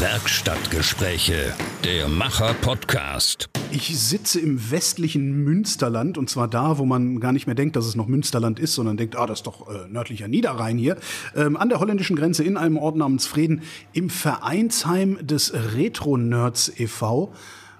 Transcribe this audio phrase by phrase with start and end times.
[0.00, 3.50] Werkstattgespräche, der Macher-Podcast.
[3.72, 7.84] Ich sitze im westlichen Münsterland und zwar da, wo man gar nicht mehr denkt, dass
[7.84, 10.98] es noch Münsterland ist, sondern denkt, ah, das ist doch äh, nördlicher Niederrhein hier,
[11.34, 13.62] ähm, an der holländischen Grenze in einem Ort namens Frieden
[13.92, 17.32] im Vereinsheim des Retro-Nerds e.V.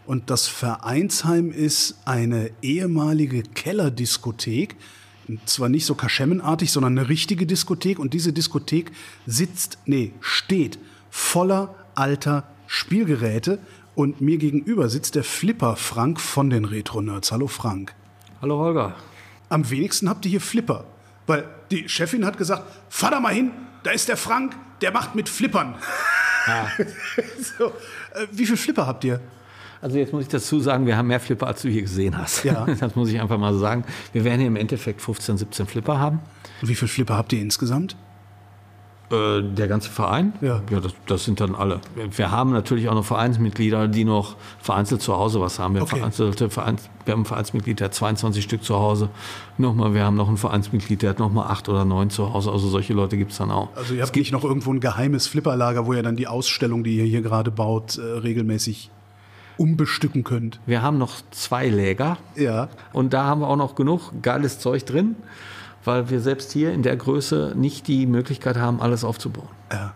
[0.04, 4.74] Und das Vereinsheim ist eine ehemalige Kellerdiskothek,
[5.46, 8.90] zwar nicht so kaschemmenartig, sondern eine richtige Diskothek und diese Diskothek
[9.24, 13.58] sitzt, nee, steht voller alter Spielgeräte
[13.94, 17.32] und mir gegenüber sitzt der Flipper Frank von den Retro Nerds.
[17.32, 17.94] Hallo Frank.
[18.40, 18.94] Hallo Holger.
[19.48, 20.84] Am wenigsten habt ihr hier Flipper,
[21.26, 23.50] weil die Chefin hat gesagt, fahr da mal hin,
[23.82, 25.74] da ist der Frank, der macht mit Flippern.
[26.46, 26.66] Ah.
[27.58, 29.20] so, äh, wie viel Flipper habt ihr?
[29.80, 32.44] Also jetzt muss ich dazu sagen, wir haben mehr Flipper, als du hier gesehen hast.
[32.44, 32.66] Ja.
[32.80, 33.84] Das muss ich einfach mal so sagen.
[34.12, 36.20] Wir werden hier im Endeffekt 15, 17 Flipper haben.
[36.60, 37.96] Und wie viele Flipper habt ihr insgesamt?
[39.10, 40.34] Äh, der ganze Verein?
[40.42, 40.60] Ja.
[40.70, 41.80] Ja, das, das, sind dann alle.
[42.10, 45.74] Wir haben natürlich auch noch Vereinsmitglieder, die noch vereinzelt zu Hause was haben.
[45.74, 45.96] Wir, okay.
[45.96, 49.08] vereinzelte Vereins, wir haben einen Vereinsmitglied, der hat 22 Stück zu Hause.
[49.56, 52.52] Nochmal, wir haben noch einen Vereinsmitglied, der hat nochmal acht oder neun zu Hause.
[52.52, 53.70] Also solche Leute gibt es dann auch.
[53.76, 56.96] Also ihr habt nicht noch irgendwo ein geheimes Flipperlager, wo ihr dann die Ausstellung, die
[56.98, 58.90] ihr hier gerade baut, äh, regelmäßig
[59.56, 60.60] umbestücken könnt.
[60.66, 62.18] Wir haben noch zwei Läger.
[62.36, 62.68] Ja.
[62.92, 65.16] Und da haben wir auch noch genug geiles Zeug drin
[65.84, 69.48] weil wir selbst hier in der Größe nicht die Möglichkeit haben, alles aufzubauen.
[69.72, 69.94] Ja.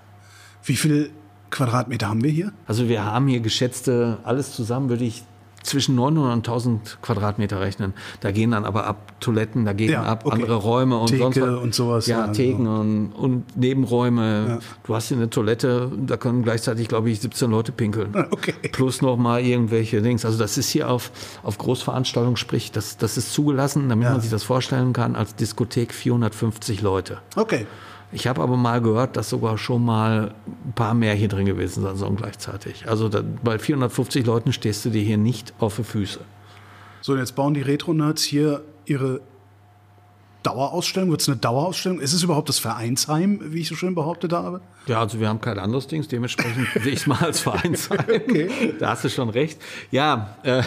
[0.65, 1.11] Wie viele
[1.51, 2.53] Quadratmeter haben wir hier?
[2.67, 5.25] Also wir haben hier geschätzte, alles zusammen würde ich
[5.63, 7.95] zwischen 900 und 1000 Quadratmeter rechnen.
[8.21, 10.35] Da gehen dann aber ab Toiletten, da gehen Ja, ab okay.
[10.35, 11.59] andere Räume und Theke sonst was.
[11.61, 12.81] und sowas, Ja, ja, Theken also.
[12.81, 14.47] und, und Nebenräume.
[14.49, 14.59] Ja.
[14.85, 18.13] Du hast hier eine Toilette, da können gleichzeitig, glaube ich, 17 Leute pinkeln.
[18.33, 18.55] Okay.
[18.73, 20.25] Plus noch mal irgendwelche Dings.
[20.25, 21.11] Also das ist hier auf,
[21.43, 25.93] auf Großveranstaltungen, sprich, das, das ist zugelassen, damit man sich das vorstellen kann, als Diskothek
[25.93, 27.19] 450 Leute.
[27.37, 27.67] Okay.
[28.13, 30.35] Ich habe aber mal gehört, dass sogar schon mal
[30.67, 32.87] ein paar mehr hier drin gewesen sein sollen gleichzeitig.
[32.87, 36.21] Also da, bei 450 Leuten stehst du dir hier nicht auf die Füße.
[37.01, 39.21] So, und jetzt bauen die Retro-Nerds hier ihre
[40.43, 41.11] Dauerausstellung.
[41.11, 42.01] Wird es eine Dauerausstellung?
[42.01, 44.61] Ist es überhaupt das Vereinsheim, wie ich so schön behauptet habe?
[44.87, 48.01] Ja, also wir haben kein anderes Ding, dementsprechend sehe ich es mal als Vereinsheim.
[48.09, 48.75] Okay.
[48.79, 49.61] Da hast du schon recht.
[49.91, 50.63] Ja, äh,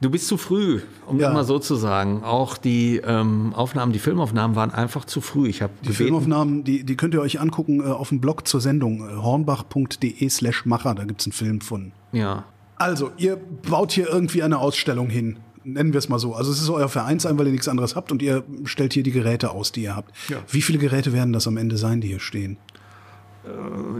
[0.00, 1.26] du bist zu früh, um Ja.
[1.28, 2.22] das mal so zu sagen.
[2.24, 5.48] Auch die ähm, Aufnahmen, die Filmaufnahmen waren einfach zu früh.
[5.48, 8.60] Ich habe Die Filmaufnahmen, die, die könnt ihr euch angucken äh, auf dem Blog zur
[8.60, 10.94] Sendung äh, hornbach.de slash Macher.
[10.94, 11.92] Da gibt's einen Film von.
[12.12, 12.44] Ja,
[12.76, 13.36] Also, ihr
[13.68, 15.36] baut hier irgendwie eine Ausstellung hin.
[15.62, 16.34] Nennen wir es mal so.
[16.34, 19.10] Also es ist euer Vereinsheim, weil ihr nichts anderes habt und ihr stellt hier die
[19.12, 20.10] Geräte aus, die ihr habt.
[20.30, 20.38] Ja.
[20.48, 22.56] Wie viele Geräte werden das am Ende sein, die hier stehen?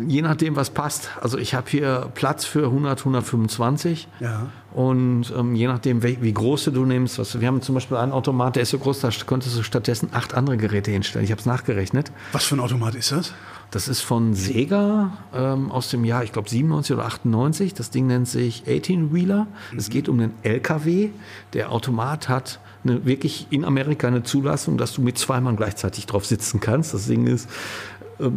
[0.07, 1.11] Je nachdem, was passt.
[1.21, 4.09] Also ich habe hier Platz für 100, 125.
[4.21, 4.49] Ja.
[4.73, 8.13] Und ähm, je nachdem, wie, wie groß du nimmst, was, wir haben zum Beispiel einen
[8.13, 11.25] Automat, der ist so groß, da konntest du stattdessen acht andere Geräte hinstellen.
[11.25, 12.13] Ich habe es nachgerechnet.
[12.33, 13.33] Was für ein Automat ist das?
[13.71, 17.73] Das ist von Sega ähm, aus dem Jahr, ich glaube 97 oder 98.
[17.73, 19.47] Das Ding nennt sich 18-Wheeler.
[19.77, 21.11] Es geht um einen LKW.
[21.53, 26.07] Der Automat hat eine, wirklich in Amerika eine Zulassung, dass du mit zwei Mann gleichzeitig
[26.07, 26.95] drauf sitzen kannst.
[26.95, 27.49] Das Ding ist,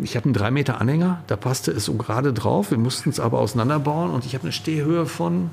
[0.02, 2.72] ich habe einen 3 Meter Anhänger, da passte es so gerade drauf.
[2.72, 5.50] Wir mussten es aber auseinanderbauen und ich habe eine Stehhöhe von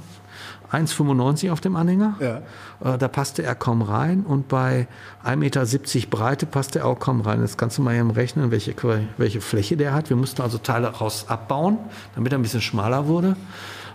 [0.72, 2.14] 1,95 auf dem Anhänger.
[2.20, 2.94] Ja.
[2.94, 4.86] Äh, Da passte er kaum rein und bei
[5.24, 5.66] 1,70 Meter
[6.10, 7.40] Breite passte er auch kaum rein.
[7.40, 8.74] Jetzt kannst du mal eben rechnen, welche,
[9.16, 10.10] welche Fläche der hat.
[10.10, 11.78] Wir mussten also Teile raus abbauen,
[12.14, 13.36] damit er ein bisschen schmaler wurde.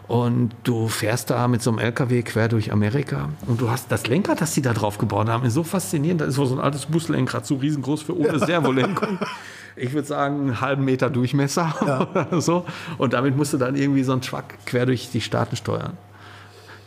[0.08, 4.06] Und du fährst da mit so einem LKW quer durch Amerika und du hast das
[4.06, 6.22] Lenkrad, das die da drauf gebaut haben, ist so faszinierend.
[6.22, 9.18] Das ist so ein altes Buslenkrad, so riesengroß für ohne Servolenkung.
[9.76, 11.74] Ich würde sagen, einen halben Meter Durchmesser
[12.12, 12.66] oder so.
[12.98, 15.98] Und damit musst du dann irgendwie so einen Truck quer durch die Staaten steuern.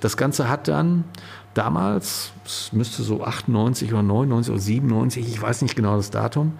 [0.00, 1.04] Das Ganze hat dann
[1.54, 6.52] damals, es müsste so 98 oder 99 oder 97, ich weiß nicht genau das Datum,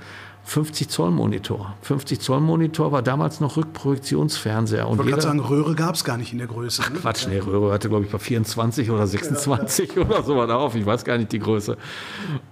[0.49, 1.75] 50 Zoll Monitor.
[1.83, 4.89] 50 Zoll Monitor war damals noch Rückprojektionsfernseher.
[4.89, 6.81] Und Ich wollte gerade sagen, Röhre gab's gar nicht in der Größe.
[6.91, 6.99] Ne?
[7.01, 10.75] Quatsch, nee, Röhre hatte, glaube ich, bei 24 oder 26 oder so was auf.
[10.75, 11.77] Ich weiß gar nicht die Größe.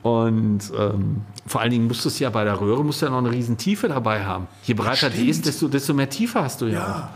[0.02, 3.18] Und ähm, vor allen Dingen musstest du ja bei der Röhre musst du ja noch
[3.18, 4.46] eine riesen Tiefe dabei haben.
[4.64, 6.74] Je breiter die ist, desto, desto mehr Tiefe hast du ja.
[6.74, 7.10] Ja.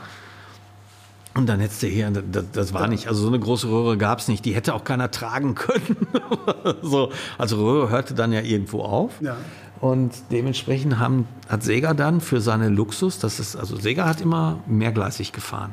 [1.34, 4.18] Und dann hättest du hier, das, das war nicht, also so eine große Röhre gab
[4.18, 4.44] es nicht.
[4.46, 5.96] Die hätte auch keiner tragen können.
[6.82, 9.20] so, also Röhre hörte dann ja irgendwo auf.
[9.20, 9.36] Ja.
[9.80, 14.58] Und dementsprechend haben, hat Sega dann für seine Luxus, das ist, also Sega hat immer
[14.66, 15.72] mehrgleisig gefahren.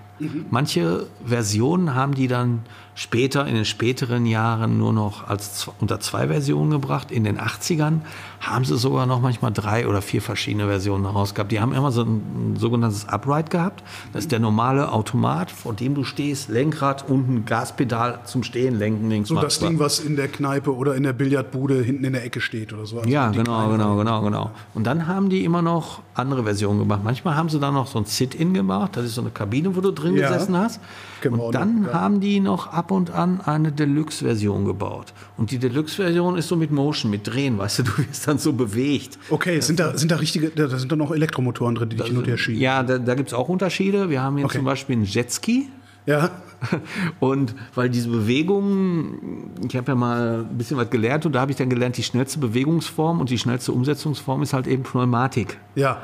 [0.50, 2.62] Manche Versionen haben die dann
[2.98, 7.12] später, in den späteren Jahren nur noch als unter zwei Versionen gebracht.
[7.12, 8.00] In den 80ern
[8.42, 11.52] haben sie sogar noch manchmal drei oder vier verschiedene Versionen rausgehabt.
[11.52, 13.84] Die haben immer so ein, ein sogenanntes Upright gehabt.
[14.14, 19.10] Das ist der normale Automat, vor dem du stehst, Lenkrad, unten Gaspedal zum Stehen, lenken,
[19.12, 22.26] links, So das Ding, was in der Kneipe oder in der Billardbude hinten in der
[22.26, 22.98] Ecke steht oder so.
[22.98, 24.52] Also ja, genau, genau, genau, genau.
[24.74, 27.02] Und dann haben die immer noch andere Versionen gemacht.
[27.04, 28.98] Manchmal haben sie dann noch so ein Sit-In gemacht.
[28.98, 30.32] Das ist so eine Kabine, wo du drin Ja.
[30.32, 30.80] gesessen hast.
[31.22, 31.94] Genau, und dann ja.
[31.94, 35.14] haben die noch ab und an eine Deluxe-Version gebaut.
[35.38, 38.54] Und die Deluxe-Version ist so mit Motion, mit Drehen, weißt du, du wirst dann so
[38.54, 39.18] bewegt.
[39.30, 42.08] Okay, sind da, sind da richtige, da da sind da noch Elektromotoren drin, die dich
[42.08, 42.62] hin und her schieben?
[42.62, 44.10] Ja, da, da gibt es auch Unterschiede.
[44.10, 44.58] Wir haben hier Okay.
[44.58, 45.70] zum Beispiel einen Jetski.
[46.06, 46.32] Ja.
[47.20, 51.52] Und weil diese Bewegung, ich habe ja mal ein bisschen was gelernt und da habe
[51.52, 55.58] ich dann gelernt, die schnellste Bewegungsform und die schnellste Umsetzungsform ist halt eben Pneumatik.
[55.76, 56.02] Ja.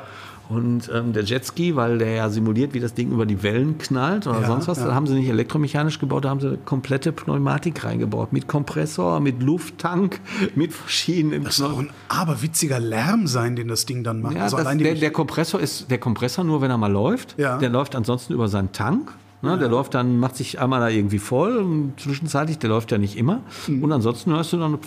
[0.54, 4.26] Und ähm, der Jetski, weil der ja simuliert, wie das Ding über die Wellen knallt
[4.26, 4.86] oder Ja, sonst was, ja.
[4.86, 8.32] da haben sie nicht elektromechanisch gebaut, da haben sie komplette Pneumatik reingebaut.
[8.32, 10.20] Mit Kompressor, mit Lufttank,
[10.54, 14.36] mit verschiedenen Das soll auch ein aberwitziger Lärm sein, den das Ding dann macht.
[14.36, 17.36] ja, Also das, der, der Kompressor ist der Kompressor nur, wenn er mal läuft.
[17.38, 17.58] Ja.
[17.58, 19.12] Der läuft ansonsten über seinen Tank.
[19.42, 22.96] Ne, Der läuft dann, macht sich einmal da irgendwie voll, und zwischenzeitlich, der läuft ja
[22.96, 23.40] nicht immer.
[23.66, 23.84] Mhm.
[23.84, 24.78] Und ansonsten hörst du dann.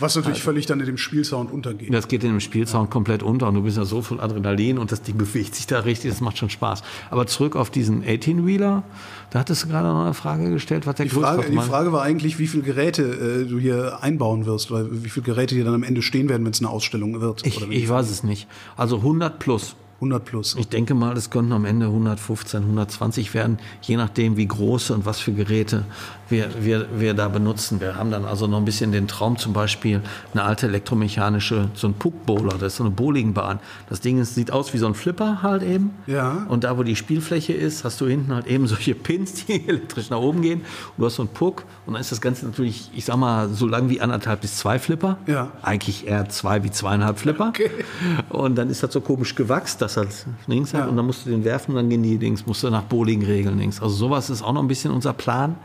[0.00, 1.92] Was natürlich völlig dann in dem Spielsound untergeht.
[1.92, 4.92] Das geht in dem Spielsound komplett unter und du bist ja so voll Adrenalin und
[4.92, 6.82] das Ding bewegt sich da richtig, das macht schon Spaß.
[7.10, 8.82] Aber zurück auf diesen 18-Wheeler,
[9.30, 12.02] da hattest du gerade noch eine Frage gestellt, was der Die Frage, die Frage war
[12.02, 15.74] eigentlich, wie viele Geräte äh, du hier einbauen wirst, weil wie viele Geräte hier dann
[15.74, 17.46] am Ende stehen werden, wenn es eine Ausstellung wird.
[17.46, 18.46] Ich, ich weiß es nicht.
[18.76, 19.76] Also 100 plus.
[19.98, 20.54] 100 plus.
[20.56, 25.06] Ich denke mal, es könnten am Ende 115, 120 werden, je nachdem, wie große und
[25.06, 25.84] was für Geräte
[26.28, 27.80] wir, wir, wir da benutzen.
[27.80, 30.02] Wir haben dann also noch ein bisschen den Traum, zum Beispiel
[30.32, 33.60] eine alte elektromechanische, so ein Puck-Bowler, das ist so eine Bowlingbahn.
[33.88, 35.90] Das Ding ist, sieht aus wie so ein Flipper halt eben.
[36.06, 36.46] Ja.
[36.48, 40.10] Und da, wo die Spielfläche ist, hast du hinten halt eben solche Pins, die elektrisch
[40.10, 40.60] nach oben gehen.
[40.60, 41.64] Und du hast so einen Puck.
[41.86, 44.78] Und dann ist das Ganze natürlich, ich sag mal, so lang wie anderthalb bis zwei
[44.78, 45.18] Flipper.
[45.26, 45.50] Ja.
[45.62, 47.48] Eigentlich eher zwei wie zweieinhalb Flipper.
[47.48, 47.70] Okay.
[48.28, 50.88] Und dann ist das so komisch gewachst, dass das links hat.
[50.88, 53.58] Und dann musst du den werfen und dann gehen die Dings, musst du nach Bowling-Regeln
[53.58, 53.80] links.
[53.80, 55.56] Also sowas ist auch noch ein bisschen unser Plan.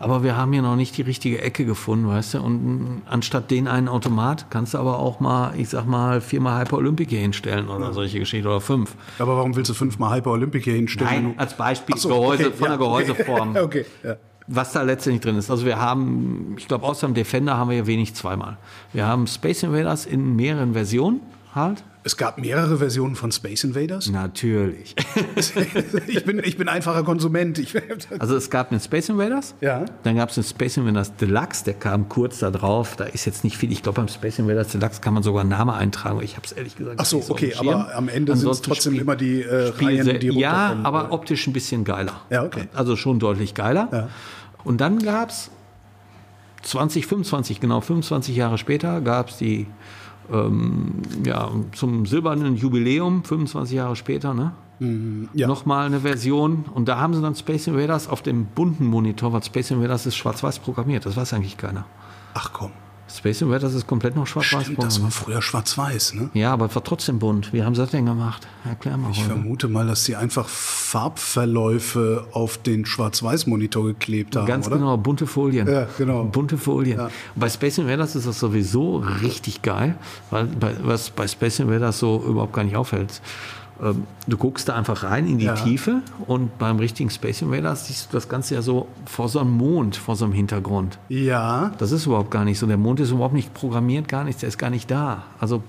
[0.00, 2.40] Aber wir haben hier noch nicht die richtige Ecke gefunden, weißt du.
[2.40, 6.60] Und mm, anstatt den einen Automat kannst du aber auch mal, ich sag mal, viermal
[6.60, 8.94] Hyper Olympic hier hinstellen oder solche Geschichten oder fünf.
[9.18, 11.24] Aber warum willst du fünfmal Hyper Olympic hier hinstellen?
[11.24, 13.50] Nein, als Beispiel so, Gehäuse, okay, von ja, der Gehäuseform.
[13.50, 14.16] Okay, okay ja.
[14.46, 15.50] Was da letztendlich drin ist.
[15.50, 18.56] Also wir haben, ich glaube, außer dem Defender haben wir ja wenig zweimal.
[18.94, 21.20] Wir haben Space Invaders in mehreren Versionen
[21.54, 21.84] halt.
[22.04, 24.08] Es gab mehrere Versionen von Space Invaders.
[24.08, 24.94] Natürlich.
[26.06, 27.60] ich, bin, ich bin einfacher Konsument.
[28.18, 29.54] Also es gab einen Space Invaders.
[29.60, 29.84] Ja.
[30.04, 32.96] Dann gab es einen Space Invaders Deluxe, der kam kurz da drauf.
[32.96, 33.72] Da ist jetzt nicht viel.
[33.72, 36.20] Ich glaube, beim Space Invaders Deluxe kann man sogar einen Namen eintragen.
[36.22, 38.92] Ich habe es ehrlich gesagt Ach so, auf okay, aber am Ende sind es trotzdem
[38.92, 42.20] Spiel- immer die äh, Reihen, die Ja, aber optisch ein bisschen geiler.
[42.30, 42.68] Ja, okay.
[42.74, 43.88] Also schon deutlich geiler.
[43.92, 44.08] Ja.
[44.64, 45.50] Und dann gab es
[46.62, 49.66] 20, 25, genau 25 Jahre später gab es die
[50.32, 54.52] ähm, ja, zum silbernen Jubiläum, 25 Jahre später, ne?
[55.34, 55.48] ja.
[55.48, 56.64] Nochmal eine Version.
[56.72, 60.16] Und da haben sie dann Space Invaders auf dem bunten Monitor, weil Space Invaders ist
[60.16, 61.06] schwarz-weiß programmiert.
[61.06, 61.84] Das weiß eigentlich keiner.
[62.34, 62.70] Ach komm,
[63.10, 65.14] Space Invaders ist komplett noch schwarz-weiß stimmt, das war programmiert.
[65.14, 66.30] früher schwarz-weiß, ne?
[66.34, 67.52] Ja, aber es war trotzdem bunt.
[67.52, 68.46] Wie haben sie das denn gemacht?
[68.64, 69.10] Erklär mal.
[69.10, 69.30] Ich Holger.
[69.30, 74.76] vermute mal, dass sie einfach Farbverläufe auf den Schwarz-Weiß-Monitor geklebt haben, Ganz oder?
[74.76, 75.66] genau, bunte Folien.
[75.68, 76.24] Ja, genau.
[76.24, 76.98] Bunte Folien.
[76.98, 77.10] Ja.
[77.34, 79.96] Bei Space Invaders ist das sowieso richtig geil,
[80.30, 83.20] weil bei, was bei Space Invaders so überhaupt gar nicht auffällt.
[83.82, 85.54] Ähm, Du guckst da einfach rein in die Ja.
[85.54, 89.52] Tiefe und beim richtigen Space Invaders siehst du das Ganze ja so vor so einem
[89.52, 90.98] Mond, vor so einem Hintergrund.
[91.08, 92.66] Ja, Das ist überhaupt gar nicht so.
[92.66, 95.24] Der Mond ist überhaupt nicht programmiert, gar nichts, der ist gar nicht da.
[95.40, 95.62] Also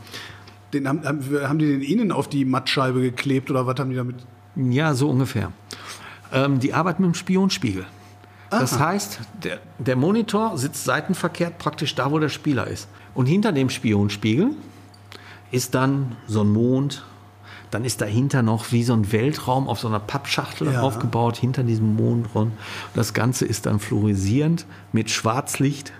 [0.73, 4.17] den haben, haben, die den innen auf die Mattscheibe geklebt oder was haben die damit?
[4.55, 5.51] Ja, so ungefähr.
[6.33, 7.85] Ähm, die arbeiten mit dem Spionspiegel.
[8.51, 12.87] Das heißt, der, der Monitor sitzt seitenverkehrt praktisch da, wo der Spieler ist.
[13.13, 14.51] Und hinter dem Spionspiegel
[15.51, 17.03] ist dann so ein Mond.
[17.71, 20.81] Dann ist dahinter noch wie so ein Weltraum auf so einer Pappschachtel Ja.
[20.81, 22.51] aufgebaut, hinter diesem Mondrund.
[22.95, 25.93] Das Ganze ist dann fluoresierend mit Schwarzlicht.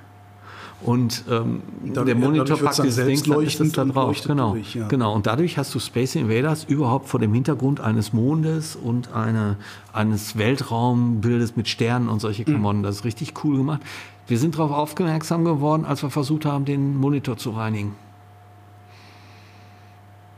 [0.82, 4.22] Und ähm, Dadurch- der Monitor packt das Ding, dann ist es da und drauf.
[4.26, 4.88] Genau, durch, ja.
[4.88, 5.14] genau.
[5.14, 9.58] Und dadurch hast du Space Invaders überhaupt vor dem Hintergrund eines Mondes und eine,
[9.92, 12.46] eines Weltraumbildes mit Sternen und solche Mhm.
[12.46, 12.84] Klamotten.
[12.84, 13.82] Das ist richtig cool gemacht.
[14.28, 17.94] Wir sind darauf aufmerksam geworden, als wir versucht haben, den Monitor zu reinigen.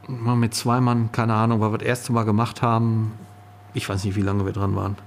[0.08, 3.14] Mal mit zwei Mann, keine Ahnung, weil wir das erste Mal gemacht haben.
[3.74, 4.98] Ich weiß nicht, wie lange wir dran waren.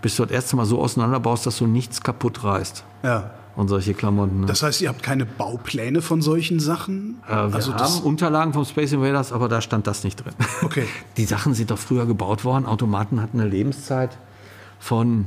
[0.00, 2.84] Bis du das erste Mal so auseinanderbaust, dass du nichts kaputt reißt.
[3.02, 3.30] Ja.
[3.54, 4.40] Und solche Klamotten.
[4.40, 4.46] Ne?
[4.46, 7.20] Das heißt, ihr habt keine Baupläne von solchen Sachen?
[7.28, 10.32] Äh, wir also haben Unterlagen vom Space Invaders, aber da stand das nicht drin.
[10.62, 10.86] Okay.
[11.18, 12.64] Die Sachen sind doch früher gebaut worden.
[12.64, 14.16] Automaten hatten eine Lebenszeit
[14.80, 15.26] von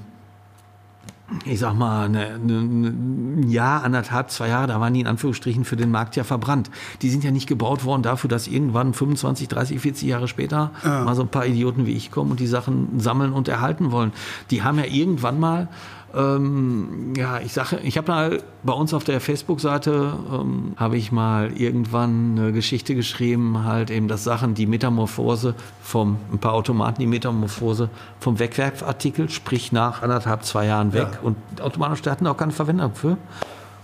[1.45, 5.65] ich sag mal, eine, eine, ein Jahr, anderthalb, zwei Jahre, da waren die in Anführungsstrichen
[5.65, 6.69] für den Markt ja verbrannt.
[7.01, 11.03] Die sind ja nicht gebaut worden dafür, dass irgendwann 25, 30, 40 Jahre später ja.
[11.03, 14.13] mal so ein paar Idioten wie ich kommen und die Sachen sammeln und erhalten wollen.
[14.51, 15.67] Die haben ja irgendwann mal
[16.15, 21.11] ähm, ja, ich sage, ich habe mal bei uns auf der Facebook-Seite ähm, habe ich
[21.11, 26.99] mal irgendwann eine Geschichte geschrieben, halt eben, dass Sachen die Metamorphose vom ein paar Automaten
[26.99, 31.19] die Metamorphose vom Wegwerfartikel, sprich nach anderthalb zwei Jahren weg ja.
[31.21, 33.17] und Automaten hatten auch keine Verwendung für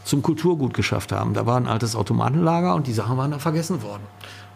[0.04, 1.34] zum Kulturgut geschafft haben.
[1.34, 4.04] Da war ein altes Automatenlager und die Sachen waren da vergessen worden.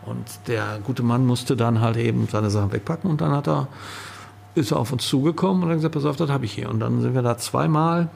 [0.06, 3.68] Und der gute Mann musste dann halt eben seine Sachen wegpacken und dann hat er
[4.56, 6.70] ist er auf uns zugekommen und hat gesagt, pass auf, das habe ich hier.
[6.70, 8.10] Und dann sind wir da zweimal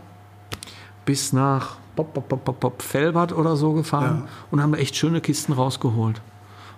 [1.05, 4.27] bis nach Pop, Pop, Pop, Pop, Pop, Felbert oder so gefahren ja.
[4.51, 6.21] und haben da echt schöne Kisten rausgeholt.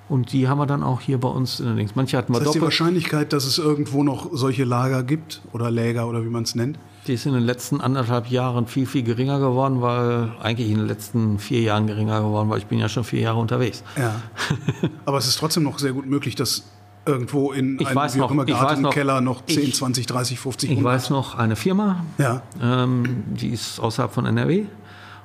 [0.09, 1.95] Und die haben wir dann auch hier bei uns in den Links.
[1.95, 2.61] Manche hatten wir das heißt, doppelt.
[2.61, 6.53] die Wahrscheinlichkeit, dass es irgendwo noch solche Lager gibt oder Läger oder wie man es
[6.53, 6.77] nennt?
[7.07, 10.87] Die ist in den letzten anderthalb Jahren viel, viel geringer geworden, weil eigentlich in den
[10.87, 13.83] letzten vier Jahren geringer geworden, weil ich bin ja schon vier Jahre unterwegs.
[13.97, 14.21] Ja.
[15.05, 16.63] Aber es ist trotzdem noch sehr gut möglich, dass
[17.05, 20.69] irgendwo in ich einem weiß noch, immer gearteten Keller noch 10, ich, 20, 30, 50
[20.69, 20.93] Ich 100.
[20.93, 22.43] weiß noch eine Firma, ja.
[22.61, 24.65] ähm, die ist außerhalb von NRW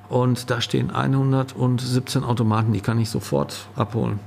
[0.09, 4.19] und da stehen 117 Automaten, die kann ich sofort abholen.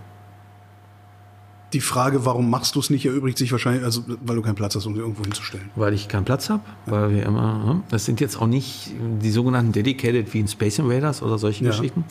[1.73, 4.75] Die Frage, warum machst du es nicht, erübrigt sich wahrscheinlich, also weil du keinen Platz
[4.75, 5.71] hast, um sie irgendwo hinzustellen.
[5.76, 6.92] Weil ich keinen Platz habe, ja.
[6.92, 8.92] weil wir immer, hm, das sind jetzt auch nicht
[9.23, 11.71] die sogenannten Dedicated wie in Space Invaders oder solche ja.
[11.71, 12.04] Geschichten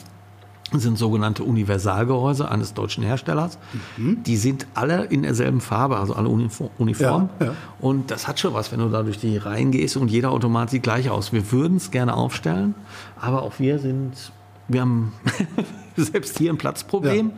[0.73, 3.57] sind sogenannte Universalgehäuse eines deutschen Herstellers.
[3.97, 4.23] Mhm.
[4.23, 7.29] Die sind alle in derselben Farbe, also alle uniform.
[7.39, 7.53] Ja, ja.
[7.79, 10.69] Und das hat schon was, wenn du da durch die Reihen gehst und jeder Automat
[10.69, 11.33] sieht gleich aus.
[11.33, 12.75] Wir würden es gerne aufstellen,
[13.19, 14.31] aber auch wir sind,
[14.67, 15.13] wir haben
[15.95, 17.29] selbst hier ein Platzproblem.
[17.29, 17.35] Ja.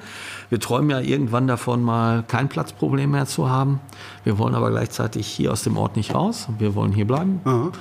[0.49, 3.79] Wir träumen ja irgendwann davon, mal kein Platzproblem mehr zu haben.
[4.25, 6.49] Wir wollen aber gleichzeitig hier aus dem Ort nicht raus.
[6.59, 7.39] Wir wollen hier bleiben.
[7.45, 7.71] Mhm.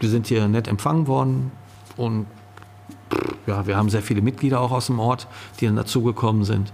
[0.00, 1.50] Wir sind hier nett empfangen worden
[1.96, 2.26] und
[3.46, 5.26] ja, wir haben sehr viele Mitglieder auch aus dem Ort,
[5.60, 6.72] die dann dazugekommen sind.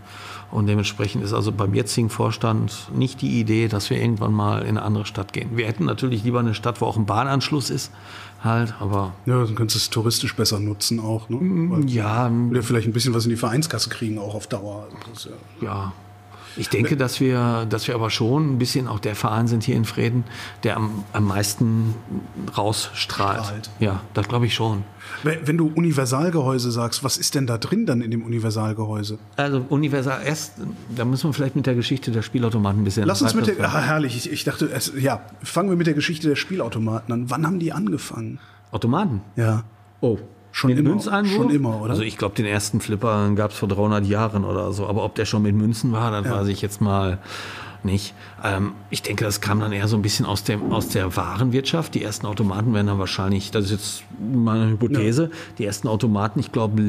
[0.50, 4.68] Und dementsprechend ist also beim jetzigen Vorstand nicht die Idee, dass wir irgendwann mal in
[4.68, 5.56] eine andere Stadt gehen.
[5.56, 7.90] Wir hätten natürlich lieber eine Stadt, wo auch ein Bahnanschluss ist,
[8.42, 9.14] halt, aber.
[9.26, 11.36] Ja, dann könntest du es touristisch besser nutzen auch, ne?
[11.38, 12.30] Mm, Weil ja.
[12.50, 14.86] Oder vielleicht ein bisschen was in die Vereinskasse kriegen, auch auf Dauer.
[15.60, 15.92] ja, ja.
[16.56, 19.76] Ich denke, dass wir, dass wir aber schon ein bisschen auch der Verein sind hier
[19.76, 20.24] in Frieden,
[20.62, 21.94] der am, am meisten
[22.56, 23.44] rausstrahlt.
[23.44, 23.70] Strahlt.
[23.80, 24.84] Ja, das glaube ich schon.
[25.22, 29.18] Wenn du Universalgehäuse sagst, was ist denn da drin dann in dem Universalgehäuse?
[29.36, 30.54] Also Universal erst,
[30.94, 33.04] da müssen wir vielleicht mit der Geschichte der Spielautomaten ein bisschen.
[33.04, 34.16] Lass uns mit der, ach, herrlich.
[34.16, 37.30] Ich, ich dachte, es, ja, fangen wir mit der Geschichte der Spielautomaten an.
[37.30, 38.38] Wann haben die angefangen?
[38.70, 39.22] Automaten?
[39.36, 39.64] Ja.
[40.00, 40.18] Oh,
[40.54, 41.34] Schon mit immer, Münzeinwurf?
[41.34, 41.90] Schon immer, oder?
[41.90, 44.86] Also ich glaube, den ersten Flipper gab es vor 300 Jahren oder so.
[44.86, 46.30] Aber ob der schon mit Münzen war, das ja.
[46.30, 47.18] weiß ich jetzt mal
[47.84, 48.14] nicht.
[48.42, 51.94] Ähm, ich denke, das kam dann eher so ein bisschen aus, dem, aus der Warenwirtschaft.
[51.94, 55.30] Die ersten Automaten werden dann wahrscheinlich, das ist jetzt meine Hypothese, ja.
[55.58, 56.82] die ersten Automaten, ich glaube,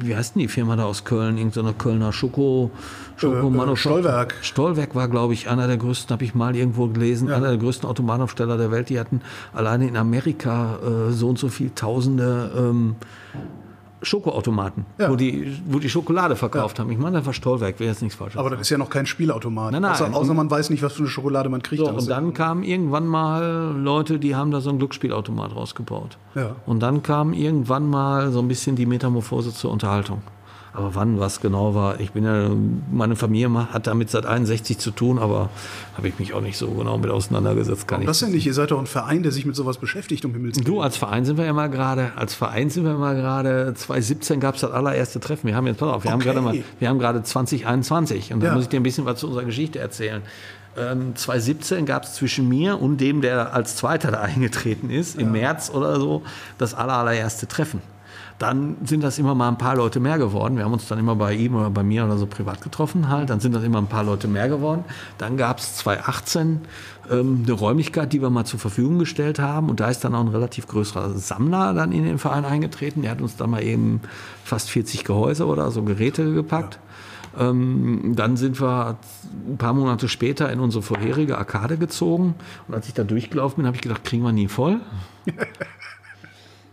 [0.00, 1.38] wie heißt denn die Firma da aus Köln?
[1.38, 2.70] Irgendeine Kölner Schoko,
[3.16, 4.34] Schoko äh, äh, Stollwerk.
[4.42, 7.36] Stollwerk war, glaube ich, einer der größten, habe ich mal irgendwo gelesen, ja.
[7.36, 8.88] einer der größten Automatenaufsteller der Welt.
[8.88, 9.20] Die hatten
[9.52, 12.96] alleine in Amerika äh, so und so viel Tausende ähm,
[14.02, 15.10] Schokoautomaten, ja.
[15.10, 16.84] wo, die, wo die Schokolade verkauft ja.
[16.84, 16.90] haben.
[16.90, 18.36] Ich meine, das war Stollwerk, wäre jetzt nichts falsch.
[18.36, 19.72] Aber das ist ja noch kein Spielautomat.
[19.72, 19.92] Nein, nein.
[19.92, 21.84] Außer, außer man weiß nicht, was für eine Schokolade man kriegt.
[21.84, 26.18] So, und dann kamen irgendwann mal Leute, die haben da so einen Glücksspielautomat rausgebaut.
[26.34, 26.56] Ja.
[26.66, 30.22] Und dann kam irgendwann mal so ein bisschen die Metamorphose zur Unterhaltung.
[30.74, 32.50] Aber wann was genau war, ich bin ja,
[32.90, 35.50] meine Familie hat damit seit 61 zu tun, aber
[35.98, 37.86] habe ich mich auch nicht so genau mit auseinandergesetzt.
[37.86, 38.46] Kann das denn nicht?
[38.46, 40.64] Ihr seid doch ein Verein, der sich mit sowas beschäftigt, um Himmels Willen.
[40.64, 44.40] Du, als Verein sind wir ja mal gerade, als Verein sind wir mal gerade, 2017
[44.40, 45.46] gab es das allererste Treffen.
[45.46, 46.12] Wir haben jetzt, pass auf, wir okay.
[46.12, 48.54] haben gerade mal, wir haben gerade 2021 und da ja.
[48.54, 50.22] muss ich dir ein bisschen was zu unserer Geschichte erzählen.
[50.74, 55.42] 2017 gab es zwischen mir und dem, der als Zweiter da eingetreten ist, im ja.
[55.42, 56.22] März oder so,
[56.56, 57.82] das allererste Treffen
[58.42, 60.56] dann sind das immer mal ein paar Leute mehr geworden.
[60.56, 63.30] Wir haben uns dann immer bei ihm oder bei mir oder so privat getroffen halt.
[63.30, 64.84] Dann sind das immer ein paar Leute mehr geworden.
[65.18, 66.60] Dann gab es 2018
[67.10, 69.70] ähm, eine Räumlichkeit, die wir mal zur Verfügung gestellt haben.
[69.70, 73.02] Und da ist dann auch ein relativ größerer Sammler dann in den Verein eingetreten.
[73.02, 74.00] Der hat uns dann mal eben
[74.44, 76.80] fast 40 Gehäuse oder so Geräte gepackt.
[77.38, 77.48] Ja.
[77.50, 78.98] Ähm, dann sind wir
[79.48, 82.34] ein paar Monate später in unsere vorherige Arkade gezogen.
[82.66, 84.80] Und als ich da durchgelaufen bin, habe ich gedacht, kriegen wir nie voll.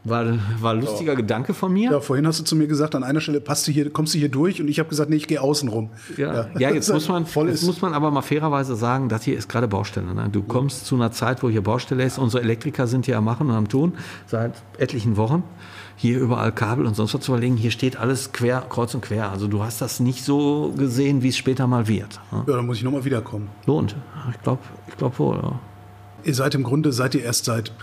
[0.05, 0.25] War,
[0.61, 1.17] war ein lustiger ja.
[1.17, 1.91] Gedanke von mir.
[1.91, 4.17] Ja, vorhin hast du zu mir gesagt, an einer Stelle passt du hier, kommst du
[4.17, 5.89] hier durch und ich habe gesagt, nee, ich gehe außen rum.
[6.15, 6.47] Ja, ja.
[6.57, 9.67] ja jetzt, muss man, jetzt muss man aber mal fairerweise sagen, das hier ist gerade
[9.67, 10.13] Baustelle.
[10.13, 10.29] Ne?
[10.31, 12.17] Du kommst zu einer Zeit, wo hier Baustelle ist.
[12.17, 13.93] Unsere Elektriker sind hier am Machen und am Tun
[14.25, 15.43] seit etlichen Wochen.
[15.97, 17.57] Hier überall Kabel und sonst was zu überlegen.
[17.57, 19.31] Hier steht alles quer, kreuz und quer.
[19.31, 22.21] Also du hast das nicht so gesehen, wie es später mal wird.
[22.31, 22.45] Ne?
[22.47, 23.49] Ja, dann muss ich nochmal wiederkommen.
[23.65, 23.97] Lohnt.
[24.31, 25.35] Ich glaube ich glaub wohl.
[25.43, 25.59] Ja.
[26.23, 27.73] Ihr seid im Grunde, seid ihr erst seit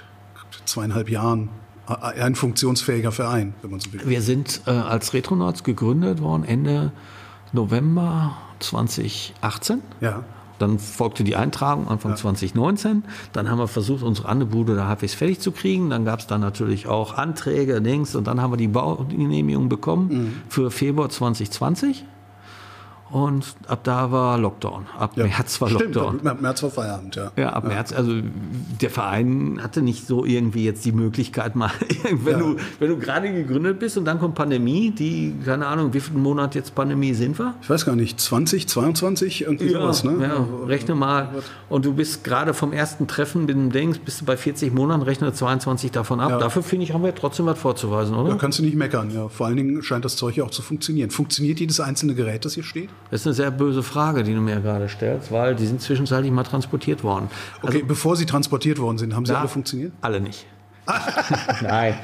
[0.64, 1.50] zweieinhalb Jahren
[1.86, 4.00] ein funktionsfähiger Verein, wenn man so will.
[4.04, 6.92] Wir sind äh, als Retronauts gegründet worden Ende
[7.52, 9.82] November 2018.
[10.00, 10.24] Ja.
[10.58, 12.16] Dann folgte die Eintragung Anfang ja.
[12.16, 13.04] 2019.
[13.32, 15.90] Dann haben wir versucht, unsere Andebude da halbwegs fertig zu kriegen.
[15.90, 20.08] Dann gab es dann natürlich auch Anträge, Links und dann haben wir die Baugenehmigung bekommen
[20.08, 20.32] mhm.
[20.48, 22.04] für Februar 2020.
[23.10, 24.86] Und ab da war Lockdown.
[24.98, 26.26] Ab Ja, März war Stimmt, Lockdown.
[26.26, 27.30] ab März war Feierabend, ja.
[27.36, 27.92] Ja, ab März.
[27.92, 28.14] Also
[28.80, 31.70] der Verein hatte nicht so irgendwie jetzt die Möglichkeit mal,
[32.24, 32.38] wenn, Ja.
[32.38, 36.16] du, wenn du gerade gegründet bist und dann kommt Pandemie, die, keine Ahnung, wie viel
[36.16, 37.54] Monat jetzt Pandemie sind wir?
[37.62, 40.16] Ich weiß gar nicht, 20, 22, irgendwie sowas, ne?
[40.20, 41.28] ja, rechne mal.
[41.68, 45.02] Und du bist gerade vom ersten Treffen mit dem Dings, bist du bei 40 Monaten,
[45.02, 46.30] rechne 22 davon ab.
[46.30, 46.38] Ja.
[46.38, 48.30] Dafür finde ich, haben wir trotzdem was vorzuweisen, oder?
[48.30, 49.28] Da kannst du nicht meckern, ja.
[49.28, 51.10] Vor allen Dingen scheint das Zeug ja auch zu funktionieren.
[51.10, 52.90] Funktioniert jedes einzelne Gerät, das hier steht?
[53.10, 56.32] Das ist eine sehr böse Frage, die du mir gerade stellst, weil die sind zwischenzeitlich
[56.32, 57.28] mal transportiert worden.
[57.62, 59.92] Okay, bevor sie transportiert worden sind, haben sie Da- alle funktioniert?
[60.00, 60.44] Alle nicht.
[61.62, 61.94] Nein.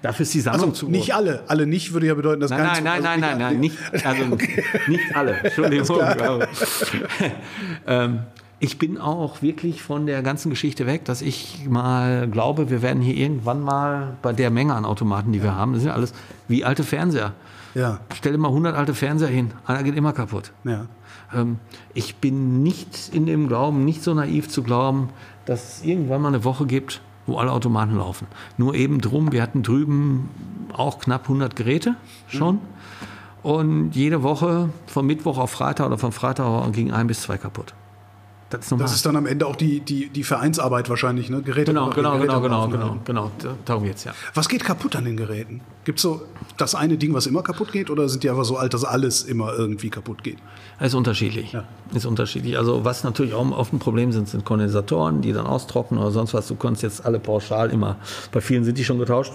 [0.00, 1.42] Dafür ist die Sammlung Also zu nicht alle.
[1.46, 3.92] Alle nicht würde ja bedeuten, dass Nein, kein nein, nein, also nein, nein, nicht- nein,
[3.92, 4.24] nicht, also
[4.88, 5.32] nicht alle.
[5.42, 6.00] Entschuldigung.
[7.86, 8.20] ähm,
[8.60, 13.02] ich bin auch wirklich von der ganzen Geschichte weg, dass ich mal glaube, wir werden
[13.02, 16.14] hier irgendwann mal bei der Menge an Automaten, die wir haben, das sind alles
[16.48, 17.32] wie alte Fernseher.
[17.74, 20.52] Ja, Stell dir mal 100 alte Fernseher hin, einer geht immer kaputt.
[20.64, 20.86] ja.
[21.32, 21.58] Ähm,
[21.94, 25.08] ich bin nicht in dem Glauben, nicht so naiv zu glauben,
[25.46, 28.26] dass es irgendwann mal eine Woche gibt, wo alle Automaten laufen.
[28.58, 30.28] Nur eben drum, wir hatten drüben
[30.72, 31.96] auch knapp 100 Geräte
[32.28, 32.60] schon.
[33.42, 37.74] Und jede Woche von Mittwoch auf Freitag oder von Freitag ging ein bis zwei kaputt.
[38.50, 38.80] Das ist.
[38.80, 41.42] Das ist dann am Ende auch die, die, die Vereinsarbeit wahrscheinlich, ne?
[41.42, 43.30] Geräte genau, genau, Geräte genau, genau, genau, genau.
[43.38, 44.12] Da- Darum geht's ja.
[44.34, 45.60] Was geht kaputt an den Geräten?
[45.84, 46.22] Gibt es so
[46.56, 49.22] das eine Ding, was immer kaputt geht, oder sind die einfach so alt, dass alles
[49.22, 50.38] immer irgendwie kaputt geht?
[50.78, 51.52] Es ist unterschiedlich.
[51.52, 51.64] Ja.
[51.94, 52.56] Ist unterschiedlich.
[52.58, 56.34] Also was natürlich auch oft ein Problem sind, sind Kondensatoren, die dann austrocknen oder sonst
[56.34, 56.46] was.
[56.46, 57.96] Du kannst jetzt alle pauschal immer,
[58.30, 59.32] bei vielen sind die schon getauscht.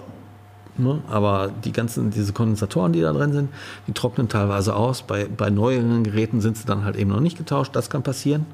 [0.77, 1.01] Ne?
[1.09, 3.49] Aber die ganzen, diese Kondensatoren, die da drin sind,
[3.87, 5.01] die trocknen teilweise aus.
[5.01, 7.75] Bei, bei neueren Geräten sind sie dann halt eben noch nicht getauscht.
[7.75, 8.45] Das kann passieren.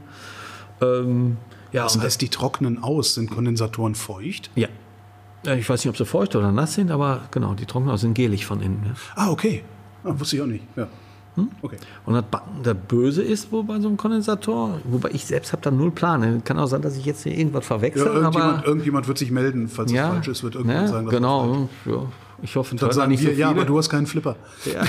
[1.01, 1.37] Ähm,
[1.71, 4.49] ja, Das heißt, die trocknen aus, sind Kondensatoren feucht?
[4.55, 4.67] ja.
[5.45, 8.01] Ja, Ich weiß nicht, ob sie feucht oder nass sind, aber genau, die trocknen aus,
[8.01, 8.81] sind gelig von innen.
[8.87, 8.93] Ja.
[9.15, 9.63] Ah, okay.
[10.03, 10.63] Ah, wusste ich auch nicht.
[10.75, 10.87] Ja.
[11.35, 11.49] Hm?
[11.61, 11.77] Okay.
[12.05, 12.23] Und das,
[12.63, 16.43] das Böse ist wo bei so einem Kondensator, wobei ich selbst habe da null Plan.
[16.43, 19.29] Kann auch sein, dass ich jetzt hier irgendwas Ja, verwechsel, irgendjemand, aber irgendjemand wird sich
[19.29, 22.01] melden, falls es ja, falsch ist, wird irgendjemand ne, sagen, dass es falsch genau.
[22.01, 22.07] Ja,
[22.41, 22.75] ich hoffe.
[22.75, 24.37] Dann sagen nicht wir, so ja, aber du hast keinen Flipper.
[24.65, 24.81] Ja.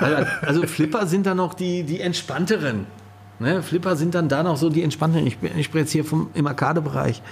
[0.00, 0.16] Also,
[0.46, 2.86] also Flipper sind dann noch die, die entspannteren.
[3.38, 3.62] Ne?
[3.62, 5.26] Flipper sind dann da noch so die entspannteren.
[5.26, 7.22] Ich, ich spreche jetzt hier vom, im Arcade-Bereich.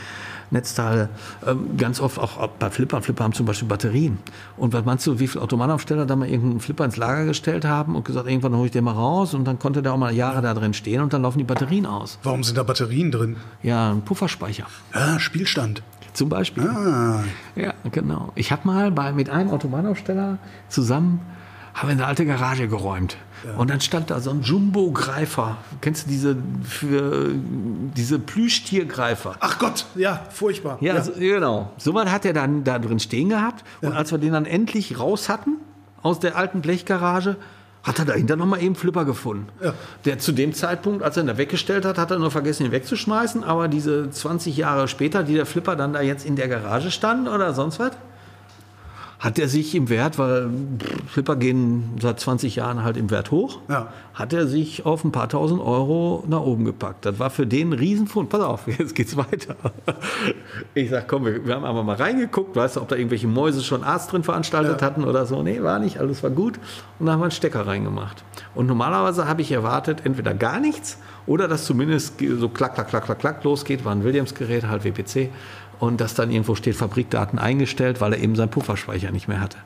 [0.52, 1.10] Netzteile.
[1.46, 3.00] Ähm, ganz oft auch bei Flipper.
[3.02, 4.18] Flipper haben zum Beispiel Batterien.
[4.56, 7.94] Und was meinst du, wie viele Automataufsteller da mal irgendeinen Flipper ins Lager gestellt haben
[7.94, 10.42] und gesagt, irgendwann hole ich den mal raus und dann konnte der auch mal Jahre
[10.42, 12.18] da drin stehen und dann laufen die Batterien aus.
[12.24, 13.36] Warum sind da Batterien drin?
[13.62, 14.66] Ja, ein Pufferspeicher.
[14.92, 15.82] Ah, Spielstand.
[16.14, 16.68] Zum Beispiel.
[16.68, 17.22] Ah,
[17.54, 18.32] Ja, genau.
[18.34, 21.20] Ich habe mal bei, mit einem Automataufsteller zusammen
[21.74, 23.16] haben wir eine alte Garage geräumt.
[23.57, 25.57] Und dann stand da so ein Jumbo-Greifer.
[25.81, 27.31] Kennst du diese, für,
[27.96, 29.37] diese Plüschtiergreifer?
[29.40, 30.79] ach Gott, ja, furchtbar.
[30.81, 31.72] Ja, So, genau.
[31.79, 33.64] So was hat er dann da drin stehen gehabt.
[33.81, 35.57] Und als wir den dann endlich raus hatten
[36.03, 37.37] aus der alten Blechgarage,
[37.83, 39.48] hat er dahinter nochmal eben Flipper gefunden.
[39.62, 39.72] Ja.
[40.05, 42.72] Der zu dem Zeitpunkt, als er ihn da weggestellt hat, hat er nur vergessen, ihn
[42.72, 43.42] wegzuschmeißen.
[43.42, 47.29] Aber diese 20 Jahre später, die der Flipper dann da jetzt in der Garage stand
[47.29, 47.92] oder sonst was,
[49.20, 50.48] hat er sich im Wert, weil
[51.06, 53.88] Flipper gehen seit 20 Jahren halt im Wert hoch, Ja.
[54.14, 57.04] hat er sich auf ein paar tausend Euro nach oben gepackt.
[57.04, 58.30] Das war für den ein Riesenfund.
[58.30, 59.56] Pass auf, jetzt geht's weiter.
[60.74, 63.62] Ich sag, komm, wir, wir haben einfach mal reingeguckt, weißt du, ob da irgendwelche Mäuse
[63.62, 64.87] schon Arzt drin veranstaltet Ja.
[64.87, 65.42] hatten oder so.
[65.42, 66.59] Nee, war nicht, alles war gut.
[66.98, 68.24] Und dann haben wir einen Stecker reingemacht.
[68.54, 73.04] Und normalerweise habe ich erwartet, entweder gar nichts oder dass zumindest so klack, klack, klack,
[73.04, 73.85] klack, klack losgeht.
[73.85, 75.28] War ein Williams-Gerät, halt WPC.
[75.80, 79.58] Und dass dann irgendwo steht, Fabrikdaten eingestellt, weil er eben seinen Pufferspeicher nicht mehr hatte.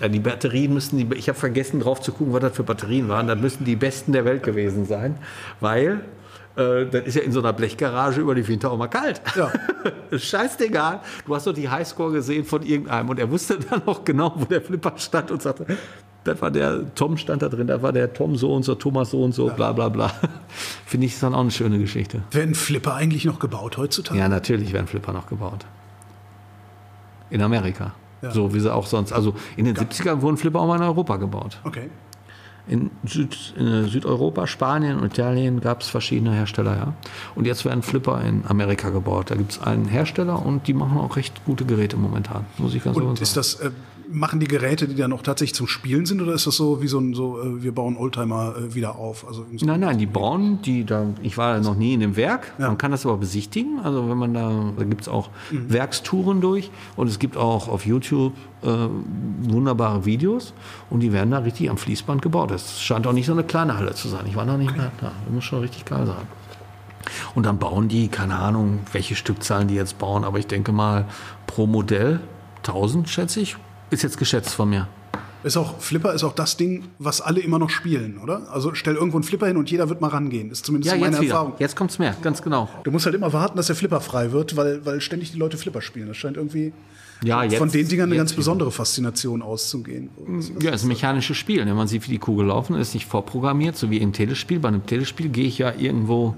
[0.00, 3.08] Ja, die Batterien müssten, die, ich habe vergessen drauf zu gucken, was das für Batterien
[3.08, 3.28] waren.
[3.28, 5.16] Das müssten die besten der Welt gewesen sein,
[5.60, 6.00] weil
[6.56, 9.20] äh, das ist ja in so einer Blechgarage über die Winter auch mal kalt.
[9.36, 9.50] Ja.
[10.18, 11.00] Scheißegal.
[11.26, 14.44] Du hast doch die Highscore gesehen von irgendeinem und er wusste dann auch genau, wo
[14.44, 15.66] der Flipper stand und sagte,
[16.24, 19.10] das war der Tom stand da drin, das war der Tom so und so, Thomas
[19.10, 20.12] so und so, bla bla bla.
[20.86, 22.22] Finde ich ist dann auch eine schöne Geschichte.
[22.30, 24.18] Werden Flipper eigentlich noch gebaut heutzutage?
[24.18, 25.66] Ja, natürlich werden Flipper noch gebaut.
[27.30, 27.92] In Amerika.
[28.20, 28.30] Ja.
[28.30, 29.12] So wie sie auch sonst.
[29.12, 31.58] Also in den 70ern wurden Flipper auch mal in Europa gebaut.
[31.64, 31.90] Okay.
[32.68, 36.94] In, Süd, in Südeuropa, Spanien und Italien gab es verschiedene Hersteller, ja.
[37.34, 39.32] Und jetzt werden Flipper in Amerika gebaut.
[39.32, 42.84] Da gibt es einen Hersteller und die machen auch recht gute Geräte momentan, muss ich
[42.84, 43.58] ganz Und offen ist sagen.
[43.60, 43.70] das, äh,
[44.12, 46.88] machen die Geräte, die dann auch tatsächlich zum Spielen sind, oder ist das so wie
[46.88, 49.26] so ein, so, äh, wir bauen Oldtimer äh, wieder auf?
[49.26, 52.52] Also so nein, nein, die bauen, die da, ich war noch nie in dem Werk,
[52.58, 52.68] ja.
[52.68, 55.72] man kann das aber besichtigen, also wenn man da, da gibt es auch mhm.
[55.72, 58.68] Werkstouren durch und es gibt auch auf YouTube äh,
[59.42, 60.52] wunderbare Videos
[60.90, 62.50] und die werden da richtig am Fließband gebaut.
[62.50, 64.24] Das scheint auch nicht so eine kleine Halle zu sein.
[64.26, 65.12] Ich war noch nicht mehr da.
[65.24, 66.26] Das muss schon richtig geil sein.
[67.34, 71.06] Und dann bauen die, keine Ahnung, welche Stückzahlen die jetzt bauen, aber ich denke mal
[71.46, 72.20] pro Modell
[72.58, 73.56] 1000, schätze ich.
[73.92, 74.88] Ist jetzt geschätzt von mir.
[75.44, 78.50] Ist auch, Flipper ist auch das Ding, was alle immer noch spielen, oder?
[78.50, 80.50] Also stell irgendwo einen Flipper hin und jeder wird mal rangehen.
[80.50, 81.52] Ist zumindest ja, meine jetzt Erfahrung.
[81.52, 81.60] Wieder.
[81.60, 82.70] Jetzt kommt's mehr, ganz genau.
[82.84, 85.58] Du musst halt immer warten, dass der Flipper frei wird, weil, weil ständig die Leute
[85.58, 86.08] Flipper spielen.
[86.08, 86.72] Das scheint irgendwie
[87.22, 90.08] ja, jetzt, von den Dingern eine ganz besondere Faszination auszugehen.
[90.60, 91.66] Ja, es ist ein mechanisches Spiel.
[91.66, 94.58] Wenn man sieht, wie die Kugel laufen, ist nicht vorprogrammiert, so wie im Telespiel.
[94.58, 96.34] Bei einem Telespiel gehe ich ja irgendwo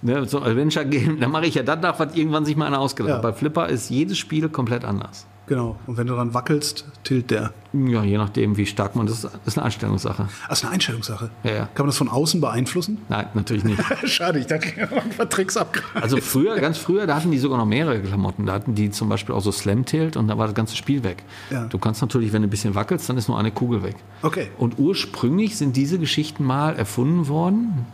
[0.00, 2.78] Ne, so Adventure Game, da mache ich ja das nach, was irgendwann sich mal einer
[2.78, 3.24] ausgedacht hat.
[3.24, 3.30] Ja.
[3.30, 5.26] Bei Flipper ist jedes Spiel komplett anders.
[5.48, 5.76] Genau.
[5.86, 7.52] Und wenn du dann wackelst, tilt der.
[7.72, 9.24] Ja, je nachdem, wie stark man das ist.
[9.24, 10.28] Das ist eine Einstellungssache.
[10.46, 11.30] Ach, ist eine Einstellungssache?
[11.42, 11.58] Ja, ja.
[11.74, 12.98] Kann man das von außen beeinflussen?
[13.08, 13.82] Nein, natürlich nicht.
[14.04, 15.76] Schade, ich dachte, man Tricks ab.
[15.94, 18.46] Also früher, ganz früher, da hatten die sogar noch mehrere Klamotten.
[18.46, 21.24] Da hatten die zum Beispiel auch so Slam-Tilt und da war das ganze Spiel weg.
[21.50, 21.64] Ja.
[21.64, 23.96] Du kannst natürlich, wenn du ein bisschen wackelst, dann ist nur eine Kugel weg.
[24.22, 24.48] Okay.
[24.58, 27.86] Und ursprünglich sind diese Geschichten mal erfunden worden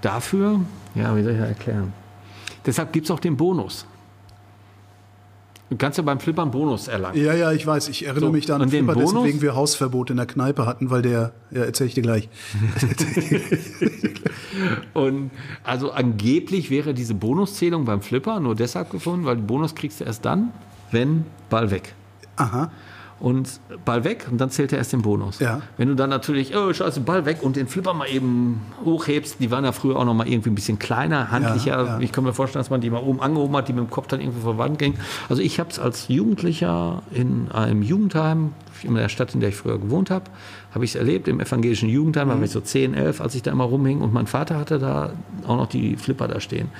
[0.00, 0.60] dafür,
[0.94, 1.92] ja, wie soll ich das erklären?
[2.66, 3.86] Deshalb gibt es auch den Bonus.
[5.72, 7.16] Du kannst ja beim Flippern Bonus erlangen.
[7.18, 7.88] Ja, ja, ich weiß.
[7.88, 10.90] Ich erinnere so, mich da an Flipper, Bonus, deswegen wir Hausverbot in der Kneipe hatten,
[10.90, 12.28] weil der, ja, erzähle ich dir gleich.
[14.92, 15.30] und
[15.64, 20.04] also angeblich wäre diese Bonuszählung beim Flipper nur deshalb gefunden, weil den Bonus kriegst du
[20.04, 20.52] erst dann,
[20.90, 21.94] wenn Ball weg.
[22.36, 22.70] Aha
[23.22, 25.38] und Ball weg und dann zählt er erst den Bonus.
[25.38, 25.62] Ja.
[25.76, 29.52] Wenn du dann natürlich, oh, scheiße, Ball weg und den Flipper mal eben hochhebst, die
[29.52, 31.70] waren ja früher auch noch mal irgendwie ein bisschen kleiner, handlicher.
[31.70, 32.00] Ja, ja.
[32.00, 34.08] Ich kann mir vorstellen, dass man die mal oben angehoben hat, die mit dem Kopf
[34.08, 34.94] dann irgendwie vor Wand ging.
[35.28, 39.54] Also ich habe es als Jugendlicher in einem Jugendheim, in der Stadt, in der ich
[39.54, 40.24] früher gewohnt habe,
[40.74, 42.32] habe ich es erlebt, im evangelischen Jugendheim, mhm.
[42.32, 45.12] war ich so 10, 11, als ich da immer rumhing und mein Vater hatte da
[45.46, 46.70] auch noch die Flipper da stehen.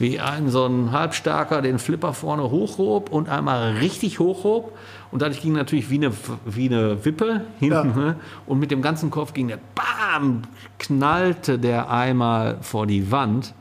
[0.00, 4.72] Wie ein so ein Halbstarker den Flipper vorne hochhob und einmal richtig hochhob
[5.12, 6.12] und dadurch ging natürlich wie eine,
[6.46, 7.74] wie eine Wippe hinten.
[7.74, 7.84] Ja.
[7.84, 8.16] Ne?
[8.46, 10.42] Und mit dem ganzen Kopf ging der BAM!
[10.78, 13.54] knallte der einmal vor die Wand.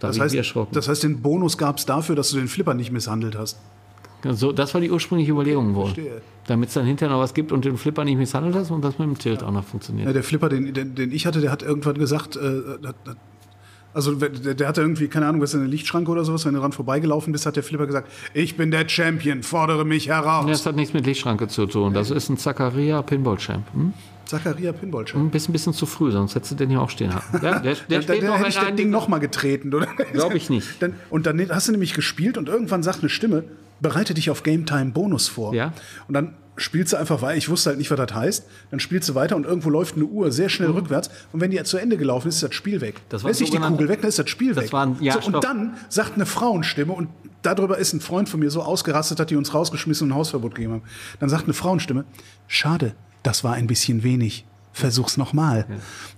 [0.00, 2.90] Da das, heißt, das heißt, den Bonus gab es dafür, dass du den Flipper nicht
[2.90, 3.58] misshandelt hast.
[4.24, 5.92] So, das war die ursprüngliche Überlegung wohl.
[6.46, 8.98] Damit es dann hinterher noch was gibt und den Flipper nicht misshandelt hast und das
[8.98, 9.46] mit dem Tilt ja.
[9.46, 10.08] auch noch funktioniert.
[10.08, 12.60] Ja, der Flipper, den, den, den, ich hatte, der hat irgendwann gesagt, äh,
[13.92, 16.60] also der, der hatte irgendwie, keine Ahnung, was ist eine Lichtschranke oder sowas, wenn du
[16.60, 20.46] dran vorbeigelaufen bist, hat der Flipper gesagt, ich bin der Champion, fordere mich heraus.
[20.46, 21.92] Das hat nichts mit Lichtschranke zu tun.
[21.92, 23.66] Das ist ein Zacharia Pinball Champ.
[23.72, 23.92] Hm?
[24.26, 25.24] Zacharia Pinball Champ.
[25.24, 27.24] Ein bisschen, bisschen zu früh, sonst hättest du den hier auch stehen haben.
[27.42, 29.88] Ja, der, der, steht noch hätte ich das Ding nochmal getreten, oder?
[30.12, 30.80] Glaube ich nicht.
[30.80, 33.44] Dann, und dann hast du nämlich gespielt und irgendwann sagt eine Stimme,
[33.80, 35.54] bereite dich auf Game Time Bonus vor.
[35.54, 35.72] Ja.
[36.06, 37.36] Und dann spielst du einfach weiter.
[37.36, 38.46] Ich wusste halt nicht, was das heißt.
[38.70, 40.76] Dann spielst du weiter und irgendwo läuft eine Uhr sehr schnell mhm.
[40.76, 41.10] rückwärts.
[41.32, 43.00] Und wenn die zu Ende gelaufen ist, ist das Spiel weg.
[43.08, 44.72] Das war ist nicht die Kugel weg, dann ist das Spiel das weg.
[44.72, 47.08] War ein, ja, so, und dann sagt eine Frauenstimme und
[47.42, 50.54] darüber ist ein Freund von mir so ausgerastet, hat die uns rausgeschmissen und ein Hausverbot
[50.54, 50.82] gegeben haben.
[51.18, 52.04] Dann sagt eine Frauenstimme,
[52.46, 54.44] schade, das war ein bisschen wenig.
[54.72, 55.66] Versuch's nochmal.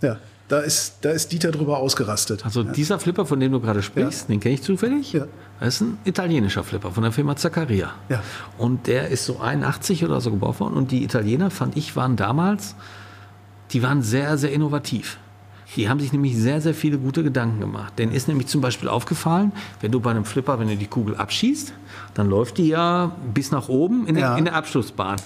[0.01, 0.09] Ja.
[0.09, 0.19] ja.
[0.53, 2.45] Da ist, da ist Dieter drüber ausgerastet.
[2.45, 2.73] Also ja.
[2.73, 4.35] dieser Flipper, von dem du gerade sprichst, ja.
[4.35, 5.15] den kenne ich zufällig.
[5.15, 5.25] Ja.
[5.59, 7.95] Das ist ein italienischer Flipper von der Firma Zaccaria.
[8.11, 8.23] Ja.
[8.59, 10.75] Und der ist so 81 oder so gebaut worden.
[10.75, 12.75] Und die Italiener, fand ich, waren damals,
[13.71, 15.17] die waren sehr, sehr innovativ.
[15.75, 17.95] Die haben sich nämlich sehr, sehr viele gute Gedanken gemacht.
[17.99, 21.17] Denn ist nämlich zum Beispiel aufgefallen, wenn du bei einem Flipper, wenn du die Kugel
[21.17, 21.73] abschießt,
[22.13, 24.37] dann läuft die ja bis nach oben in, ja.
[24.37, 25.17] in der Abschlussbahn.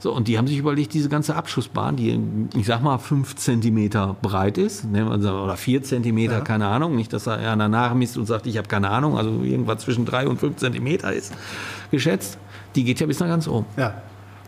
[0.00, 2.18] So, und die haben sich überlegt, diese ganze Abschussbahn, die,
[2.56, 6.40] ich sag mal, fünf Zentimeter breit ist, oder vier Zentimeter, ja.
[6.40, 9.82] keine Ahnung, nicht, dass er einer nachmisst und sagt, ich habe keine Ahnung, also irgendwas
[9.82, 11.34] zwischen drei und fünf Zentimeter ist
[11.90, 12.38] geschätzt,
[12.74, 13.66] die geht ja bis nach ganz oben.
[13.76, 14.00] Ja.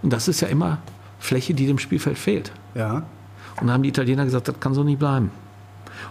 [0.03, 0.79] Und das ist ja immer
[1.19, 2.51] Fläche, die dem Spielfeld fehlt.
[2.75, 3.03] Ja.
[3.61, 5.31] Und da haben die Italiener gesagt, das kann so nicht bleiben.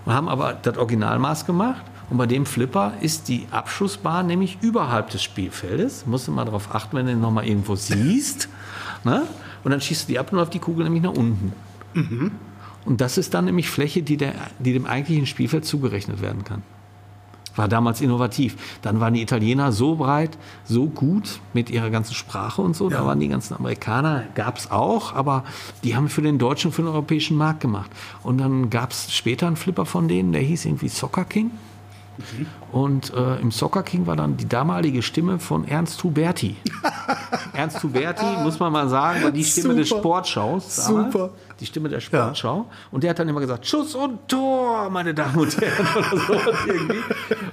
[0.06, 1.82] Und haben aber das Originalmaß gemacht.
[2.12, 6.06] Und bei dem Flipper ist die Abschussbahn nämlich überhalb des Spielfeldes.
[6.06, 8.50] Musst du mal darauf achten, wenn du ihn nochmal irgendwo siehst.
[9.04, 9.24] Ne?
[9.64, 11.54] Und dann schießt du die ab und läuft die Kugel nämlich nach unten.
[11.94, 12.32] Mhm.
[12.86, 16.64] Und das ist dann nämlich Fläche, die, der, die dem eigentlichen Spielfeld zugerechnet werden kann.
[17.56, 18.56] War damals innovativ.
[18.82, 22.90] Dann waren die Italiener so breit, so gut mit ihrer ganzen Sprache und so.
[22.90, 23.00] Ja.
[23.00, 25.44] Da waren die ganzen Amerikaner, gab es auch, aber
[25.84, 27.92] die haben für den deutschen, für den europäischen Markt gemacht.
[28.24, 31.52] Und dann gab es später einen Flipper von denen, der hieß irgendwie Soccer King.
[32.18, 32.46] Mhm.
[32.72, 36.56] Und äh, im Soccer King war dann die damalige Stimme von Ernst Huberti.
[37.54, 39.80] Ernst Huberti, muss man mal sagen, war die Stimme Super.
[39.80, 40.76] des Sportschaus.
[40.88, 41.14] Damals.
[41.14, 41.30] Super.
[41.60, 42.58] Die Stimme der Sportschau.
[42.58, 42.66] Ja.
[42.92, 45.88] Und der hat dann immer gesagt, Schuss und Tor, meine Damen und Herren.
[46.28, 47.00] Oder so irgendwie.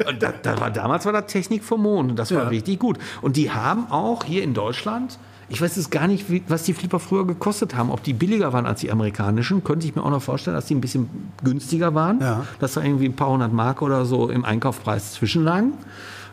[0.09, 2.11] Und da, da, war, damals war das Technik vom Mond.
[2.11, 2.49] Und das war ja.
[2.49, 2.99] richtig gut.
[3.21, 5.19] Und die haben auch hier in Deutschland
[5.51, 7.91] Ich weiß jetzt gar nicht, wie, was die Flipper früher gekostet haben.
[7.91, 10.75] Ob die billiger waren als die amerikanischen, könnte ich mir auch noch vorstellen, dass die
[10.75, 11.09] ein bisschen
[11.43, 12.21] günstiger waren.
[12.21, 12.45] Ja.
[12.61, 15.73] Dass da irgendwie ein paar hundert Mark oder so im Einkaufspreis zwischenlagen.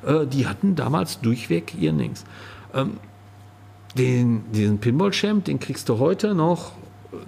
[0.05, 2.25] Äh, die hatten damals durchweg ihr Nix.
[2.73, 2.97] Ähm,
[3.97, 6.73] den, diesen Pinball-Champ, den kriegst du heute noch.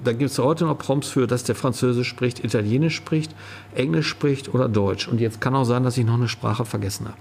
[0.03, 3.33] Da gibt es heute noch Prompts für, dass der Französisch spricht, Italienisch spricht,
[3.73, 5.07] Englisch spricht oder Deutsch.
[5.07, 7.17] Und jetzt kann auch sein, dass ich noch eine Sprache vergessen habe.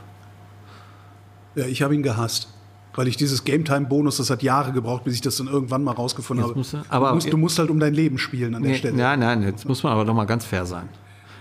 [1.55, 2.49] Ja, ich habe ihn gehasst.
[2.97, 5.85] Weil ich dieses Game Time Bonus, das hat Jahre gebraucht, bis ich das dann irgendwann
[5.85, 6.59] mal rausgefunden Jetzt habe.
[6.59, 8.79] musst du- aber- du, musst, du musst halt um dein Leben spielen an der Nee,
[8.79, 8.97] Stelle.
[8.97, 10.89] nein, nein, jetzt muss man aber doch mal ganz fair sein.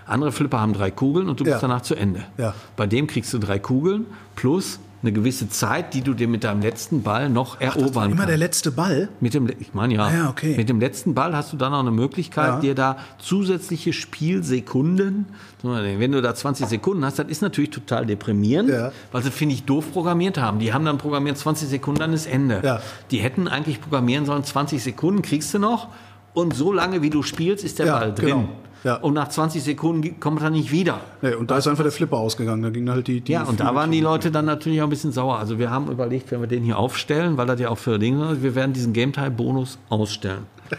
[0.06, 1.60] Andere Flipper haben drei Kugeln und du bist Ja.
[1.62, 2.24] danach zu Ende.
[2.38, 2.54] Ja.
[2.76, 6.62] Bei dem kriegst du drei Kugeln plus eine gewisse Zeit, die du dir mit deinem
[6.62, 9.10] letzten Ball noch Das war erobern immer der letzte Ball.
[9.20, 10.56] Mit dem, ich meine ja, Ah ja, okay.
[10.58, 12.60] mit dem letzten Ball hast du dann auch eine Möglichkeit, Ja.
[12.60, 15.26] dir da zusätzliche Spielsekunden,
[15.64, 18.92] wenn du da 20 Sekunden hast, das ist natürlich total deprimierend, Ja.
[19.12, 20.60] weil sie, finde ich, doof programmiert haben.
[20.60, 22.62] Die haben dann programmiert 20 Sekunden, dann ist Ende.
[22.64, 22.82] Ja.
[23.12, 25.90] Die hätten eigentlich programmieren sollen, 20 Sekunden kriegst du noch
[26.34, 28.26] und so lange, wie du spielst, ist der Ball drin.
[28.28, 28.50] genau.
[28.86, 28.96] Ja.
[28.98, 31.02] Und nach 20 Sekunden kommt er nicht wieder.
[31.24, 32.62] Nee, und da ist einfach der Flipper ausgegangen.
[32.62, 33.20] Da ging halt die.
[33.20, 35.40] die Ja, und da waren die Leute dann natürlich auch ein bisschen sauer.
[35.40, 38.32] Also wir haben überlegt, wenn wir den hier aufstellen, weil das ja auch für Dinge
[38.32, 40.46] ist, wir werden diesen Game Time Bonus ausstellen.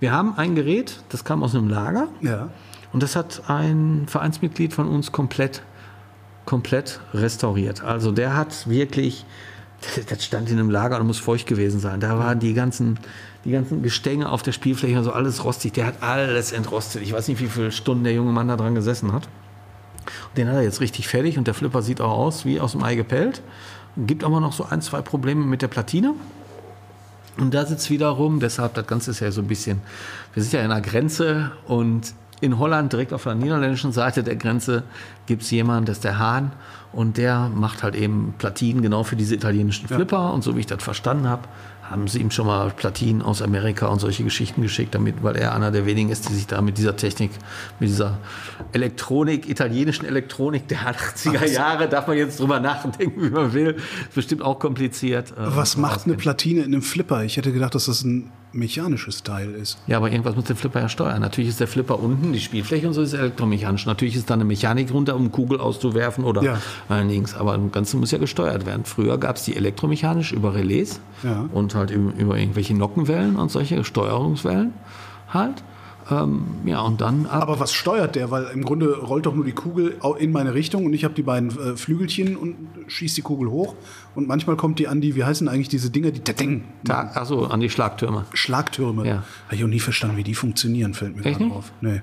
[0.00, 2.50] Wir haben ein Gerät, das kam aus einem Lager Ja.
[2.92, 5.62] und das hat ein Vereinsmitglied von uns komplett,
[6.44, 7.82] komplett restauriert.
[7.82, 9.26] Also der hat wirklich,
[10.08, 12.00] das stand in einem Lager und muss feucht gewesen sein.
[12.00, 12.98] Da waren die ganzen,
[13.44, 15.72] die ganzen Gestänge auf der Spielfläche, so alles rostig.
[15.72, 17.02] Der hat alles entrostet.
[17.02, 19.28] Ich weiß nicht, wie viele Stunden der junge Mann da dran gesessen hat.
[20.36, 22.82] Den hat er jetzt richtig fertig und der Flipper sieht auch aus wie aus dem
[22.82, 23.42] Ei gepellt.
[23.96, 26.14] Gibt aber noch so ein, zwei Probleme mit der Platine.
[27.36, 29.80] Und da sitzt wiederum, deshalb das Ganze ist ja so ein bisschen,
[30.34, 34.36] wir sind ja in der Grenze und in Holland, direkt auf der niederländischen Seite der
[34.36, 34.84] Grenze,
[35.26, 36.52] gibt es jemanden, das ist der Hahn
[36.92, 40.66] und der macht halt eben Platinen genau für diese italienischen Flipper und so wie ich
[40.66, 41.42] das verstanden habe,
[41.90, 45.54] haben sie ihm schon mal Platinen aus Amerika und solche Geschichten geschickt, damit, weil er
[45.54, 47.30] einer der wenigen ist, die sich da mit dieser Technik,
[47.80, 48.18] mit dieser
[48.72, 54.14] Elektronik, italienischen Elektronik der 80er Jahre, darf man jetzt drüber nachdenken, wie man will, ist
[54.14, 55.30] bestimmt auch kompliziert.
[55.32, 56.16] äh, Was macht eine.
[56.16, 57.24] Platine in einem Flipper?
[57.24, 59.78] Ich hätte gedacht, dass das ein mechanisches Teil ist.
[59.86, 61.20] Ja, aber irgendwas muss der Flipper ja steuern.
[61.20, 63.86] Natürlich ist der Flipper unten, die Spielfläche und so ist elektromechanisch.
[63.86, 66.58] Natürlich ist da eine Mechanik runter, um Kugel auszuwerfen oder Ja.
[67.00, 67.34] links.
[67.34, 68.84] Aber das Ganze muss ja gesteuert werden.
[68.84, 71.46] Früher gab es die elektromechanisch über Relais Ja.
[71.52, 74.72] und halt über, über irgendwelche Nockenwellen und solche Steuerungswellen
[75.32, 75.62] halt.
[76.10, 77.42] Ähm, ja, und dann ab.
[77.42, 78.30] Aber was steuert der?
[78.30, 81.22] Weil im Grunde rollt doch nur die Kugel in meine Richtung und ich habe die
[81.22, 83.74] beiden äh, Flügelchen und schieße die Kugel hoch.
[84.14, 87.60] Und manchmal kommt die an die, wie heißen eigentlich diese Dinger, die Tateng, achso, an
[87.60, 88.24] die Schlagtürme.
[88.32, 89.06] Schlagtürme.
[89.06, 89.14] Ja.
[89.46, 91.72] Habe ich auch nie verstanden, wie die funktionieren, fällt mir gerade auf.
[91.82, 92.00] Nee.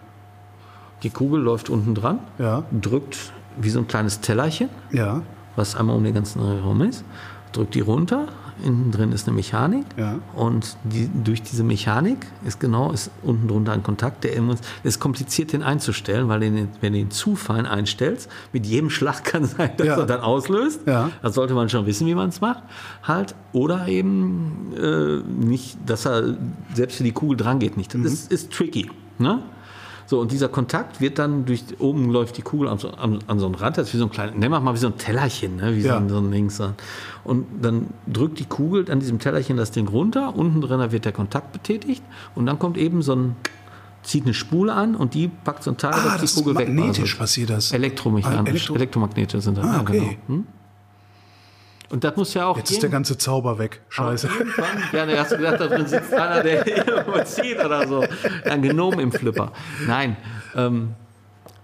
[1.04, 2.64] Die Kugel läuft unten dran, Ja.
[2.80, 4.70] drückt wie so ein kleines Tellerchen.
[4.92, 5.22] Ja.
[5.56, 7.06] was einmal um den ganzen Raum ist,
[7.54, 8.28] drückt die runter,
[8.64, 10.20] innen drin ist eine Mechanik Ja.
[10.36, 15.00] und die, durch diese Mechanik ist genau ist unten drunter ein Kontakt, der immer, ist
[15.00, 19.44] kompliziert den einzustellen, weil den, wenn du ihn zu fein einstellst, mit jedem Schlag kann
[19.44, 19.98] es sein, dass Ja.
[19.98, 20.82] er dann auslöst.
[20.86, 21.10] Ja.
[21.22, 22.64] Das sollte man schon wissen, wie man es macht.
[23.04, 23.36] Halt.
[23.54, 26.36] Oder eben äh, nicht, dass er
[26.74, 27.94] selbst für die Kugel dran geht nicht.
[27.94, 28.06] Das Mhm.
[28.08, 28.90] ist, ist tricky.
[29.18, 29.40] Ne?
[30.08, 33.40] So, und dieser Kontakt wird dann durch, oben läuft die Kugel an so, an, an
[33.40, 34.98] so einen Rand, das ist wie so ein kleines, nennen wir mal wie so ein
[34.98, 35.76] Tellerchen, ne?
[35.76, 35.94] wie Ja.
[35.94, 36.62] so, ein, so ein Links.
[37.24, 41.12] Und dann drückt die Kugel an diesem Tellerchen das Ding runter, unten drin wird der
[41.12, 42.04] Kontakt betätigt
[42.36, 43.36] und dann kommt eben so ein,
[44.04, 46.36] zieht eine Spule an und die packt so ein Teil, Ah, dass das die ist
[46.36, 47.18] Kugel magnetisch wegmasselt.
[47.18, 47.72] passiert das.
[47.72, 50.00] Elektromechanisch, Ah, Elektro- Elektromagnete sind das, Ah, okay.
[50.00, 50.12] genau.
[50.40, 50.46] Hm?
[51.90, 53.82] Und das muss ja auch Jetzt ist der ganze Zauber weg.
[53.90, 54.28] Scheiße.
[54.28, 58.06] Irgendwann, ja, du hast gedacht, da drin sitzt einer, der irgendwo zieht oder so.
[58.44, 59.52] Ein Genom im Flipper.
[59.86, 60.18] Nein.
[60.56, 60.96] Ähm,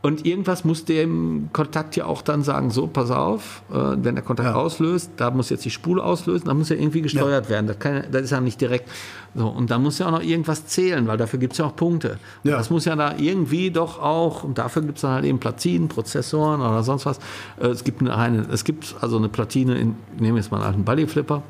[0.04, 4.24] und irgendwas muss dem Kontakt ja auch dann sagen, so, pass auf, äh, wenn der
[4.24, 4.56] Kontakt Ja.
[4.56, 7.68] auslöst, da muss jetzt die Spule auslösen, da muss ja irgendwie gesteuert werden.
[7.68, 8.90] Das, kann, ja- das ist ja nicht direkt
[9.36, 9.48] so.
[9.48, 12.18] Und da muss ja auch noch irgendwas zählen, weil dafür gibt es ja auch Punkte.
[12.44, 12.58] Ja.
[12.58, 15.88] Das muss ja da irgendwie doch auch, und dafür gibt es dann halt eben Platinen,
[15.88, 17.20] Prozessoren oder sonst was.
[17.60, 20.58] Äh, Es gibt eine, eine es gibt also eine Platine, in, ich nehme jetzt mal
[20.58, 21.44] einen alten Buddy-Flipper,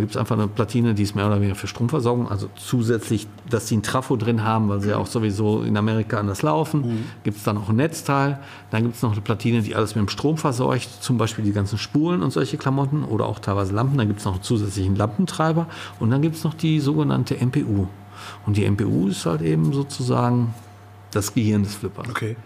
[0.00, 2.30] da gibt es einfach eine Platine, die ist mehr oder weniger für Stromversorgung.
[2.30, 6.18] Also zusätzlich, dass sie ein Trafo drin haben, weil sie ja auch sowieso in Amerika
[6.18, 7.04] anders laufen.
[7.22, 8.38] Gibt es dann auch ein Netzteil.
[8.70, 10.88] Dann gibt es noch eine Platine, die alles mit dem Strom versorgt.
[11.02, 13.98] Zum Beispiel die ganzen Spulen und solche Klamotten oder auch teilweise Lampen.
[13.98, 15.66] Dann gibt es noch einen zusätzlichen Lampentreiber.
[15.98, 17.86] Und dann gibt es noch die sogenannte MPU.
[18.46, 20.54] Und die MPU ist halt eben sozusagen
[21.10, 22.08] das Gehirn des Flippers.
[22.08, 22.36] Okay.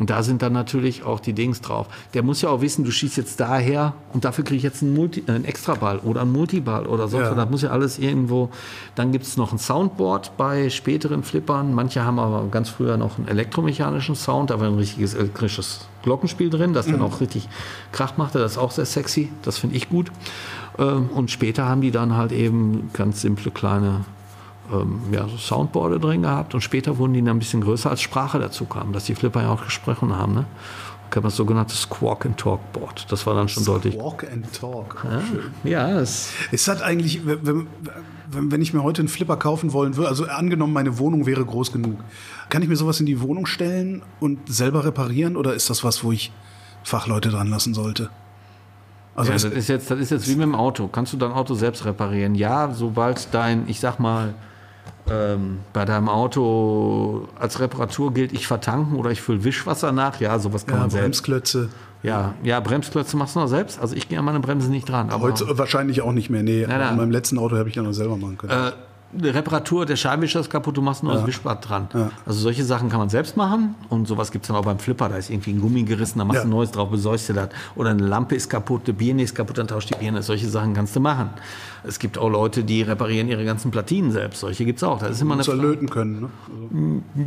[0.00, 1.86] Und da sind dann natürlich auch die Dings drauf.
[2.14, 4.94] Der muss ja auch wissen, du schießt jetzt daher und dafür kriege ich jetzt einen,
[4.94, 7.30] Multi, äh, einen Extraball oder einen Multiball oder sonst Ja.
[7.30, 7.36] was.
[7.36, 8.48] Das muss ja alles irgendwo.
[8.94, 11.74] Dann gibt es noch ein Soundboard bei späteren Flippern.
[11.74, 14.48] Manche haben aber ganz früher noch einen elektromechanischen Sound.
[14.48, 17.46] Da war ein richtiges elektrisches Glockenspiel drin, das dann auch richtig
[17.92, 18.38] Krach machte.
[18.38, 19.30] Das ist auch sehr sexy.
[19.42, 20.10] Das finde ich gut.
[20.78, 24.06] Ähm, Und später haben die dann halt eben ganz simple kleine
[24.72, 28.00] ähm, ja, so Soundboarde drin gehabt und später wurden die dann ein bisschen größer, als
[28.00, 30.34] Sprache dazu kam, dass die Flipper ja auch gesprochen haben.
[30.34, 30.46] Ne?
[31.04, 33.06] Da gab das sogenannte Squawk and Talk Board.
[33.10, 33.96] Das war dann schon deutlich.
[33.96, 35.04] Walk and Talk.
[35.64, 37.66] Ja, es, Ist das eigentlich, wenn,
[38.30, 41.44] wenn, wenn ich mir heute einen Flipper kaufen wollen würde, also angenommen, meine Wohnung wäre
[41.44, 41.98] groß genug,
[42.48, 46.04] kann ich mir sowas in die Wohnung stellen und selber reparieren oder ist das was,
[46.04, 46.32] wo ich
[46.84, 48.10] Fachleute dran lassen sollte?
[49.14, 50.88] Also ja, das, ist jetzt, das ist jetzt wie mit dem Auto.
[50.88, 52.34] Kannst du dein Auto selbst reparieren?
[52.34, 54.34] Ja, sobald dein, ich sag mal,
[55.10, 60.38] ähm, bei deinem Auto als Reparatur gilt, ich vertanken oder ich fülle Wischwasser nach, ja,
[60.38, 61.04] sowas kann ja, man selbst.
[61.04, 61.68] Bremsklötze.
[62.02, 63.80] Ja, ja, Bremsklötze machst du noch selbst.
[63.80, 65.10] Also ich gehe an meine Bremse nicht dran.
[65.10, 66.42] Aber Heute wahrscheinlich auch nicht mehr.
[66.42, 66.80] Nee, nein.
[66.80, 68.52] an meinem letzten Auto habe ich ja noch selber machen können.
[68.52, 68.72] Äh,
[69.16, 71.88] eine Reparatur, der Scheinwischer ist kaputt, du machst nur das Wischbad dran.
[72.24, 75.08] Also solche Sachen kann man selbst machen und sowas gibt es dann auch beim Flipper.
[75.08, 76.46] Da ist irgendwie ein Gummi gerissen, da machst du Ja.
[76.48, 77.48] ein neues drauf, besäust du das.
[77.76, 80.22] Oder eine Lampe ist kaputt, eine Birne ist kaputt, dann tauscht die Birne.
[80.22, 81.30] Solche Sachen kannst du machen.
[81.82, 84.40] Es gibt auch Leute, die reparieren ihre ganzen Platinen selbst.
[84.40, 84.98] Solche gibt es auch.
[85.00, 86.20] Das ist immer eine Muss er löten können.
[86.20, 86.30] Ne?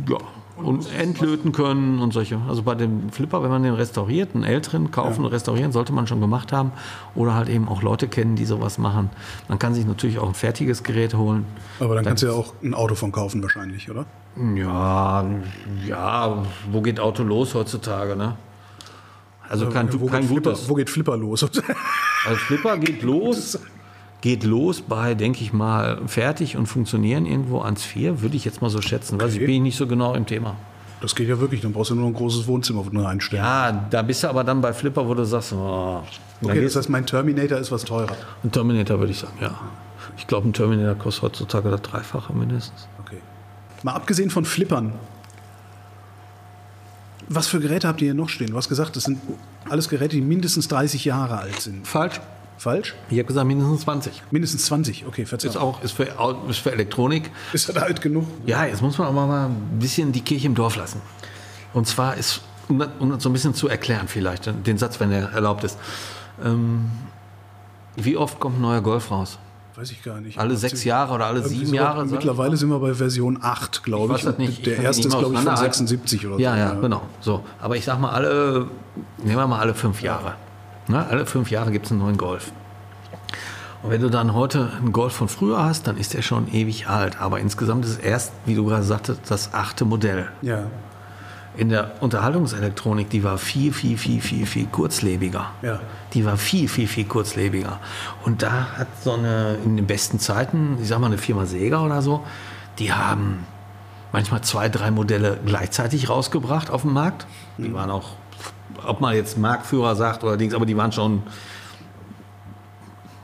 [0.06, 0.18] Also, ja,
[0.56, 2.40] und entlöten können und solche.
[2.48, 6.06] Also bei dem Flipper, wenn man den restauriert, einen älteren kaufen und restaurieren, sollte man
[6.06, 6.72] schon gemacht haben.
[7.14, 9.10] Oder halt eben auch Leute kennen, die sowas machen.
[9.48, 11.44] Man kann sich natürlich auch ein fertiges Gerät holen.
[11.80, 14.06] aber dann kannst du ja auch ein Auto von kaufen wahrscheinlich, oder?
[14.54, 15.24] Ja,
[15.86, 18.36] ja, wo geht Auto los heutzutage, ne?
[19.48, 20.68] Also kein, wo, kein Flipper, gutes.
[20.68, 21.42] wo geht Flipper los?
[21.42, 23.58] Also Flipper geht los,
[24.24, 28.62] geht los bei, denke ich mal, fertig und funktionieren irgendwo ans 4, würde ich jetzt
[28.62, 29.20] mal so schätzen.
[29.20, 29.44] Weiß ich, Okay.
[29.46, 30.56] bin ich nicht so genau im Thema.
[31.02, 33.44] Das geht ja wirklich, dann brauchst du nur ein großes Wohnzimmer reinstellen.
[33.44, 36.02] Ja, da bist du aber dann bei Flipper, wo du sagst, oh,
[36.42, 38.16] okay, das heißt, mein Terminator ist was teurer.
[38.42, 39.60] ein Terminator würde ich sagen, ja.
[40.16, 42.88] Ich glaube, ein Terminator kostet heutzutage das Dreifache mindestens.
[43.04, 43.18] Okay.
[43.82, 44.94] Mal abgesehen von Flippern.
[47.28, 48.48] Was für Geräte habt ihr hier noch stehen?
[48.52, 49.18] Du hast gesagt, das sind
[49.68, 51.86] alles Geräte, die mindestens 30 Jahre alt sind.
[51.86, 52.20] Falsch.
[52.56, 52.94] Falsch?
[53.10, 54.22] Ich habe gesagt mindestens 20.
[54.30, 55.06] Mindestens 20.
[55.06, 55.56] Okay, Ist verzeihung.
[55.56, 56.04] auch ist für,
[56.48, 57.30] ist für Elektronik.
[57.52, 58.26] Ist das alt genug?
[58.46, 61.00] Ja, jetzt muss man aber mal ein bisschen die Kirche im Dorf lassen.
[61.72, 65.00] Und zwar ist, um das, um das so ein bisschen zu erklären vielleicht, den Satz,
[65.00, 65.78] wenn er erlaubt ist.
[66.44, 66.90] Ähm,
[67.96, 69.38] wie oft kommt ein neuer Golf raus?
[69.76, 70.38] Weiß ich gar nicht.
[70.38, 71.74] Alle sechs Jahre oder alle sieben so.
[71.74, 72.04] Jahre?
[72.04, 74.24] ich Mittlerweile sind wir bei Version 8, glaube weiß ich.
[74.26, 74.58] das nicht.
[74.58, 75.86] Ich Der erste ist, glaube ich, von auseinanderhalten.
[75.88, 76.58] 76 oder Ja, so.
[76.58, 77.02] ja, genau.
[77.20, 78.68] So, aber ich sag mal alle,
[79.18, 80.36] nehmen wir mal alle fünf Jahre.
[80.88, 81.06] Ne?
[81.06, 82.52] Alle fünf Jahre gibt es einen neuen Golf.
[83.82, 86.88] Und wenn du dann heute einen Golf von früher hast, dann ist der schon ewig
[86.88, 87.20] alt.
[87.20, 90.28] Aber insgesamt ist es erst, wie du gerade sagtest, das achte Modell.
[90.40, 90.64] Ja.
[91.56, 95.50] In der Unterhaltungselektronik, die war viel, viel, viel, viel, viel kurzlebiger.
[95.62, 95.80] Ja.
[96.14, 97.78] Die war viel, viel, viel kurzlebiger.
[98.24, 101.84] Und da hat so eine, in den besten Zeiten, ich sag mal eine Firma Sega
[101.84, 102.24] oder so,
[102.78, 103.46] die haben
[104.12, 107.26] manchmal zwei, drei Modelle gleichzeitig rausgebracht auf dem Markt.
[107.58, 108.12] Die waren auch,
[108.86, 111.22] ob man jetzt Marktführer sagt oder Dings, aber die waren schon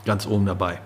[0.05, 0.79] ganz oben dabei.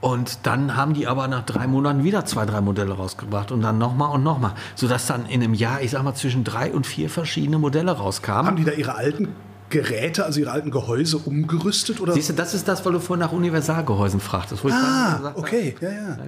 [0.00, 3.78] Und dann haben die aber nach drei Monaten wieder zwei, drei Modelle rausgebracht und dann
[3.78, 4.52] nochmal und nochmal.
[4.74, 8.46] Sodass dann in einem Jahr, ich sag mal, zwischen drei und vier verschiedene Modelle rauskamen.
[8.46, 9.28] Haben die da ihre alten
[9.70, 12.00] Geräte, also ihre alten Gehäuse umgerüstet?
[12.00, 12.12] Oder?
[12.12, 14.62] Siehst du, das ist das, weil du vorhin nach Universalgehäusen fragtest.
[14.66, 16.18] Ah, habe, okay, ja, ja.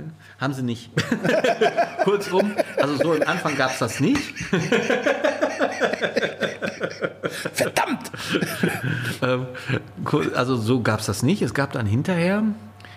[0.41, 0.91] Haben sie nicht.
[2.05, 4.35] Kurzum, also so am Anfang gab es das nicht.
[7.53, 8.11] Verdammt!
[9.23, 9.47] Ähm,
[10.35, 11.43] also so gab es das nicht.
[11.43, 12.43] Es gab dann hinterher,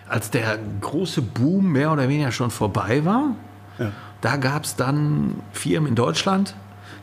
[0.07, 3.35] als der große Boom mehr oder weniger schon vorbei war,
[3.77, 3.91] Ja.
[4.21, 6.55] da gab es dann Firmen in Deutschland,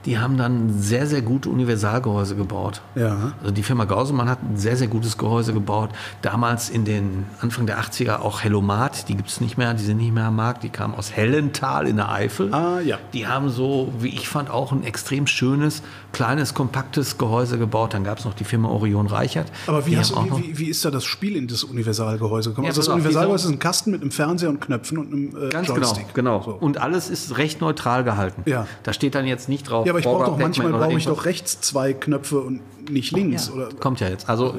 [0.06, 2.80] die haben dann sehr, sehr gute Universalgehäuse gebaut.
[2.94, 3.32] Ja.
[3.40, 5.90] Also die Firma Gausemann hat ein sehr, sehr gutes Gehäuse gebaut.
[6.22, 9.98] Damals in den Anfang der 80er auch Hellomat, die gibt es nicht mehr, die sind
[9.98, 12.54] nicht mehr am Markt, die kamen aus Hellental in der Eifel.
[12.54, 12.98] Ah, ja.
[13.12, 17.92] Die haben so, wie ich fand, auch ein extrem schönes, kleines, kompaktes Gehäuse gebaut.
[17.92, 19.50] Dann gab es noch die Firma Orion Reichert.
[19.66, 22.66] Aber wie, hast, wie, wie, wie ist da das Spiel in das Universalgehäuse gekommen?
[22.66, 25.48] Ja, also das Universalgehäuse die ist ein Kasten mit einem Fernseher und Knöpfen und einem
[25.48, 26.14] äh, Ganz Joystick.
[26.14, 26.58] genau, genau.
[26.58, 26.64] So.
[26.64, 28.42] Und alles ist recht neutral gehalten.
[28.46, 28.68] Ja.
[28.84, 29.84] Da steht dann jetzt nicht drauf.
[29.84, 33.50] ja, aber ich brauche doch manchmal brauche ich doch rechts zwei Knöpfe und nicht links.
[33.50, 33.68] Oder?
[33.80, 34.28] Kommt ja jetzt.
[34.28, 34.56] Also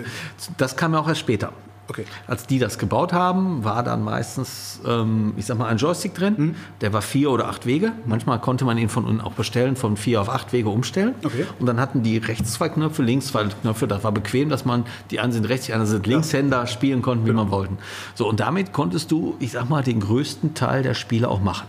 [0.58, 1.52] das kam ja auch erst später.
[1.89, 2.04] Okay.
[2.28, 6.36] Als die das gebaut haben, war dann meistens, ähm, ich sag mal, ein Joystick drin.
[6.36, 6.56] Hm.
[6.82, 7.93] Der war vier oder acht Wege.
[8.06, 11.15] Manchmal konnte man ihn von unten auch bestellen, von vier auf acht Wege umstellen.
[11.23, 11.45] Okay.
[11.60, 13.88] Und dann hatten die rechts zwei Knöpfe, links zwei Knöpfe.
[13.88, 17.23] Das war bequem, dass man, die einen sind rechts, die anderen sind Linkshänder, spielen konnten,
[17.23, 17.43] wie Genau.
[17.43, 17.78] man wollten.
[18.15, 21.67] So, und damit konntest du, ich sag mal, den größten Teil der Spiele auch machen.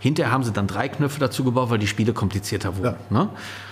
[0.00, 2.96] Hinterher haben sie dann drei Knöpfe dazu gebaut, weil die Spiele komplizierter wurden.
[3.10, 3.28] Ne?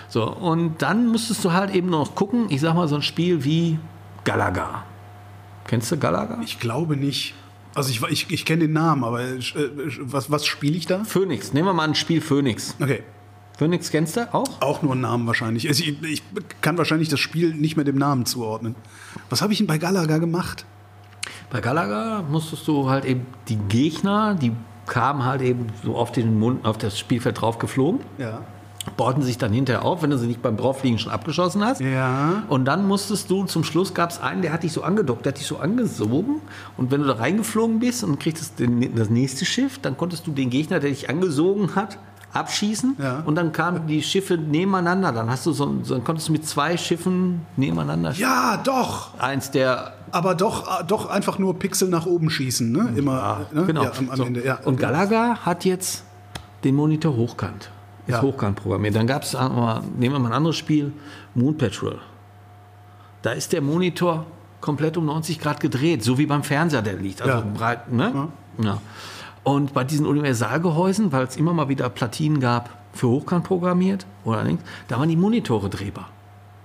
[0.09, 3.45] So, und dann musstest du halt eben noch gucken, ich sag mal so ein Spiel
[3.45, 3.79] wie
[4.25, 4.85] Galaga.
[5.67, 6.39] Kennst du Galaga?
[6.43, 7.35] Ich glaube nicht.
[7.75, 9.39] Also ich, ich, ich kenne den Namen, aber äh,
[10.01, 11.05] was, was spiele ich da?
[11.05, 11.53] Phoenix.
[11.53, 12.75] Nehmen wir mal ein Spiel Phoenix.
[12.81, 13.03] Okay.
[13.59, 14.61] Phoenix kennst du auch?
[14.61, 15.67] Auch nur einen Namen wahrscheinlich.
[15.67, 16.23] Also ich, ich
[16.61, 18.77] kann wahrscheinlich das Spiel nicht mehr dem Namen zuordnen.
[19.31, 20.65] Was habe ich denn bei Galaga gemacht?
[21.51, 24.53] Bei Galaga musstest du halt eben die Gegner, die
[24.89, 28.01] kamen halt eben so auf, den Mund, auf das Spielfeld drauf geflogen.
[28.19, 28.41] Ja.
[28.97, 31.81] Bauten sich dann hinterher auf, wenn du sie nicht beim Drauffliegen schon abgeschossen hast.
[31.81, 32.45] Ja.
[32.49, 35.33] Und dann musstest du, zum Schluss gab es einen, der hat dich so angedockt, der
[35.33, 36.41] hat dich so angesogen.
[36.77, 40.49] Und wenn du da reingeflogen bist und kriegst das nächste Schiff, dann konntest du den
[40.49, 41.99] Gegner, der dich angesogen hat,
[42.33, 42.97] abschießen.
[42.99, 43.23] Ja.
[43.25, 45.13] Und dann kamen die Schiffe nebeneinander.
[45.13, 48.13] Dann hast du so, dann konntest du mit zwei Schiffen nebeneinander.
[48.13, 49.19] Ja, doch.
[49.19, 52.93] Eins der Aber doch, doch einfach nur Pixel nach oben schießen, ne?
[52.97, 53.47] Immer.
[53.53, 53.65] ne?
[53.65, 53.85] Genau.
[53.85, 54.25] Ja, am, am so.
[54.25, 54.45] Ende.
[54.45, 54.59] Ja.
[54.65, 56.05] Und Galaga hat jetzt
[56.65, 57.71] den Monitor hochkant.
[58.07, 58.23] Ist Ja.
[58.23, 58.95] hochkant programmiert.
[58.97, 60.93] Dann gab es, nehmen wir mal ein anderes Spiel,
[61.35, 61.99] Moon Patrol.
[63.23, 64.25] Da ist der Monitor
[64.61, 67.21] komplett um 90 Grad gedreht, so wie beim Fernseher, der liegt.
[67.23, 67.45] Also Ja.
[67.55, 68.29] breit, ne?
[68.61, 68.79] Ja.
[69.49, 74.45] Und bei diesen Universalgehäusen, weil es immer mal wieder Platinen gab, für hochkant programmiert oder
[74.45, 76.11] links, da waren die Monitore drehbar.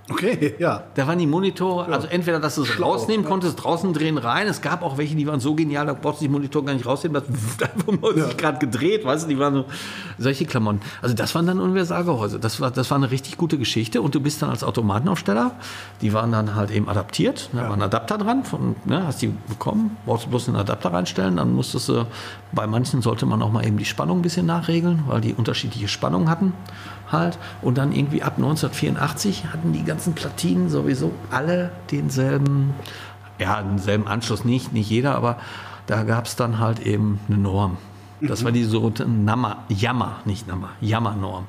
[0.10, 0.84] Okay, ja.
[0.96, 3.30] Da waren die Monitore, also entweder, dass du es Schlau, rausnehmen ja.
[3.30, 4.48] konntest, draußen drehen, rein.
[4.48, 6.86] Es gab auch welche, die waren so genial, da brauchst du die Monitore gar nicht
[6.86, 9.66] rausnehmen, das einfach um 90 Grad gedreht, weißt du, die waren so,
[10.18, 10.82] solche Klamotten.
[11.02, 12.38] Also das waren dann Universalgehäuse.
[12.40, 15.52] Das war, das war eine richtig gute Geschichte und du bist dann als Automatenaufsteller,
[16.02, 19.34] die waren dann halt eben adaptiert, da war ein Adapter dran, von, ne, hast die
[19.48, 22.06] bekommen, brauchst du bloß einen Adapter reinstellen, dann musstest du,
[22.52, 25.88] bei manchen sollte man auch mal eben die Spannung ein bisschen nachregeln, weil die unterschiedliche
[25.88, 26.54] Spannungen hatten
[27.14, 27.38] halt.
[27.62, 32.74] Und dann irgendwie ab 1984 hatten die ganzen Platinen sowieso alle denselben,
[33.40, 35.38] ja, denselben Anschluss nicht, nicht jeder, aber
[35.88, 37.78] da gab es dann halt eben eine Norm.
[38.28, 39.06] Das war die sogenannte
[39.68, 41.46] Yammer, nicht Nammer, Yammer-Norm.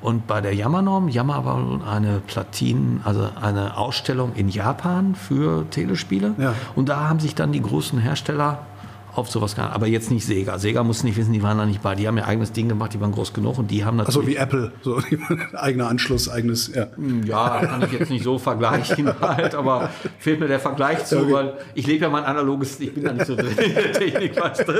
[0.00, 6.34] Und bei der Yammer-Norm, Yammer war eine Platinen, also eine Ausstellung in Japan für Telespiele.
[6.36, 6.54] Ja.
[6.74, 8.58] Und da haben sich dann die großen Hersteller
[9.16, 9.74] auf sowas geeinigt.
[9.74, 10.58] Aber jetzt nicht Sega.
[10.58, 11.94] Sega muss nicht wissen, die waren da nicht bei.
[11.94, 14.16] Die haben ihr eigenes Ding gemacht, die waren groß genug und die haben natürlich.
[14.16, 15.00] Also wie Apple, so
[15.54, 16.86] eigener Anschluss, eigenes, ja.
[17.24, 21.32] Ja, kann ich jetzt nicht so vergleichen halt, aber fehlt mir der Vergleich zu, Okay.
[21.32, 24.40] weil ich lebe ja mein analoges, ich bin da nicht so drin in der Technik,
[24.40, 24.72] weißt du.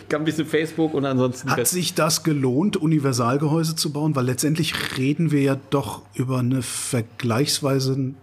[0.00, 1.50] Ich kann ein bisschen Facebook und ansonsten.
[1.50, 4.16] Hat sich das gelohnt, Universalgehäuse zu bauen?
[4.16, 8.14] Weil letztendlich reden wir ja doch über eine vergleichsweise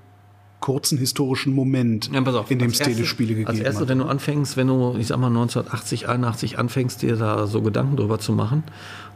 [0.63, 3.89] kurzen historischen Moment, Ja, auf, in dem es Telespiele gegeben Als erstes, hat.
[3.89, 7.97] wenn du anfängst, wenn du, ich sag mal, 1980, 81 anfängst, dir da so Gedanken
[7.97, 8.63] drüber zu machen,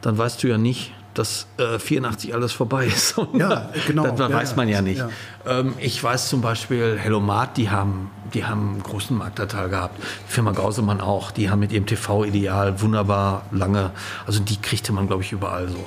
[0.02, 3.16] dann weißt du ja nicht, dass äh, 84 alles vorbei ist.
[3.32, 4.06] Ja, genau.
[4.08, 4.56] Das, Ja, weiß ja.
[4.56, 4.98] man ja nicht.
[4.98, 5.08] Ja.
[5.46, 9.98] Ähm, ich weiß zum Beispiel, Hellomat, die haben, die haben einen großen Marktanteil gehabt.
[10.28, 11.30] Die Firma Gausemann auch.
[11.30, 13.92] Die haben mit ihrem TV-Ideal wunderbar lange,
[14.26, 15.82] also die kriegte man, glaube ich, überall so.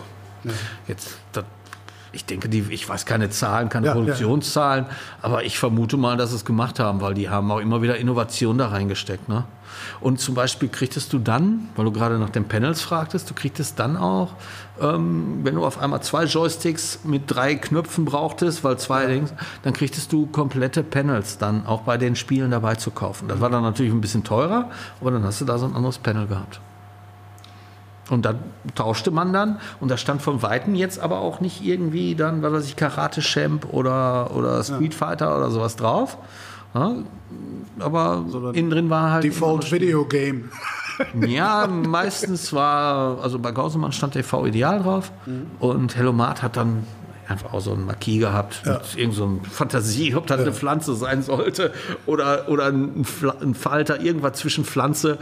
[0.88, 1.46] Jetzt, das,
[2.14, 4.04] ich denke, die, ich weiß keine Zahlen, keine Ja, ja, ja.
[4.04, 4.86] Produktionszahlen,
[5.22, 7.98] aber ich vermute mal, dass sie es gemacht haben, weil die haben auch immer wieder
[7.98, 9.30] Innovation da reingesteckt.
[9.30, 9.46] Ne?
[10.00, 13.80] Und zum Beispiel kriegtest du dann, weil du gerade nach den Panels fragtest, du kriegtest
[13.80, 14.34] dann auch,
[14.82, 19.34] ähm, wenn du auf einmal zwei Joysticks mit drei Knöpfen brauchtest, weil zwei Dings,
[19.64, 23.28] dann kriegtest du komplette Panels dann auch bei den Spielen dabei zu kaufen.
[23.28, 25.98] Das war dann natürlich ein bisschen teurer, aber dann hast du da so ein anderes
[25.98, 26.60] Panel gehabt.
[28.12, 28.40] Und dann
[28.76, 32.52] tauschte man dann und da stand von Weitem jetzt aber auch nicht irgendwie dann, was
[32.52, 36.18] weiß ich, Karate Champ oder, oder Street Fighter oder sowas drauf.
[36.74, 36.94] Ja,
[37.80, 39.24] aber innen drin war halt.
[39.24, 40.50] Default Video Game.
[41.26, 45.12] Ja, meistens war, also bei Gausemann stand TV Ideal drauf
[45.60, 46.84] und Hellomat hat dann
[47.32, 51.22] einfach auch so ein Marquis gehabt mit irgend so Fantasie, ob das eine Pflanze sein
[51.24, 51.74] sollte
[52.06, 53.06] oder, oder ein,
[53.42, 55.18] ein Falter, irgendwas zwischen Pflanze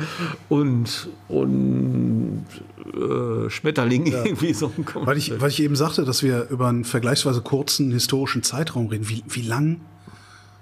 [0.49, 2.45] und, und
[2.93, 4.71] äh, Schmetterling irgendwie so.
[4.77, 8.87] ein Weil ich, weil ich eben sagte, dass wir über einen vergleichsweise kurzen historischen Zeitraum
[8.87, 9.07] reden.
[9.09, 9.81] Wie, wie lang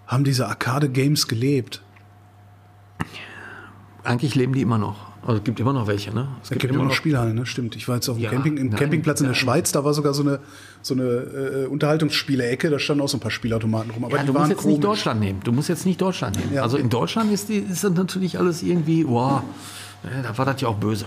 [0.05, 1.81] haben diese Arcade-Games gelebt?
[4.03, 5.06] Eigentlich leben die immer noch.
[5.23, 6.27] Also es gibt immer noch welche, ne?
[6.41, 7.45] Es Es gibt immer noch Spielhallen, ne?
[7.45, 7.75] Stimmt.
[7.75, 9.39] Ich war jetzt auf dem Ja, Camping, im nein, Campingplatz in der nein.
[9.39, 10.39] Schweiz, da war sogar so eine,
[10.81, 14.05] so eine äh, Unterhaltungsspiele-Ecke, da standen auch so ein paar Spielautomaten rum.
[14.05, 14.81] Aber Ja, du musst jetzt nicht komisch.
[14.99, 15.39] Deutschland nehmen.
[15.43, 16.53] Du musst jetzt nicht Deutschland nehmen.
[16.53, 19.41] Ja, also in Deutschland ist, die, ist das natürlich alles irgendwie, wow,
[20.03, 21.05] äh, da war das ja auch böse.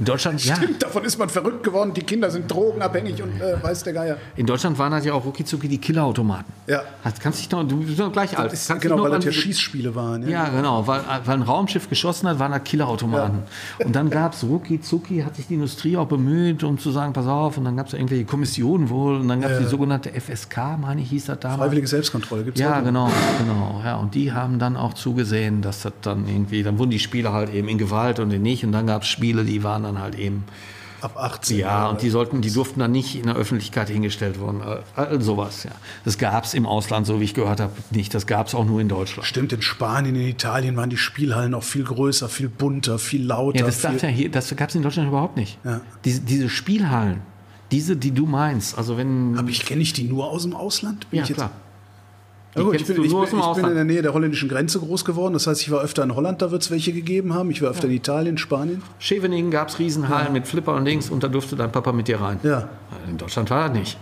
[0.00, 1.92] In Deutschland, ja, Stimmt, davon ist man verrückt geworden.
[1.94, 4.16] Die Kinder sind drogenabhängig und äh, weiß der Geier.
[4.34, 6.46] in Deutschland waren das ja auch rucki die Killerautomaten.
[6.66, 6.82] Ja.
[7.04, 8.50] Das kannst dich noch, du bist noch gleich alt.
[8.52, 10.26] Ist, Kannst genau, weil das ja Schießspiele waren.
[10.26, 13.40] Ja, genau, weil, weil ein Raumschiff geschossen hat, waren da Killerautomaten.
[13.84, 17.12] Und dann gab es rucki zucki, hat sich die Industrie auch bemüht, um zu sagen,
[17.12, 20.10] pass auf, und dann gab es irgendwelche Kommissionen wohl, und dann gab es die sogenannte
[20.18, 21.60] FSK, meine ich, hieß das damals.
[21.60, 22.84] Freiwillige Selbstkontrolle gibt es Ja, auch.
[22.84, 23.82] genau, genau.
[23.84, 27.32] Ja, und die haben dann auch zugesehen, dass das dann irgendwie, dann wurden die Spiele
[27.32, 28.64] halt eben in Gewalt und in nicht.
[28.64, 30.44] Und dann gab es Spiele, die waren dann halt eben
[31.00, 31.58] Ab 18.
[31.58, 34.60] Ja, und die sollten, die durften dann nicht in der Öffentlichkeit hingestellt worden.
[34.96, 35.70] All sowas, ja.
[36.04, 38.12] Das gab es im Ausland, so wie ich gehört habe, nicht.
[38.14, 39.26] Das gab es auch nur in Deutschland.
[39.26, 43.60] Stimmt, in Spanien, in Italien waren die Spielhallen auch viel größer, viel bunter, viel lauter.
[43.60, 45.58] Ja, das, viel darf ja hier, das gab es in Deutschland überhaupt nicht.
[45.64, 45.80] Ja.
[46.04, 47.22] Diese, diese Spielhallen,
[47.70, 49.38] diese, die du meinst, also wenn.
[49.38, 51.08] Aber ich kenne ich die nur aus dem Ausland?
[51.10, 51.34] Bin ja, ich
[52.52, 52.66] klar.
[52.66, 55.34] Ja, ich bin, ich, bin, ich bin in der Nähe der holländischen Grenze groß geworden.
[55.34, 57.50] Das heißt, ich war öfter in Holland, da wird es welche gegeben haben.
[57.50, 58.82] Ich war öfter in Italien, Spanien.
[58.98, 62.20] Scheveningen gab es Riesenhallen mit Flipper und Dings und da durfte dein Papa mit dir
[62.20, 62.40] rein.
[62.42, 62.68] Ja.
[63.08, 63.98] In Deutschland war das nicht.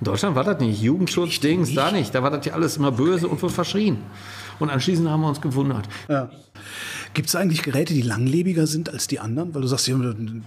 [0.00, 0.80] In Deutschland war das nicht.
[0.80, 2.14] Jugendschutz, Dings, da nicht.
[2.14, 3.98] Da war das ja alles immer böse und wird verschrien.
[4.58, 5.88] Und anschließend haben wir uns gewundert.
[6.08, 6.30] Ja.
[7.12, 9.54] Gibt es eigentlich Geräte, die langlebiger sind als die anderen?
[9.54, 10.44] Weil du sagst, die haben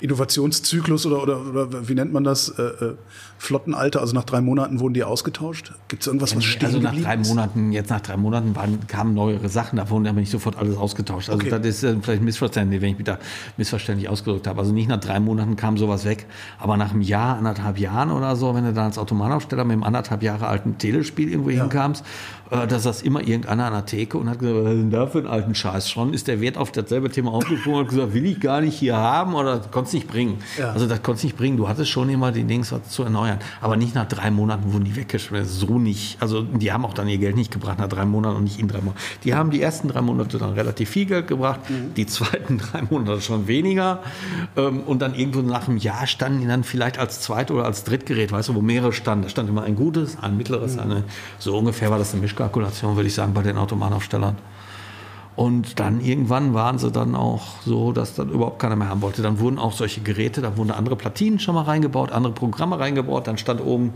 [0.00, 2.48] Innovationszyklus oder, oder, oder wie nennt man das?
[2.50, 2.94] Äh, äh,
[3.38, 5.74] Flottenalter, also nach drei Monaten wurden die ausgetauscht.
[5.88, 7.28] Gibt es irgendwas, was stehen Also nach drei ist?
[7.28, 10.76] Monaten, jetzt nach drei Monaten waren, kamen neuere Sachen, da wurden aber nicht sofort alles
[10.76, 11.28] ausgetauscht.
[11.28, 11.50] Also Okay.
[11.50, 13.18] das ist äh, vielleicht missverständlich, wenn ich mich da
[13.58, 14.58] missverständlich ausgedrückt habe.
[14.60, 16.24] Also nicht nach drei Monaten kam sowas weg,
[16.58, 19.82] aber nach einem Jahr, anderthalb Jahren oder so, wenn du dann als Automataufsteller mit einem
[19.82, 22.04] anderthalb Jahre alten Telespiel irgendwo hinkamst,
[22.50, 25.06] äh, da saß immer irgendeiner an der Theke und hat gesagt, was ist denn da
[25.06, 25.90] für einen alten Scheiß?
[25.90, 28.78] Schon ist der Wert auf dasselbe Thema aufgesprungen und hat gesagt, will ich gar nicht
[28.78, 30.38] hier haben oder konntest nicht bringen.
[30.58, 30.72] Ja.
[30.72, 31.56] Also das konntest nicht bringen.
[31.56, 33.38] Du hattest schon immer die Dings zu erneuern.
[33.60, 35.68] Aber nicht nach drei Monaten wurden die weggeschmissen.
[35.68, 36.20] So nicht.
[36.20, 38.68] Also die haben auch dann ihr Geld nicht gebracht nach drei Monaten und nicht in
[38.68, 38.98] drei Monaten.
[39.24, 41.60] Die haben die ersten drei Monate dann relativ viel Geld gebracht,
[41.96, 44.00] die zweiten drei Monate schon weniger.
[44.56, 47.84] Ähm, Und dann irgendwo nach einem Jahr standen die dann vielleicht als Zweit- oder als
[47.84, 49.24] Drittgerät, weißt du, wo mehrere standen.
[49.24, 51.04] Da stand immer ein gutes, ein mittleres, eine.
[51.38, 54.36] So ungefähr war das eine Mischkalkulation, würde ich sagen, bei den Automataufstellern.
[55.36, 59.20] Und dann irgendwann waren sie dann auch so, dass dann überhaupt keiner mehr haben wollte.
[59.20, 63.26] Dann wurden auch solche Geräte, da wurden andere Platinen schon mal reingebaut, andere Programme reingebaut.
[63.26, 63.92] Dann stand oben,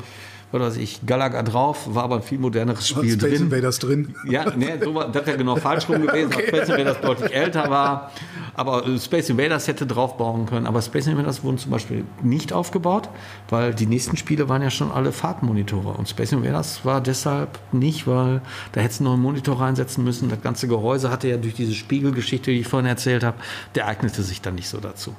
[0.52, 3.42] was weiß ich, Galaga drauf, war aber ein viel moderneres Spiel Space drin.
[3.42, 4.14] Invaders drin.
[4.28, 7.70] Ja, nee, so war, das wäre genau falsch rum gewesen, weil Space Invaders deutlich älter
[7.70, 8.10] war.
[8.54, 10.66] Aber äh, Space Invaders hätte draufbauen können.
[10.66, 13.08] Aber Space Invaders wurden zum Beispiel nicht aufgebaut,
[13.48, 15.92] weil die nächsten Spiele waren ja schon alle Fahrtmonitore.
[15.96, 18.42] Und Space Invaders war deshalb nicht, weil
[18.72, 20.28] da hättest du noch einen Monitor reinsetzen müssen.
[20.28, 23.36] Das ganze Gehäuse hatte ja durch diese Spiegelgeschichte, die ich vorhin erzählt habe,
[23.76, 25.14] der eignete sich dann nicht so dazu.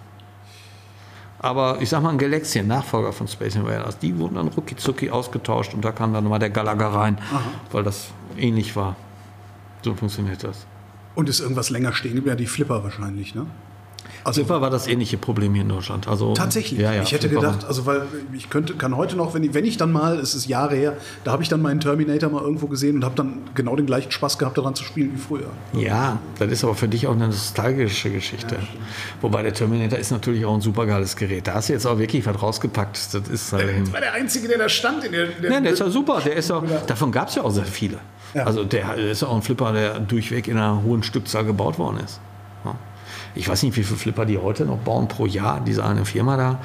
[1.43, 5.73] Aber ich sag mal, ein Galaxian, Nachfolger von Space Invaders, die wurden dann rucki ausgetauscht
[5.73, 7.17] und da kam dann mal der Galaga rein,
[7.71, 8.95] weil das ähnlich war.
[9.81, 10.67] So funktioniert das.
[11.15, 12.29] Und ist irgendwas länger stehen geblieben?
[12.29, 13.47] Ja, die Flipper wahrscheinlich, ne?
[14.23, 16.07] Also Flipper war das ähnliche Problem hier in Deutschland.
[16.07, 16.79] Also, tatsächlich.
[16.79, 19.65] Ja, ja, ich hätte gedacht, also weil ich könnte, kann heute noch, wenn ich, wenn
[19.65, 22.67] ich dann mal, es ist Jahre her, da habe ich dann meinen Terminator mal irgendwo
[22.67, 25.49] gesehen und habe dann genau den gleichen Spaß gehabt, daran zu spielen wie früher.
[25.73, 28.57] Ja, das ist aber für dich auch eine nostalgische Geschichte.
[29.21, 31.47] Wobei der Terminator ist natürlich auch ein supergeiles Gerät.
[31.47, 33.13] Da hast du jetzt auch wirklich was rausgepackt.
[33.13, 35.35] Das ist halt Das war der Einzige, der da stand in der.
[35.35, 36.21] In der Nein, der ist ja super.
[36.23, 37.99] Der ist ja, davon gab es ja auch sehr viele.
[38.33, 41.99] Also der ist ja auch ein Flipper, der durchweg in einer hohen Stückzahl gebaut worden
[42.03, 42.19] ist.
[43.35, 46.37] Ich weiß nicht, wie viele Flipper die heute noch bauen pro Jahr, diese eine Firma
[46.37, 46.59] da.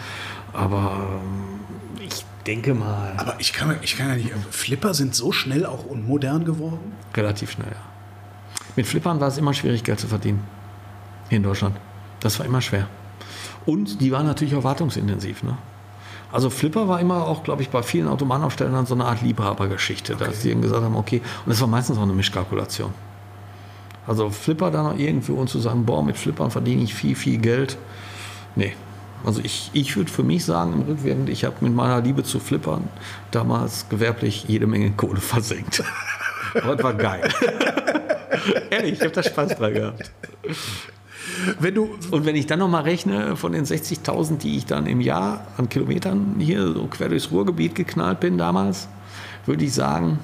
[0.53, 1.61] Aber ähm,
[2.01, 4.33] ich denke mal, aber ich kann, ich kann ja nicht.
[4.51, 6.93] Flipper sind so schnell auch unmodern geworden.
[7.15, 7.71] relativ schnell.
[7.71, 7.97] Ja.
[8.77, 10.45] Mit Flippern war es immer schwierig, Geld zu verdienen.
[11.29, 11.77] Hier in Deutschland.
[12.21, 12.89] Das war immer schwer.
[13.65, 15.43] Und die waren natürlich auch wartungsintensiv.
[15.43, 15.57] Ne?
[16.31, 20.41] Also Flipper war immer auch, glaube ich, bei vielen Automatenaufstellern so eine Art Liebhabergeschichte, dass
[20.41, 22.93] die eben gesagt haben, okay, und das war meistens auch eine Mischkalkulation.
[24.07, 27.39] Also Flipper da noch irgendwie und zu sagen, boah, mit Flippern verdiene ich viel, viel
[27.39, 27.77] Geld.
[28.55, 28.75] Nee.
[29.25, 32.39] Also ich, ich würde für mich sagen, im Rückwirkend, ich habe mit meiner Liebe zu
[32.39, 32.89] Flippern
[33.33, 35.83] damals gewerblich jede Menge Kohle versenkt.
[36.55, 37.29] Aber das war geil.
[38.71, 40.13] Ehrlich, ich habe da Spaß dran gehabt.
[41.59, 41.89] Wenn du.
[42.11, 45.47] Und wenn ich dann noch mal rechne von den 60.000, die ich dann im Jahr
[45.57, 48.89] an Kilometern hier so quer durchs Ruhrgebiet geknallt bin damals,
[49.45, 50.19] würde ich sagen,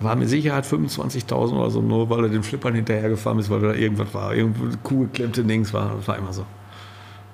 [0.00, 3.72] war mit Sicherheit 25.000 oder so, nur weil er den Flippern hinterhergefahren ist, weil da
[3.72, 5.94] irgendwas war, irgendwo kuhgeklemmte Dings war.
[5.96, 6.44] Das war immer so.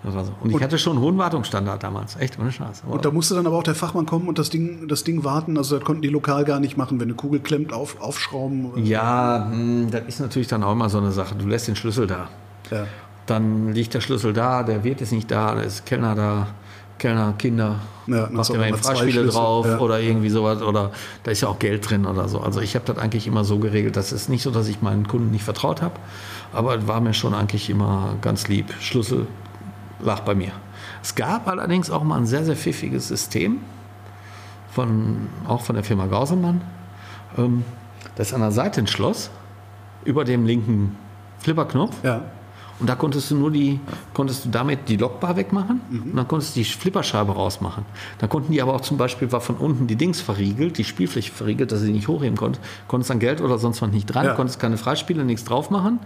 [0.02, 0.32] Das war so.
[0.40, 2.16] Und ich hatte schon einen hohen Wartungsstandard damals.
[2.16, 2.84] Echt, ohne Scheiß.
[2.86, 5.58] Und da musste dann aber auch der Fachmann kommen und das Ding, das Ding warten.
[5.58, 8.84] Also das konnten die lokal gar nicht machen, wenn eine Kugel klemmt, auf, aufschrauben.
[8.84, 11.34] ja, hm, das ist natürlich dann auch immer so eine Sache.
[11.34, 12.28] Du lässt den Schlüssel da.
[12.70, 12.86] Ja.
[13.26, 16.46] Dann liegt der Schlüssel da, der Wirt ist nicht da, da ist Kellner da,
[17.00, 19.78] Kellner, Kinder, Ja, macht immer Schlüssel, drauf ja.
[19.78, 20.92] oder irgendwie sowas oder
[21.22, 22.40] da ist ja auch Geld drin oder so.
[22.40, 25.08] Also ich habe das eigentlich immer so geregelt, das ist nicht so, dass ich meinen
[25.08, 25.94] Kunden nicht vertraut habe,
[26.52, 28.72] aber es war mir schon eigentlich immer ganz lieb.
[28.80, 29.26] Schlüssel
[30.00, 30.52] lag bei mir.
[31.02, 33.60] Es gab allerdings auch mal ein sehr, sehr pfiffiges System,
[34.70, 36.60] von, auch von der Firma Gauselmann.
[37.38, 37.64] Ähm,
[38.14, 39.30] das ist an der Seite ein Schloss
[40.04, 40.96] über dem linken
[41.38, 41.96] Flipperknopf.
[42.04, 42.22] ja.
[42.80, 43.78] Und da konntest du nur die,
[44.14, 47.84] konntest du damit die Lockbar wegmachen und dann konntest du die Flipperscheibe rausmachen.
[48.18, 51.30] Dann konnten die aber auch zum Beispiel, war von unten die Dings verriegelt, die Spielfläche
[51.30, 52.64] verriegelt, dass sie nicht hochheben konntest.
[52.88, 54.34] Konntest dann Geld oder sonst was nicht dran, Ja.
[54.34, 56.00] konntest keine Freispiele, nichts drauf machen.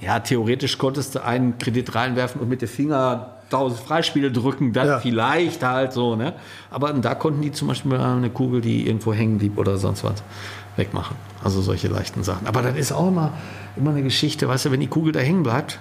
[0.00, 4.86] Ja, theoretisch konntest du einen Kredit reinwerfen und mit dem Finger tausend Freispiele drücken, dann
[4.86, 4.98] Ja.
[5.00, 6.34] vielleicht halt so, ne?
[6.70, 10.04] Aber da konnten die zum Beispiel mal eine Kugel, die irgendwo hängen blieb oder sonst
[10.04, 10.22] was,
[10.76, 11.16] wegmachen.
[11.42, 12.46] Also solche leichten Sachen.
[12.46, 13.32] Aber das ist auch immer,
[13.76, 15.80] immer eine Geschichte, weißt du, wenn die Kugel da hängen bleibt,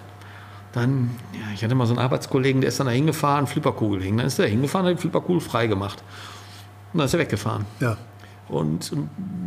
[0.72, 4.18] dann, ja, ich hatte mal so einen Arbeitskollegen, der ist dann da hingefahren, Flipperkugel hing.
[4.18, 6.04] Dann ist der hingefahren, hat die Flipperkugel freigemacht.
[6.94, 7.66] Und dann ist er weggefahren.
[7.80, 7.98] Ja.
[8.50, 8.92] Und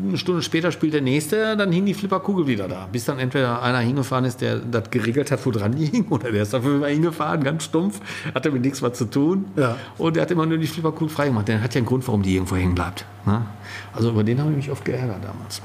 [0.07, 2.89] eine Stunde später spielt der nächste, dann hing die Flipperkugel wieder da.
[2.91, 6.31] Bis dann entweder einer hingefahren ist, der das geregelt hat, wo dran die hing, oder
[6.31, 8.01] der ist dafür immer hingefahren, ganz stumpf,
[8.33, 9.47] hatte mit nichts was zu tun.
[9.57, 9.77] Ja.
[9.99, 11.49] Und der hat immer nur die Flipperkugel freigemacht.
[11.49, 13.05] Der hat ja einen Grund, warum die irgendwo hängen bleibt.
[13.27, 13.45] Ne?
[13.93, 15.63] Also über den habe ich mich oft geärgert damals.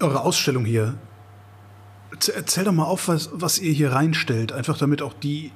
[0.00, 0.94] Eure Ausstellung hier.
[2.28, 4.52] Erzähl doch mal auf, was, was ihr hier reinstellt.
[4.52, 5.50] Einfach damit auch die,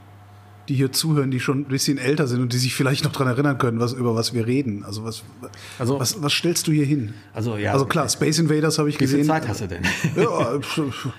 [0.69, 3.29] die hier zuhören, die schon ein bisschen älter sind und die sich vielleicht noch daran
[3.29, 4.85] erinnern können, was, über was wir reden.
[4.85, 5.23] Also was,
[5.79, 7.15] Also- was, was stellst du hier hin?
[7.33, 7.73] Also, ja.
[7.73, 9.27] Also klar, Space Invaders habe ich Wie viel gesehen.
[9.29, 9.83] Zeit hast du denn?
[10.17, 10.59] Ja,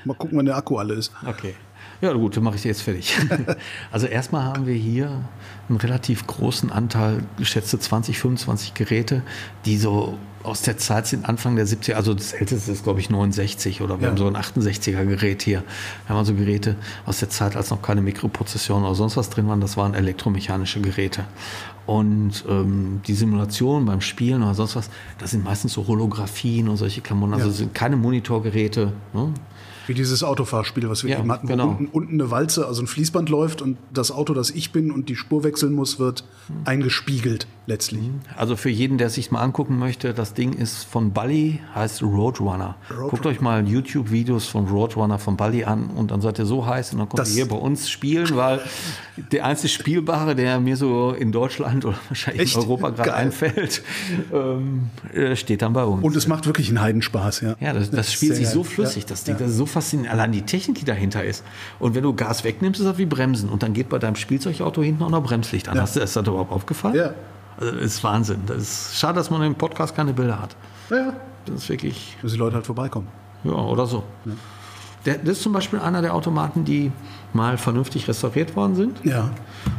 [0.06, 1.12] mal gucken, wann der Akku alle ist.
[1.26, 1.54] Okay.
[2.02, 3.18] Ja, gut, dann mache ich jetzt fertig.
[3.92, 5.24] Also erstmal haben wir hier
[5.70, 9.22] einen relativ großen Anteil, geschätzte 20, 25 Geräte,
[9.66, 13.10] die so aus der Zeit sind, Anfang der 70er, also das älteste ist, glaube ich,
[13.10, 14.10] 69 oder wir Ja.
[14.12, 15.64] haben so ein 68er Gerät hier.
[16.06, 19.48] Wir haben also Geräte aus der Zeit, als noch keine Mikroprozessoren oder sonst was drin
[19.50, 21.26] waren, das waren elektromechanische Geräte.
[21.86, 26.78] Und ähm, die Simulation beim Spielen oder sonst was, das sind meistens so Holographien und
[26.78, 27.54] solche Klamotten, also Ja.
[27.54, 28.94] sind keine Monitorgeräte.
[29.14, 29.34] Ne?
[29.88, 31.70] Wie dieses Autofahrspiel, was wir Ja, eben hatten, wo genau.
[31.70, 35.10] unten, unten eine Walze, also ein Fließband läuft und das Auto, das ich bin und
[35.10, 36.24] die Spur wechseln muss, wird
[36.66, 38.02] eingespiegelt letztlich.
[38.38, 42.76] Also für jeden, der sich mal angucken möchte, das Ding ist von Bally, heißt Roadrunner.
[42.90, 43.10] Roadrunner.
[43.10, 46.94] Guckt euch mal YouTube-Videos von Roadrunner von Bally an und dann seid ihr so heiß
[46.94, 48.62] und dann kommt Das- ihr hier bei uns spielen, weil
[49.32, 52.56] der einzige Spielbare, der mir so in Deutschland oder wahrscheinlich Echt?
[52.56, 53.82] in Europa gerade einfällt,
[54.34, 56.04] ähm, äh, steht dann bei uns.
[56.04, 57.56] Und es macht wirklich einen Heidenspaß, ja.
[57.60, 59.36] Ja, das, das spielt Sehr sich so flüssig, Ja, das Ding.
[59.36, 59.40] ja.
[59.42, 60.12] Das ist so faszinierend.
[60.14, 61.44] Allein die Technik, die dahinter ist.
[61.80, 63.50] Und wenn du Gas wegnimmst, ist das wie Bremsen.
[63.50, 65.76] Und dann geht bei deinem Spielzeugauto hinten auch noch Bremslicht an.
[65.76, 65.82] Ja.
[65.84, 66.96] Hast du, ist das überhaupt aufgefallen?
[66.96, 67.12] Ja.
[67.60, 68.42] Also, das ist Wahnsinn.
[68.46, 70.56] Das ist schade, dass man im Podcast keine Bilder hat.
[70.90, 71.14] Ja,
[71.46, 73.08] Das ist wirklich, dass die Leute halt vorbeikommen.
[73.44, 74.04] ja, oder so.
[75.06, 76.92] Der, das ist zum Beispiel einer der Automaten, die
[77.34, 79.00] mal vernünftig restauriert worden sind.
[79.04, 79.30] Ja.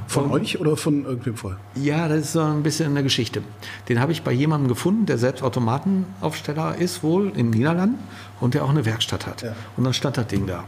[0.07, 1.59] Von Von- euch oder von irgendwem vorher?
[1.75, 3.43] Ja, das ist so ein bisschen eine Geschichte.
[3.89, 7.99] Den habe ich bei jemandem gefunden, der selbst Automatenaufsteller ist, wohl in den Niederlanden
[8.41, 9.43] und der auch eine Werkstatt hat.
[9.43, 9.53] Ja.
[9.77, 10.65] Und dann stand das Ding da.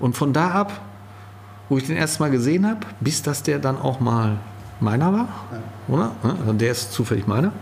[0.00, 0.80] Und von da ab,
[1.68, 4.38] wo ich den erst mal gesehen habe, bis dass der dann auch mal
[4.80, 5.28] meiner war,
[5.88, 6.12] oder?
[6.24, 7.52] Ja, Also der ist zufällig meiner.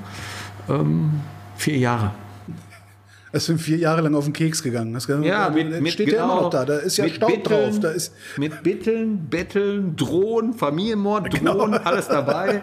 [0.68, 1.20] Ähm,
[1.56, 2.12] vier Jahre.
[3.32, 4.92] Es sind vier Jahre lang auf den Keks gegangen.
[4.92, 6.64] Das Ja, mit, mit steht der immer noch da.
[6.64, 7.80] Da ist ja Staub Bitteln, drauf.
[7.80, 11.54] Da ist, mit Bitteln, Betteln, Drohen, Familienmord, Genau.
[11.54, 12.62] Drohen, alles dabei.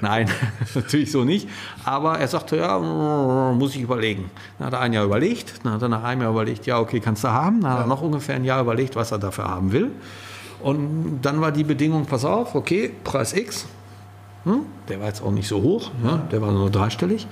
[0.00, 0.30] Nein,
[0.74, 1.48] natürlich so nicht.
[1.84, 4.30] Aber er sagte, ja, muss ich überlegen.
[4.58, 7.00] Dann hat er ein Jahr überlegt, dann hat er nach einem Jahr überlegt, ja, okay,
[7.00, 7.60] kannst du haben.
[7.60, 9.90] Dann hat er noch ungefähr ein Jahr überlegt, was er dafür haben will.
[10.62, 13.66] Und dann war die Bedingung, pass auf, okay, Preis X.
[14.44, 14.60] Hm?
[14.88, 17.26] Der war jetzt auch nicht so hoch, ja, der war nur dreistellig,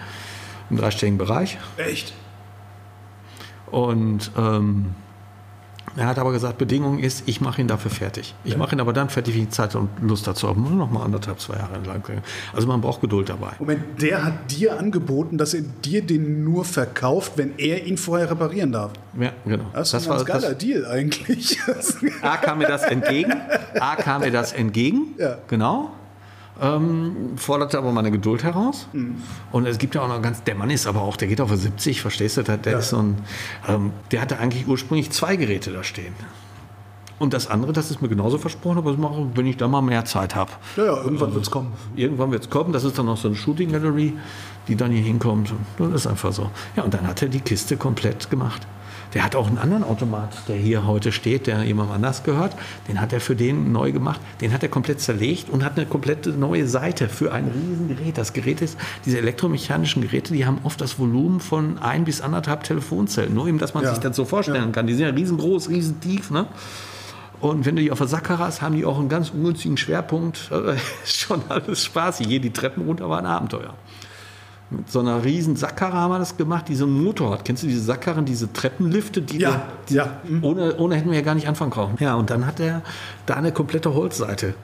[0.68, 1.58] im dreistelligen Bereich.
[1.76, 2.12] echt.
[3.72, 4.94] Und ähm,
[5.96, 8.34] er hat aber gesagt, Bedingung ist, ich mache ihn dafür fertig.
[8.44, 10.58] Ich mache ihn aber dann fertig, wenn ich Zeit und Lust dazu habe.
[10.58, 12.02] Nur noch mal anderthalb, zwei Jahre lang.
[12.54, 13.50] Also man braucht Geduld dabei.
[13.58, 18.30] Moment, der hat dir angeboten, dass er dir den nur verkauft, wenn er ihn vorher
[18.30, 18.92] reparieren darf.
[19.18, 19.64] Ja, genau.
[19.74, 21.58] Das ist ein ganz geiler Deal eigentlich.
[22.22, 23.32] A kam mir das entgegen.
[23.78, 25.14] A kam mir das entgegen.
[25.18, 25.38] Ja.
[25.48, 25.90] Genau.
[26.62, 28.86] Ähm, forderte aber meine Geduld heraus.
[28.92, 29.16] Mhm.
[29.50, 31.50] Und es gibt ja auch noch ganz, der Mann ist aber auch, der geht auf
[31.52, 32.42] 70, verstehst du?
[32.42, 32.78] Der, der Ja.
[32.78, 33.16] ist so ein,
[33.68, 36.14] ähm, der hatte eigentlich ursprünglich zwei Geräte da stehen.
[37.18, 39.68] Und das andere, das ist mir genauso versprochen, aber das mache ich, wenn ich da
[39.68, 40.50] mal mehr Zeit habe.
[40.76, 41.72] ja, ja, irgendwann wird es kommen.
[41.94, 44.14] Irgendwann wird es kommen, das ist dann noch so eine Shooting Gallery,
[44.68, 45.52] die dann hier hinkommt.
[45.78, 46.50] Das ist einfach so.
[46.76, 48.66] Ja, und dann hat er die Kiste komplett gemacht.
[49.14, 52.56] Der hat auch einen anderen Automat, der hier heute steht, der jemandem anders gehört.
[52.88, 54.20] Den hat er für den neu gemacht.
[54.40, 58.16] Den hat er komplett zerlegt und hat eine komplette neue Seite für ein Riesengerät.
[58.16, 62.64] Das Gerät ist, diese elektromechanischen Geräte, die haben oft das Volumen von ein bis anderthalb
[62.64, 63.34] Telefonzellen.
[63.34, 63.90] Nur eben, dass man Ja.
[63.90, 64.86] sich das so vorstellen kann.
[64.86, 66.46] Die sind ja riesengroß, riesentief, ne?
[67.40, 70.50] Und wenn du die auf der Sackkarre hast, haben die auch einen ganz ungünstigen Schwerpunkt.
[71.04, 72.28] Ist schon alles spaßig.
[72.28, 73.74] Hier die Treppen runter war ein Abenteuer.
[74.76, 77.44] Mit so einer riesen Sackkarre haben wir das gemacht, die so einen Motor hat.
[77.44, 79.22] Kennst du diese Sackkarren, diese Treppenlifte?
[79.22, 80.20] Die Ja, ja.
[80.24, 80.42] mhm.
[80.42, 81.96] ohne, ohne hätten wir ja gar nicht anfangen können.
[82.00, 82.82] Ja, und dann hat er
[83.26, 84.54] da eine komplette Holzseite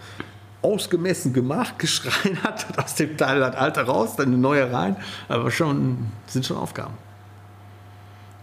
[0.62, 4.96] ausgemessen gemacht, geschreinert, aus dem Teil das alte raus, dann eine neue rein.
[5.28, 6.94] Aber schon, sind schon Aufgaben.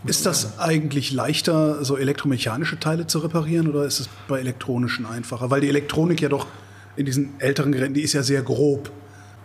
[0.05, 5.49] Ist das eigentlich leichter, so elektromechanische Teile zu reparieren oder ist es bei elektronischen einfacher?
[5.49, 6.45] Weil die Elektronik ja doch
[6.95, 8.91] in diesen älteren Geräten, die ist ja sehr grob.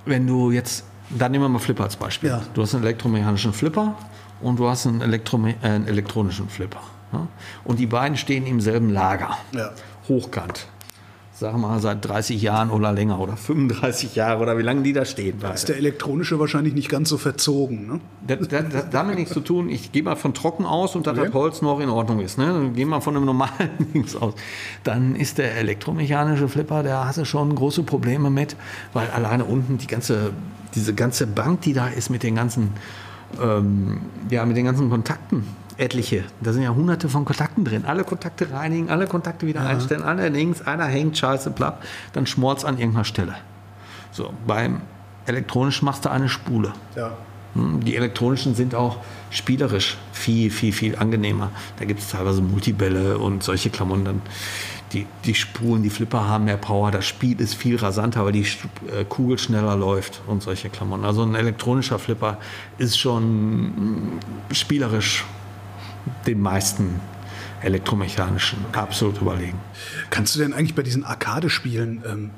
[0.04, 2.30] Wenn du jetzt, dann nehmen wir mal Flipper als Beispiel.
[2.30, 2.42] Ja.
[2.54, 3.96] Du hast einen elektromechanischen Flipper
[4.40, 6.80] und du hast einen, Elektrome äh, einen elektronischen Flipper.
[7.12, 7.26] Ja?
[7.64, 9.36] Und die beiden stehen im selben Lager.
[9.52, 9.70] Ja.
[10.08, 10.66] Hochkant.
[11.40, 14.92] Sagen wir mal, seit 30 Jahren oder länger oder 35 Jahre oder wie lange die
[14.92, 15.38] da stehen.
[15.40, 17.86] Da ist der elektronische wahrscheinlich nicht ganz so verzogen.
[17.86, 18.00] Ne?
[18.26, 19.70] Das, das, das hat damit nichts zu tun.
[19.70, 21.26] Ich gehe mal von trocken aus und dass Okay.
[21.28, 22.36] das Holz noch in Ordnung ist.
[22.36, 22.44] Ne?
[22.44, 24.34] Dann geh mal von einem normalen Dings aus.
[24.84, 28.54] Dann ist der elektromechanische Flipper, hast du schon große Probleme mit,
[28.92, 30.32] weil alleine unten die ganze,
[30.74, 32.72] diese ganze Bank, die da ist mit den ganzen,
[33.42, 35.46] ähm, ja, mit den ganzen Kontakten,
[35.80, 37.84] etliche, da sind ja hunderte von Kontakten drin.
[37.86, 42.78] Alle Kontakte reinigen, alle Kontakte wieder einstellen, allerdings einer hängt scheiße platt, dann schmort's an
[42.78, 43.34] irgendeiner Stelle.
[44.12, 44.82] So, beim
[45.26, 46.72] elektronisch machst du eine Spule.
[46.96, 47.12] Ja.
[47.54, 48.98] Hm, Die elektronischen sind auch
[49.30, 51.50] spielerisch viel, viel, viel angenehmer.
[51.78, 54.04] Da gibt es teilweise Multibälle und solche Klamotten.
[54.04, 54.22] Dann
[54.92, 56.90] die, die Spulen, die Flipper haben mehr Power.
[56.90, 61.04] Das Spiel ist viel rasanter, weil die äh, Kugel schneller läuft und solche Klamotten.
[61.04, 62.38] Also ein elektronischer Flipper
[62.78, 64.20] ist schon mm,
[64.52, 65.24] spielerisch
[66.26, 67.00] den meisten
[67.62, 69.58] elektromechanischen absolut überlegen.
[70.10, 72.30] Kannst du denn eigentlich bei diesen Arcade-Spielen ähm,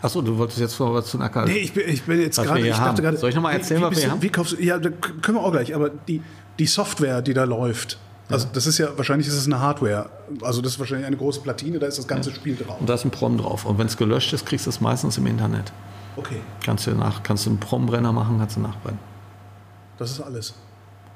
[0.00, 1.44] Achso, du wolltest jetzt vor was zu Nacker.
[1.46, 2.66] Nee, ich bin, ich bin jetzt gerade.
[2.66, 3.16] Ich dachte gerade.
[3.16, 4.22] Soll ich noch mal erzählen, wie, was wir du- haben?
[4.22, 5.72] Wie kaufst du, ja, da können wir auch gleich.
[5.76, 6.20] Aber die,
[6.58, 10.10] die Software, die da läuft, also das ist ja wahrscheinlich ist es eine Hardware.
[10.42, 12.80] Also das ist wahrscheinlich eine große Platine, da ist das ganze Spiel drauf.
[12.80, 13.64] Und da ist ein Prom drauf.
[13.64, 15.72] Und wenn es gelöscht ist, kriegst du es meistens im Internet.
[16.16, 18.98] Okay, Kannst du nach, kannst du einen Prombrenner machen, kannst du nachbrennen.
[19.98, 20.54] das ist alles.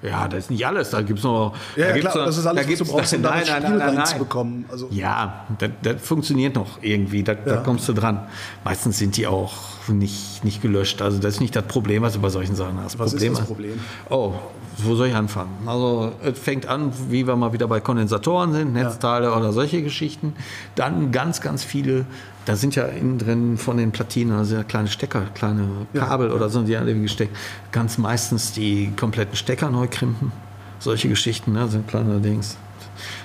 [0.03, 0.90] Ja, das ist nicht alles.
[0.90, 1.55] Da gibt es noch.
[1.74, 3.62] Ja, da klar, noch, das ist alles, da was du brauchst, um da nein, nein,
[3.62, 4.64] Spiel nein, reinzubekommen.
[4.70, 7.22] Also, Ja, das, das funktioniert noch irgendwie.
[7.22, 7.61] Da, da Ja.
[7.62, 8.26] kommst du dran.
[8.64, 9.53] Meistens sind die auch
[9.88, 11.01] nicht, nicht gelöscht.
[11.03, 12.99] Also das ist nicht das Problem, was du bei solchen Sachen hast.
[12.99, 13.80] Was ist das Problem?
[14.11, 14.34] Oh,
[14.79, 15.51] wo soll ich anfangen?
[15.66, 20.35] Also es fängt an, wie wir mal wieder bei Kondensatoren sind, Netzteile oder solche Geschichten.
[20.74, 22.05] Dann ganz, ganz viele,
[22.45, 26.51] da sind ja innen drin von den Platinen, also ja kleine Stecker, kleine Kabel oder
[26.51, 27.35] so, die alle gesteckt.
[27.72, 30.33] Ganz meistens die kompletten Stecker neu krimpen.
[30.79, 32.59] Solche Geschichten ne, sind kleine Dings.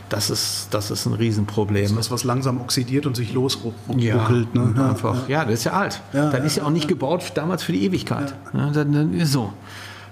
[0.10, 1.96] Das ist, das ist ein Riesenproblem.
[1.96, 4.02] das, was langsam oxidiert und sich losruckelt.
[4.02, 4.74] Ja, ne?
[4.76, 5.30] ja, einfach.
[5.30, 6.02] Ja, das ist ja alt.
[6.12, 8.36] Ja, das ja, ist ja auch nicht gebaut damals für die Ewigkeit.
[8.54, 8.70] Ja.
[8.70, 9.54] ist so.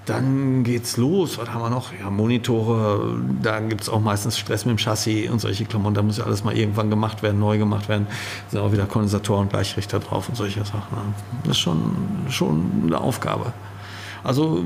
[0.10, 1.38] Dann geht's los.
[1.38, 1.94] Was haben wir noch?
[1.94, 3.20] Ja, Monitore.
[3.44, 5.94] Da gibt es auch meistens Stress mit dem Chassis und solche Klamotten.
[5.94, 8.08] Da muss ja alles mal irgendwann gemacht werden, neu gemacht werden.
[8.10, 11.14] Da sind auch wieder Kondensatoren, Gleichrichter drauf und solche Sachen.
[11.44, 11.96] Das ist schon,
[12.30, 13.54] schon eine Aufgabe.
[14.24, 14.64] Also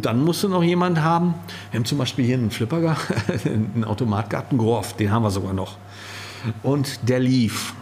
[0.00, 1.34] dann musst du noch jemand haben.
[1.72, 2.96] Wir haben zum Beispiel hier einen Flipper,
[3.44, 5.76] einen Automat gehabt, einen Gorf, den haben wir sogar noch.
[6.62, 7.74] Und der lief,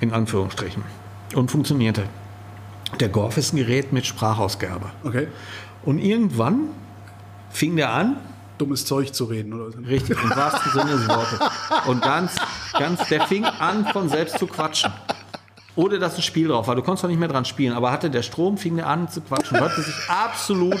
[0.00, 0.82] in Anführungsstrichen,
[1.34, 2.04] und funktionierte.
[3.00, 4.90] Der Gorf ist ein Gerät mit Sprachausgabe.
[5.02, 5.26] Okay.
[5.84, 6.68] Und irgendwann
[7.50, 8.16] fing der an,
[8.58, 9.52] Dummes Zeug zu reden.
[9.52, 9.72] Oder?
[9.72, 9.78] so.
[9.80, 11.40] richtig, im wahrsten Sinne des Wortes.
[11.86, 12.36] Und ganz,
[12.72, 14.92] ganz, der fing an, von selbst zu quatschen.
[15.76, 16.76] Ohne dass ein Spiel drauf war.
[16.76, 17.72] Du konntest doch nicht mehr dran spielen.
[17.72, 19.58] Aber hatte der Strom, fing der an zu quatschen.
[19.58, 20.80] Hörte sich absolut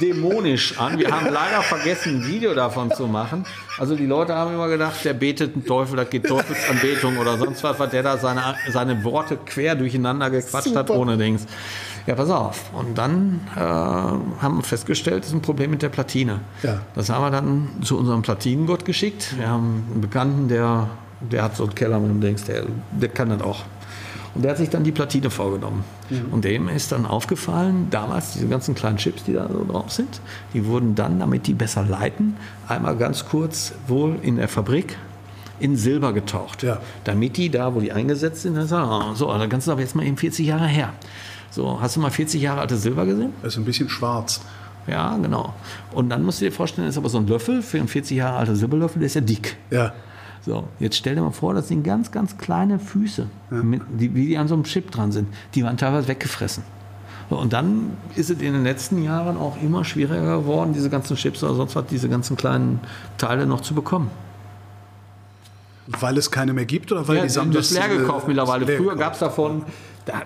[0.00, 0.98] dämonisch an.
[0.98, 3.46] Wir haben leider vergessen, ein Video davon zu machen.
[3.78, 7.64] Also die Leute haben immer gedacht, der betet einen Teufel, das geht Teufelsanbetung oder sonst
[7.64, 11.00] was, was der da seine, seine Worte quer durcheinander gequatscht hat, Super.
[11.00, 11.46] ohne Dings.
[12.06, 12.70] Ja, pass auf.
[12.74, 16.40] Und dann äh, haben wir festgestellt, das ist ein Problem mit der Platine.
[16.62, 16.80] Ja.
[16.94, 19.34] Das haben wir dann zu unserem Platinengott geschickt.
[19.38, 20.88] Wir haben einen Bekannten, der,
[21.20, 23.62] der hat so einen Keller mit dem Dings, der, der kann das auch.
[24.34, 25.84] Und der hat sich dann die Platine vorgenommen.
[26.32, 30.20] Und dem ist dann aufgefallen, damals diese ganzen kleinen Chips, die da so drauf sind,
[30.52, 34.96] die wurden dann, damit die besser leiten, einmal ganz kurz wohl in der Fabrik
[35.60, 36.62] in Silber getaucht.
[36.64, 36.80] Ja.
[37.04, 39.80] Damit die da, wo die eingesetzt sind, dann sagen, ah, so, dann kannst du aber
[39.82, 40.92] jetzt mal eben 40 Jahre her.
[41.50, 43.32] So, hast du mal 40 Jahre alte Silber gesehen?
[43.42, 44.40] Das ist ein bisschen schwarz.
[44.86, 45.54] Ja, genau.
[45.92, 48.16] Und dann musst du dir vorstellen, das ist aber so ein Löffel, für einen 40
[48.16, 49.56] Jahre alter Silberlöffel, der ist ja dick.
[49.70, 49.92] Ja.
[50.44, 54.26] So, jetzt stell dir mal vor, das sind ganz, ganz kleine Füße, mit, die, wie
[54.26, 55.28] die an so einem Chip dran sind.
[55.54, 56.62] Die waren teilweise weggefressen.
[57.30, 61.16] So, und dann ist es in den letzten Jahren auch immer schwieriger geworden, diese ganzen
[61.16, 62.80] Chips oder sonst was, diese ganzen kleinen
[63.16, 64.10] Teile noch zu bekommen.
[65.86, 68.66] Weil es keine mehr gibt oder weil Ja, die Sammler das leer gekauft mittlerweile.
[68.66, 69.66] Früher gab es davon, da,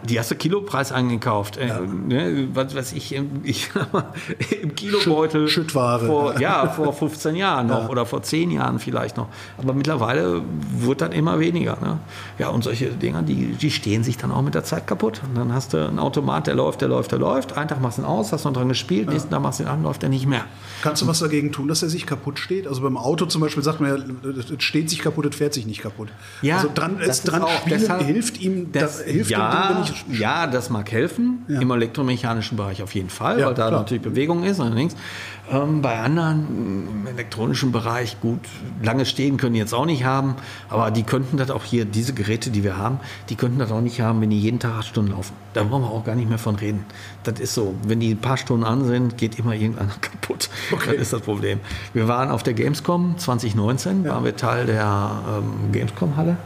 [0.09, 1.57] die hast du Kilopreis eingekauft.
[1.57, 1.71] Äh,
[2.07, 3.71] ne, was weiß ich, im, ich
[4.63, 5.47] im Kilobeutel.
[5.49, 6.07] Schütt- Schüttware.
[6.07, 7.89] Vor, ja, vor 15 Jahren noch Ja.
[7.89, 9.29] oder vor 10 Jahren vielleicht noch.
[9.57, 10.43] Aber mittlerweile
[10.79, 11.79] wird dann immer weniger.
[11.81, 11.99] Ne?
[12.39, 15.21] Ja, und solche Dinger, die, die stehen sich dann auch mit der Zeit kaputt.
[15.29, 17.57] Und dann hast du einen Automat, der läuft, der läuft, der läuft.
[17.57, 19.69] Einen Tag machst du ihn aus, hast noch dran gespielt, nächsten Tag machst du ihn
[19.69, 20.45] an, läuft er nicht mehr.
[20.83, 22.67] Kannst du was dagegen tun, dass er sich kaputt steht?
[22.67, 25.67] Also beim Auto zum Beispiel sagt man ja, es steht sich kaputt, es fährt sich
[25.67, 26.09] nicht kaputt.
[26.43, 29.31] Ja, also dran, das es ist dran auch spielen deshalb- hilft ihm, Das, da, hilft
[29.31, 31.45] ja, ich ja, das mag helfen.
[31.49, 31.61] Ja.
[31.61, 33.81] Im elektromechanischen Bereich auf jeden Fall, Ja, weil da klar.
[33.81, 34.61] natürlich Bewegung ist.
[34.61, 34.95] Allerdings
[35.51, 36.47] ähm, bei anderen
[37.01, 38.41] im elektronischen Bereich, gut,
[38.83, 40.35] lange stehen können die jetzt auch nicht haben,
[40.69, 43.01] aber die könnten das auch hier, diese Geräte, die wir haben,
[43.31, 45.33] die könnten das auch nicht haben, wenn die jeden Tag acht Stunden laufen.
[45.55, 46.85] Da brauchen wir auch gar nicht mehr von reden.
[47.25, 47.75] Das ist so.
[47.83, 50.51] Wenn die ein paar Stunden an sind, geht immer irgendeiner kaputt.
[50.73, 50.93] Okay.
[50.93, 51.61] Das ist das Problem.
[51.95, 56.37] Wir waren auf der Gamescom 2019, waren wir Teil der ähm, Gamescom-Halle.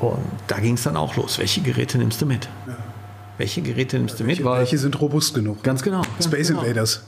[0.00, 1.38] Und da ging es dann auch los.
[1.38, 2.48] Welche Geräte nimmst du mit?
[3.38, 4.38] Welche Geräte nimmst du mit?
[4.38, 5.62] Welche, welche sind robust genug?
[5.62, 6.00] ganz genau.
[6.00, 6.62] ganz Space genau.
[6.62, 7.02] Invaders.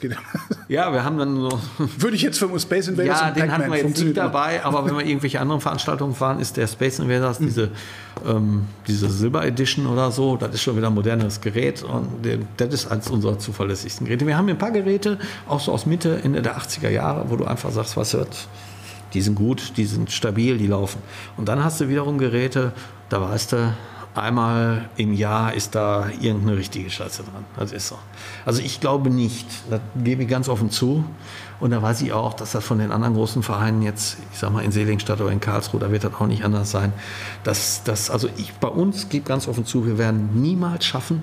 [0.68, 1.58] Ja, wir haben dann so.
[1.78, 4.94] Würde ich jetzt für Space Invaders Ja, den hatten wir jetzt nicht dabei, aber wenn
[4.94, 7.70] wir irgendwelche anderen Veranstaltungen fahren, ist der Space Invaders diese,
[8.26, 12.06] ähm, diese Silber Edition oder so, das ist schon wieder ein modernes Gerät und
[12.58, 14.26] das ist eines unserer zuverlässigsten Geräte.
[14.26, 17.36] Wir haben hier ein paar Geräte, auch so aus Mitte, Ende der 80er Jahre, wo
[17.36, 18.48] du einfach sagst, was hört,
[19.14, 21.00] die sind gut, die sind stabil, die laufen.
[21.36, 22.72] Und dann hast du wiederum Geräte,
[23.08, 23.74] da weißt du,
[24.14, 27.44] einmal im Jahr ist da irgendeine richtige Scheiße dran.
[27.56, 27.98] Das ist so.
[28.44, 31.04] Also ich glaube nicht, das gebe ich ganz offen zu.
[31.60, 34.52] Und da weiß ich auch, dass das von den anderen großen Vereinen jetzt, ich sag
[34.52, 36.92] mal in Seligenstadt oder in Karlsruhe, da wird das auch nicht anders sein.
[37.42, 41.22] Dass, dass, also ich bei uns gebe ganz offen zu, wir werden niemals schaffen,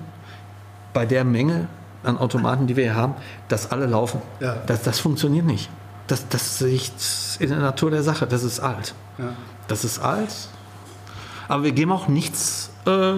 [0.92, 1.68] bei der Menge
[2.02, 3.14] an Automaten, die wir hier haben,
[3.48, 4.20] dass alle laufen.
[4.40, 4.56] Ja.
[4.66, 5.70] Das, das funktioniert nicht.
[6.06, 6.92] Das, das liegt
[7.40, 8.26] in der Natur der Sache.
[8.26, 8.94] Das ist alt.
[9.68, 10.48] Das ist alt.
[11.48, 13.14] Aber wir geben auch nichts äh,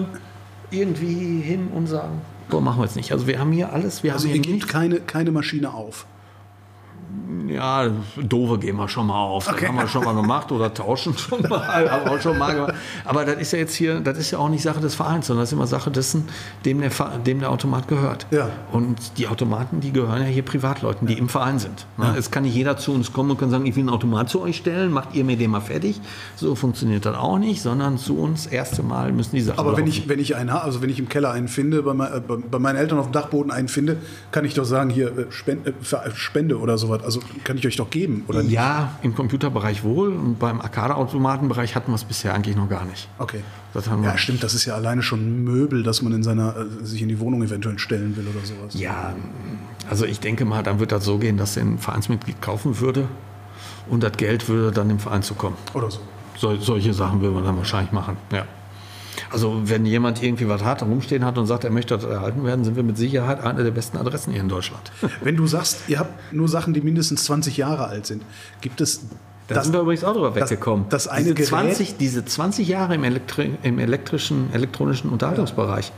[0.71, 3.11] irgendwie hin und sagen, so machen wir es nicht.
[3.11, 4.03] Also wir haben hier alles.
[4.03, 6.05] Wir Also haben ihr gebt keine, keine Maschine auf.
[7.49, 9.45] Ja, doofe gehen wir schon mal auf.
[9.45, 11.59] Das haben wir schon mal gemacht oder tauschen schon mal.
[11.89, 12.73] Haben wir schon mal gemacht.
[13.05, 15.43] Aber das ist ja jetzt hier, das ist ja auch nicht Sache des Vereins, sondern
[15.43, 16.27] das ist immer Sache dessen,
[16.65, 16.91] dem der,
[17.25, 18.27] dem der Automat gehört.
[18.31, 18.49] Ja.
[18.71, 21.87] Und die Automaten, die gehören ja hier Privatleuten, die im Verein sind.
[21.97, 22.15] Ne?
[22.17, 24.41] Es kann nicht jeder zu uns kommen und kann sagen, ich will einen Automat zu
[24.41, 25.99] euch stellen, macht ihr mir den mal fertig.
[26.35, 29.87] So funktioniert das auch nicht, sondern zu uns erste Mal müssen die Sachen Aber wenn
[29.87, 32.35] ich, wenn ich einen also wenn ich im Keller einen finde, bei, mein, äh, bei,
[32.35, 33.97] bei meinen Eltern auf dem Dachboden einen finde,
[34.31, 37.03] kann ich doch sagen, hier äh, Spende, äh, Spende oder sowas.
[37.03, 38.51] Also kann ich euch doch geben, oder nicht?
[38.51, 43.07] Ja, im Computerbereich wohl und beim Arcade-Automatenbereich hatten wir es bisher eigentlich noch gar nicht.
[43.17, 43.41] Okay.
[43.73, 44.09] Das haben wir.
[44.09, 47.01] Ja, stimmt, das ist ja alleine schon ein Möbel, das man in seiner, äh, sich
[47.01, 48.79] in die Wohnung eventuell stellen will oder sowas.
[48.79, 49.13] Ja,
[49.89, 53.07] also ich denke mal, dann wird das so gehen, dass ein Vereinsmitglied kaufen würde
[53.89, 55.55] und das Geld würde dann dem Verein zukommen.
[55.73, 55.99] Oder so.
[56.37, 58.17] So, solche Sachen will man dann wahrscheinlich machen.
[58.31, 58.45] Ja.
[59.31, 62.63] Also wenn jemand irgendwie was hat, rumstehen hat und sagt, er möchte das erhalten werden,
[62.65, 64.91] sind wir mit Sicherheit eine der besten Adressen hier in Deutschland.
[65.21, 68.23] Wenn du sagst, ihr habt nur Sachen, die mindestens 20 Jahre alt sind,
[68.61, 69.01] gibt es
[69.47, 70.85] Da sind wir übrigens auch drüber das- weggekommen.
[70.89, 75.91] das eine diese, Gerät- 20, diese 20 Jahre im, Elektri im elektrischen, elektronischen Unterhaltungsbereich,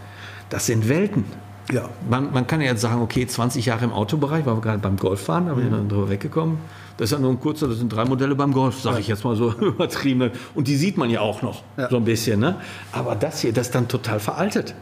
[0.49, 1.26] das sind Welten.
[1.72, 1.88] Ja.
[2.09, 4.97] Man, man kann ja jetzt sagen, okay, 20 Jahre im Autobereich, weil wir gerade beim
[4.97, 6.57] Golf fahren, da bin ich dann drüber weggekommen.
[6.97, 9.23] Das ist ja nur ein kurzer, das sind drei Modelle beim Golf, sage ich jetzt
[9.23, 10.31] mal so übertrieben.
[10.55, 11.89] Und die sieht man ja auch noch Ja.
[11.89, 12.39] so ein bisschen.
[12.39, 12.55] Ne?
[12.91, 14.75] Aber das hier, das ist dann total veraltet.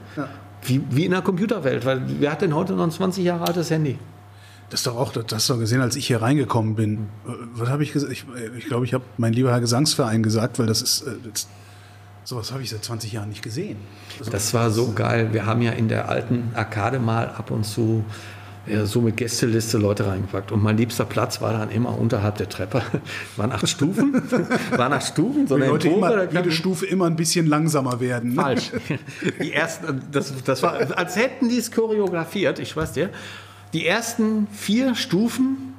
[0.64, 3.70] Wie, wie in der Computerwelt, weil wer hat denn heute noch ein 20 Jahre altes
[3.72, 3.98] Handy?
[4.70, 7.08] Das doch auch, das hast du gesehen, als ich hier reingekommen bin.
[7.54, 8.12] Was habe ich gesagt?
[8.12, 11.12] Ich glaube, ich, glaub, ich habe mein lieber Herr Gesangsverein gesagt, weil das ist, äh,
[11.32, 11.48] das,
[12.24, 13.78] sowas habe ich seit 20 Jahren nicht gesehen.
[14.20, 15.30] Also, Das war so geil.
[15.32, 18.04] Wir haben ja in der alten Arkade mal ab und zu
[18.68, 20.52] ja, so mit Gästeliste Leute reingepackt.
[20.52, 22.82] Und mein liebster Platz war dann immer unterhalb der Treppe.
[23.38, 24.22] Waren acht Stufen.
[24.72, 25.48] Waren acht Stufen.
[25.48, 28.36] So eine Empore, immer, jede Stufe immer ein bisschen langsamer werden.
[28.36, 28.42] ne?
[28.42, 28.72] Falsch.
[29.42, 33.10] Die ersten, das, das war, als hätten die es choreografiert, ich weiß dir.
[33.74, 35.74] Die ersten vier Stufen,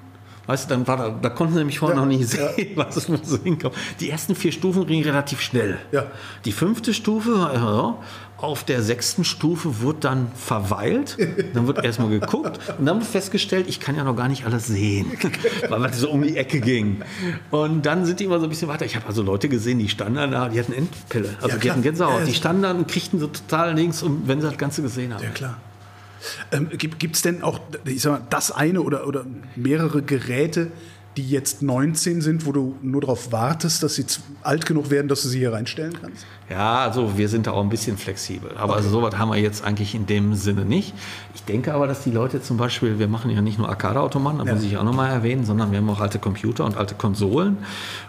[0.46, 2.96] weißt du, dann war da, da konnten sie nämlich vorher Ja, noch nicht sehen, was
[2.96, 3.74] es so hinkommt.
[3.98, 5.78] Die ersten vier Stufen gingen relativ schnell.
[5.92, 6.06] Ja.
[6.44, 7.96] Die fünfte Stufe, ja,
[8.42, 11.16] auf der sechsten Stufe wurde dann verweilt.
[11.54, 14.66] Dann wird erstmal geguckt und dann wird festgestellt, ich kann ja noch gar nicht alles
[14.66, 15.12] sehen,
[15.68, 17.02] weil es so um die Ecke ging.
[17.50, 18.84] Und dann sind die immer so ein bisschen weiter.
[18.84, 21.36] Ich habe also Leute gesehen, die standen da, die hatten Endpille.
[21.40, 22.26] Also Ja, die hatten Gänsehaut.
[22.26, 25.22] Die standen da und kriegten so total links, wenn sie das Ganze gesehen haben.
[25.22, 25.58] Ja, klar.
[26.52, 29.24] Ähm, Gibt es denn auch, ich sag mal, das eine oder, oder
[29.56, 30.70] mehrere Geräte,
[31.16, 34.04] die jetzt 19 sind, wo du nur darauf wartest, dass sie
[34.42, 36.24] alt genug werden, dass du sie hier reinstellen kannst?
[36.48, 38.56] Ja, also wir sind da auch ein bisschen flexibel.
[38.56, 40.94] Aber also sowas haben wir jetzt eigentlich in dem Sinne nicht.
[41.34, 44.44] Ich denke aber, dass die Leute zum Beispiel, wir machen ja nicht nur Arcade-Automaten, da
[44.44, 47.58] muss ich auch nochmal erwähnen, sondern wir haben auch alte Computer und alte Konsolen.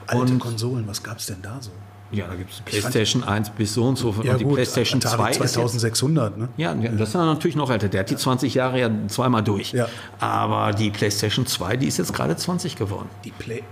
[0.06, 1.72] Alte und Konsolen, was gab es denn da so?
[2.12, 4.10] Ja, da gibt es PlayStation 1 bis so und so.
[4.10, 6.50] und die gut, PlayStation Atari 2 ist jetzt 2600, ne?
[6.58, 7.88] Ja, ja, das ist ja natürlich noch älter.
[7.88, 9.72] Der hat die 20 Jahre ja zweimal durch.
[9.72, 9.88] Ja.
[10.20, 13.08] Aber die PlayStation 2, die ist jetzt gerade 20 geworden.
[13.24, 13.64] Die, Play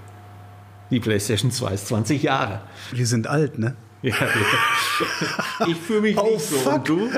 [0.90, 2.62] Die PlayStation 2 ist 20 Jahre.
[2.96, 3.76] die sind alt, ne?
[4.02, 4.16] Ja,
[5.68, 6.56] ich fühle mich Oh, nicht so.
[6.56, 6.74] fuck.
[6.76, 7.10] Und du?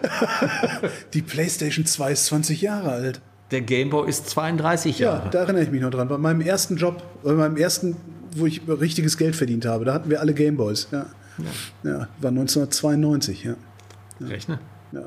[1.13, 3.22] Die PlayStation 2 ist 20 Jahre alt.
[3.51, 5.30] Der Gameboy ist 32 Ja, Jahre.
[5.30, 6.07] da erinnere ich mich noch dran.
[6.07, 7.97] Bei meinem ersten Job, bei meinem ersten,
[8.36, 10.88] wo ich richtiges Geld verdient habe, da hatten wir alle Gameboys.
[10.91, 11.05] Ja,
[11.84, 13.55] ja war 1992, ja.
[14.21, 14.59] Rechne.
[14.91, 15.01] ja.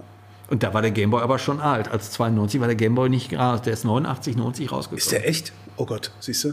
[0.50, 1.90] Und da war der Gameboy aber schon alt.
[1.90, 3.62] Als 92 war der Gameboy nicht gerade.
[3.62, 4.98] Der ist 89, 90 rausgekommen.
[4.98, 5.52] Ist der echt?
[5.76, 6.48] Oh Gott, siehst du?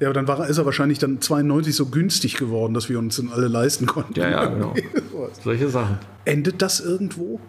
[0.00, 2.98] Ja, aber dann war, er- ist er wahrscheinlich dann 92 so günstig geworden, dass wir
[2.98, 4.18] uns dann alle leisten konnten.
[4.18, 4.74] Ja, ja, genau.
[5.44, 5.98] Solche Sachen.
[6.24, 7.40] Endet das irgendwo?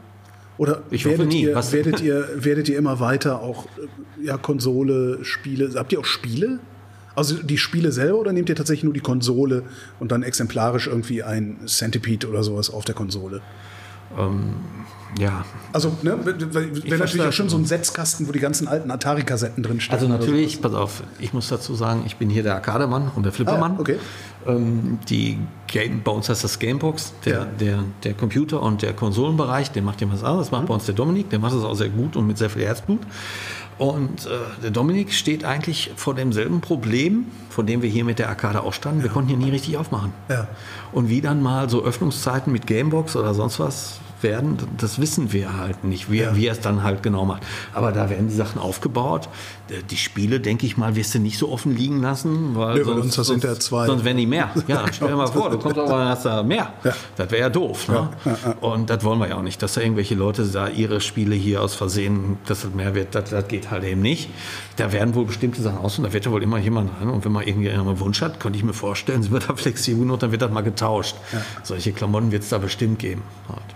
[0.58, 1.44] Oder Ich hoffe werdet, nie.
[1.44, 5.72] Ihr, Was- werdet, ihr, werdet ihr immer weiter auch äh, ja, Konsole, Spiele?
[5.76, 6.60] Habt ihr auch Spiele?
[7.16, 9.64] Also die Spiele selber oder nehmt ihr tatsächlich nur die Konsole
[10.00, 13.42] und dann exemplarisch irgendwie ein Centipede oder sowas auf der Konsole?
[15.20, 19.64] Ja, Also, ne, wäre natürlich auch schon so ein Setzkasten, wo die ganzen alten Atari-Kassetten
[19.64, 19.94] drin stehen.
[19.96, 23.32] also natürlich, pass auf, ich muss dazu sagen, ich bin hier der Arcademann und der
[23.32, 23.74] Flippermann.
[23.78, 23.98] Ah, okay.
[24.46, 25.38] Ähm, die
[25.68, 27.46] Game, bei uns heißt das Gamebox, der, Ja.
[27.60, 30.48] der, der Computer- und der Konsolenbereich, der macht ja was anderes.
[30.48, 32.50] Das macht bei uns der Dominik, der macht das auch sehr gut und mit sehr
[32.50, 33.00] viel Herzblut.
[33.78, 34.30] Und äh,
[34.64, 38.74] der Dominik steht eigentlich vor demselben Problem, vor dem wir hier mit der Arcade auch
[38.74, 39.04] standen.
[39.04, 40.14] Wir konnten hier nie richtig aufmachen.
[40.30, 40.48] Ja.
[40.94, 45.56] Und wie dann mal so Öffnungszeiten mit Gamebox oder sonst was werden, das wissen wir
[45.58, 47.44] halt nicht, wie, wie er es dann halt genau macht.
[47.74, 49.30] Aber da werden die Sachen aufgebaut.
[49.70, 53.00] Äh, Die Spiele, denke ich mal, wirst du nicht so offen liegen lassen, weil weil
[53.00, 53.86] uns das sind ja zwei.
[53.86, 54.50] sonst wären die mehr.
[54.68, 56.74] Ja, stell dir mal vor, du kommst aber hast du mehr.
[57.16, 57.88] Das wäre ja doof.
[57.88, 58.10] Ne?
[58.60, 61.62] Und das wollen wir ja auch nicht, dass da irgendwelche Leute da ihre Spiele hier
[61.62, 64.30] aus Versehen, dass das mehr wird, das, das geht halt eben nicht.
[64.78, 67.10] Da werden wohl bestimmte Sachen aus und da wird ja wohl immer jemand rein.
[67.10, 70.02] Und wenn man irgendwie einen Wunsch hat, könnte ich mir vorstellen, sie wird da flexibel
[70.02, 71.16] genug, dann wird das mal getauscht.
[71.64, 73.22] Solche Klamotten wird es da bestimmt geben.
[73.48, 73.75] Halt.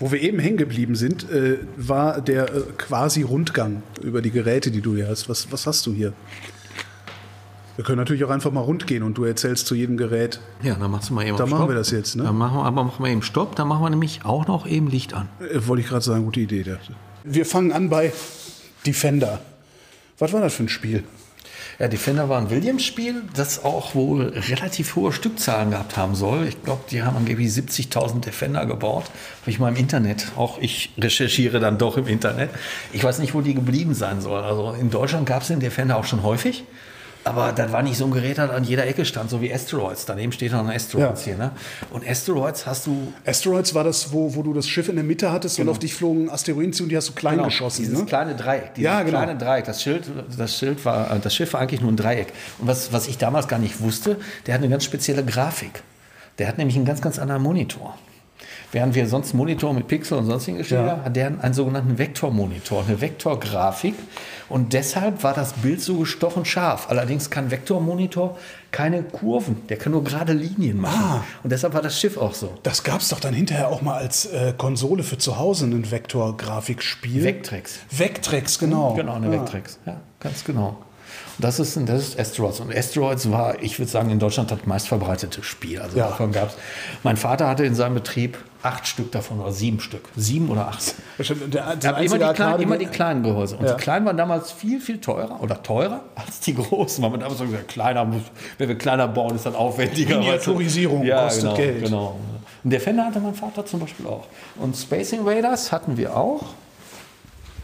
[0.00, 4.70] Wo wir eben hängen geblieben sind, äh, war der äh, quasi Rundgang über die Geräte,
[4.70, 5.28] die du hier hast.
[5.28, 6.12] Was, was hast du hier?
[7.76, 10.40] Wir können natürlich auch einfach mal rund gehen und du erzählst zu jedem Gerät.
[10.62, 11.70] Ja, dann machst du mal eben Da auf machen Stopp.
[11.70, 12.22] wir das jetzt, ne?
[12.24, 14.88] Dann machen wir, aber machen wir eben Stopp, dann machen wir nämlich auch noch eben
[14.88, 15.28] Licht an.
[15.40, 16.64] Äh, wollte ich gerade sagen, gute Idee.
[17.24, 18.12] Wir fangen an bei
[18.86, 19.40] Defender.
[20.18, 21.02] Was war das für ein Spiel?
[21.78, 26.46] Ja, Defender war ein Williams-Spiel, das auch wohl relativ hohe Stückzahlen gehabt haben soll.
[26.46, 29.04] Ich glaube, die haben angeblich 70.000 Defender gebaut.
[29.42, 30.32] Habe ich mal im Internet.
[30.36, 32.50] Auch ich recherchiere dann doch im Internet.
[32.92, 34.44] Ich weiß nicht, wo die geblieben sein sollen.
[34.44, 36.64] Also in Deutschland gab es den Defender auch schon häufig.
[37.24, 40.04] Aber das war nicht so ein Gerät, das an jeder Ecke stand, so wie Asteroids.
[40.04, 41.32] Daneben steht noch ein Asteroids Ja.
[41.32, 41.36] hier.
[41.38, 41.52] Ne?
[41.90, 45.32] Und Asteroids hast du Asteroids war das, wo, wo du das Schiff in der Mitte
[45.32, 47.82] hattest und auf dich flogen Asteroiden zu und die hast du klein geschossen.
[47.84, 47.90] Genau.
[47.92, 48.06] Dieses Ne?
[48.08, 48.74] kleine Dreieck.
[48.74, 49.18] Dieses Ja, genau.
[49.22, 49.64] kleine Dreieck.
[49.64, 50.04] Das Schild,
[50.36, 52.32] das Schild war, äh, das Schiff war eigentlich nur ein Dreieck.
[52.58, 54.16] Und was, was ich damals gar nicht wusste,
[54.46, 55.82] der hat eine ganz spezielle Grafik.
[56.38, 57.96] Der hat nämlich einen ganz, ganz anderen Monitor.
[58.74, 60.90] Während wir sonst Monitor mit Pixel und sonstigen gestellt Ja.
[60.94, 63.94] haben, hat der einen sogenannten Vektormonitor, eine Vektorgrafik.
[64.48, 66.88] Und deshalb war das Bild so gestochen scharf.
[66.90, 68.36] Allerdings kann Vektormonitor
[68.72, 71.20] keine Kurven, der kann nur gerade Linien machen.
[71.20, 71.24] Ah.
[71.44, 72.52] Und deshalb war das Schiff auch so.
[72.64, 75.90] Das gab es doch dann hinterher auch mal als äh, Konsole für zu Hause, ein
[75.92, 77.22] Vektorgrafikspiel.
[77.22, 77.78] Vectrex.
[77.90, 78.94] Vectrex, genau.
[78.94, 79.32] Genau, eine Ah.
[79.32, 79.78] Vectrex.
[79.86, 80.78] Ja, ganz genau.
[81.38, 82.60] Das ist, das ist Asteroids.
[82.60, 85.80] Und Asteroids war, ich würde sagen, in Deutschland das meistverbreitete Spiel.
[85.80, 86.08] Also Ja.
[86.08, 86.54] davon gab es.
[87.02, 90.02] Mein Vater hatte in seinem Betrieb acht Stück davon oder sieben Stück.
[90.16, 90.94] Sieben oder acht.
[91.18, 93.56] Der, der Aber immer die, kleinen, immer die kleinen Gehäuse.
[93.56, 93.74] Und Ja.
[93.74, 97.02] die kleinen waren damals viel, viel teurer oder teurer als die großen.
[97.02, 98.22] Weil man damals so gesagt kleiner, muss-
[98.58, 100.18] wenn wir kleiner bauen, ist das aufwendiger.
[100.18, 101.84] Miniaturisierung ja, kostet genau, Geld.
[101.84, 102.16] Genau.
[102.62, 104.24] Und Defender hatte mein Vater zum Beispiel auch.
[104.56, 106.42] Und Space Invaders hatten wir auch.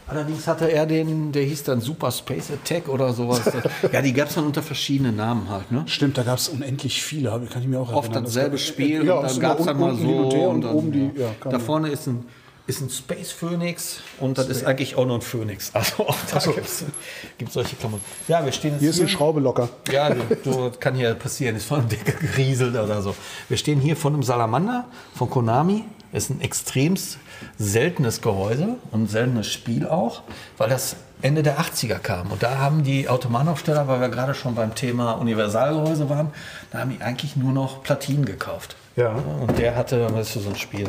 [0.07, 3.41] Allerdings hatte er den, der hieß dann Super Space Attack oder sowas.
[3.93, 5.71] ja, die gab es dann unter verschiedenen Namen halt.
[5.71, 5.83] Ne?
[5.85, 8.25] Stimmt, da gab es unendlich viele, kann ich mir auch Oft erinnern.
[8.25, 10.49] dasselbe Das- Spiel Ja, und dann gab es dann mal hin und her so.
[10.49, 11.29] und dann, oben die, ja.
[11.43, 11.61] da dann.
[11.61, 12.25] vorne ist ein,
[12.67, 15.71] ist ein Space Phoenix und das ist eigentlich auch noch ein Phoenix.
[15.73, 18.03] Also auch da gibt es solche Klamotten.
[18.27, 19.69] Ja, wir stehen jetzt Hier ist eine Schraube locker.
[19.91, 23.15] ja, du, kann hier passieren, ist von der Decke gerieselt oder so.
[23.47, 24.85] Wir stehen hier vor einem Salamander
[25.15, 25.85] von Konami.
[26.13, 27.17] Ist ein extremst
[27.57, 30.23] seltenes Gehäuse und ein seltenes Spiel auch,
[30.57, 32.31] weil das Ende der 80er kam.
[32.31, 36.31] Und da haben die Automatenaufsteller, weil wir gerade schon beim Thema Universalgehäuse waren,
[36.71, 38.75] da haben die eigentlich nur noch Platinen gekauft.
[38.95, 39.11] Ja.
[39.39, 40.87] Und der hatte, was ist so ein Spiel?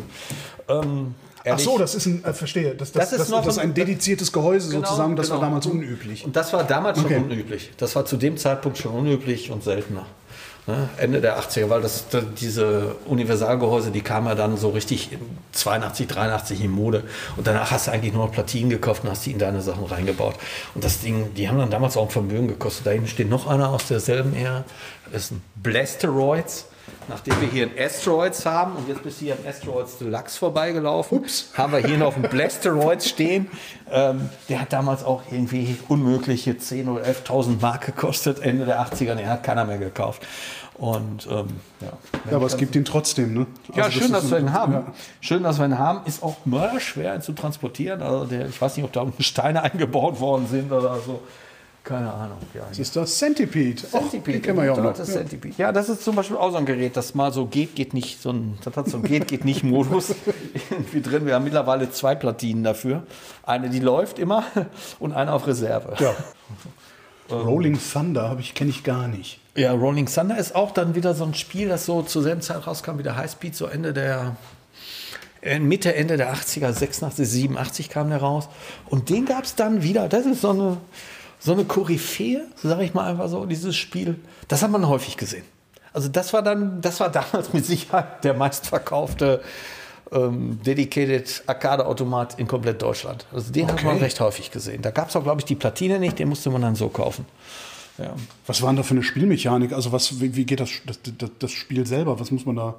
[0.68, 3.44] Ähm, Ach ehrlich, so, das ist ein, äh, verstehe, das, das, Das ist das, noch
[3.44, 5.48] das ein dediziertes Gehäuse Genau, sozusagen, das war genau.
[5.48, 6.24] damals unüblich.
[6.24, 7.14] Und das war damals Okay.
[7.14, 7.70] schon unüblich.
[7.76, 10.06] Das war zu dem Zeitpunkt schon unüblich und seltener.
[10.66, 10.88] Ne?
[10.96, 15.18] Ende der 80er, weil das, da- diese Universalgehäuse, die kamen ja dann so richtig in
[15.52, 17.02] 82, 83 in Mode.
[17.36, 19.84] Und danach hast du eigentlich nur noch Platinen gekauft und hast die in deine Sachen
[19.84, 20.36] reingebaut.
[20.76, 22.86] Und das Ding, die haben dann damals auch ein Vermögen gekostet.
[22.86, 24.64] Da hinten steht noch einer aus derselben Ära.
[25.12, 26.66] Das ist ein Blasteroids.
[27.08, 31.18] Nachdem wir hier ein Asteroids haben und jetzt bist du hier an Asteroids Deluxe vorbeigelaufen,
[31.18, 31.50] Ups.
[31.54, 33.48] haben wir hier noch einen Blasteroids stehen.
[33.90, 39.14] Ähm, der hat damals auch irgendwie unmögliche 10.000 oder 11.000 Mark gekostet, Ende der 80er.
[39.16, 40.26] Den hat keiner mehr gekauft.
[40.74, 41.48] Und ähm,
[41.80, 41.92] ja.
[42.30, 43.46] Ja, aber es gibt ihn trotzdem, ne?
[43.74, 44.72] Ja, Also schön, ist dass wir ihn haben.
[44.72, 44.86] ja.
[45.20, 46.00] Schön, dass wir ihn haben.
[46.06, 48.00] Ist auch mörderschwer ihn zu transportieren.
[48.00, 51.20] Also der, ich weiß nicht, ob da unten Steine eingebaut worden sind oder so.
[51.84, 52.38] Keine Ahnung.
[52.54, 53.82] Ja, Das ist das Centipede.
[53.92, 54.38] Och, Centipede.
[54.38, 54.94] den kennen wir ja auch noch.
[54.94, 55.54] Das ist Centipede.
[55.58, 58.22] Ja, das ist zum Beispiel auch so ein Gerät, das mal so geht, geht nicht,
[58.22, 60.14] so ein, das hat so ein geht, geht nicht Modus
[60.70, 61.26] irgendwie drin.
[61.26, 63.02] Wir haben mittlerweile zwei Platinen dafür.
[63.42, 64.44] Eine, die läuft immer
[65.00, 65.96] und eine auf Reserve.
[65.98, 66.14] Ja.
[67.30, 69.40] Rolling Thunder habe ich kenne ich gar nicht.
[69.56, 72.66] Ja, Rolling Thunder ist auch dann wieder so ein Spiel, das so zur selben Zeit
[72.66, 74.36] rauskam wie der Highspeed, so Ende der
[75.40, 78.48] äh, Mitte, Ende der 80er, 86, 87 kam der raus.
[78.88, 80.76] Und den gab es dann wieder, das ist so eine,
[81.42, 84.16] so eine Koryphäe, sage ich mal einfach so, dieses Spiel,
[84.48, 85.44] das hat man häufig gesehen.
[85.92, 89.42] Also das war dann, das war damals mit Sicherheit der meistverkaufte
[90.12, 93.26] ähm, Dedicated Arcade-Automat in komplett Deutschland.
[93.32, 93.86] Also den hat Okay.
[93.86, 94.82] man recht häufig gesehen.
[94.82, 97.26] Da gab es auch, glaube ich, die Platine nicht, den musste man dann so kaufen.
[97.98, 98.14] Ja.
[98.46, 99.72] Was war denn da für eine Spielmechanik?
[99.72, 102.18] Also was, wie, wie geht das, das, das, das Spiel selber?
[102.20, 102.74] Was muss man da?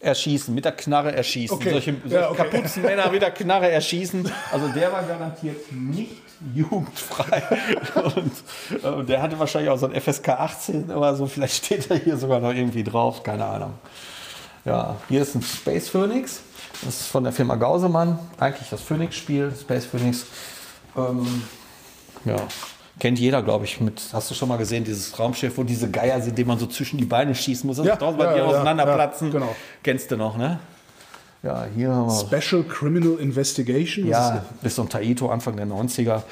[0.00, 1.56] Erschießen, mit der Knarre erschießen.
[1.56, 1.70] Okay.
[1.70, 2.48] Solche, solche Ja, okay.
[2.50, 4.30] Kapuzenmänner mit der Knarre erschießen.
[4.52, 6.10] Also der war garantiert nicht
[6.54, 7.42] jugendfrei.
[8.16, 8.32] Und
[8.82, 11.26] äh, der hatte wahrscheinlich auch so ein FSK 18 oder so.
[11.26, 13.22] Vielleicht steht er hier sogar noch irgendwie drauf.
[13.22, 13.74] Keine Ahnung.
[14.64, 16.40] Ja, hier ist ein Space Phoenix.
[16.84, 18.18] Das ist von der Firma Gausemann.
[18.38, 20.26] Eigentlich das Phoenix-Spiel, Space Phoenix.
[20.96, 21.44] Ähm,
[22.24, 22.36] ja,
[22.98, 23.80] kennt jeder, glaube ich.
[23.80, 26.66] Mit, hast du schon mal gesehen, dieses Raumschiff, wo diese Geier sind, die man so
[26.66, 29.28] zwischen die Beine schießen muss, dass Ja, ja, bei ja, dir ja, auseinanderplatzen.
[29.28, 29.54] ja, genau.
[29.82, 30.58] Kennst du noch, ne?
[31.44, 32.40] Ja, hier haben wir.
[32.40, 34.06] Special Criminal Investigation?
[34.06, 36.22] Ja, so ein Taito, Anfang der 90er.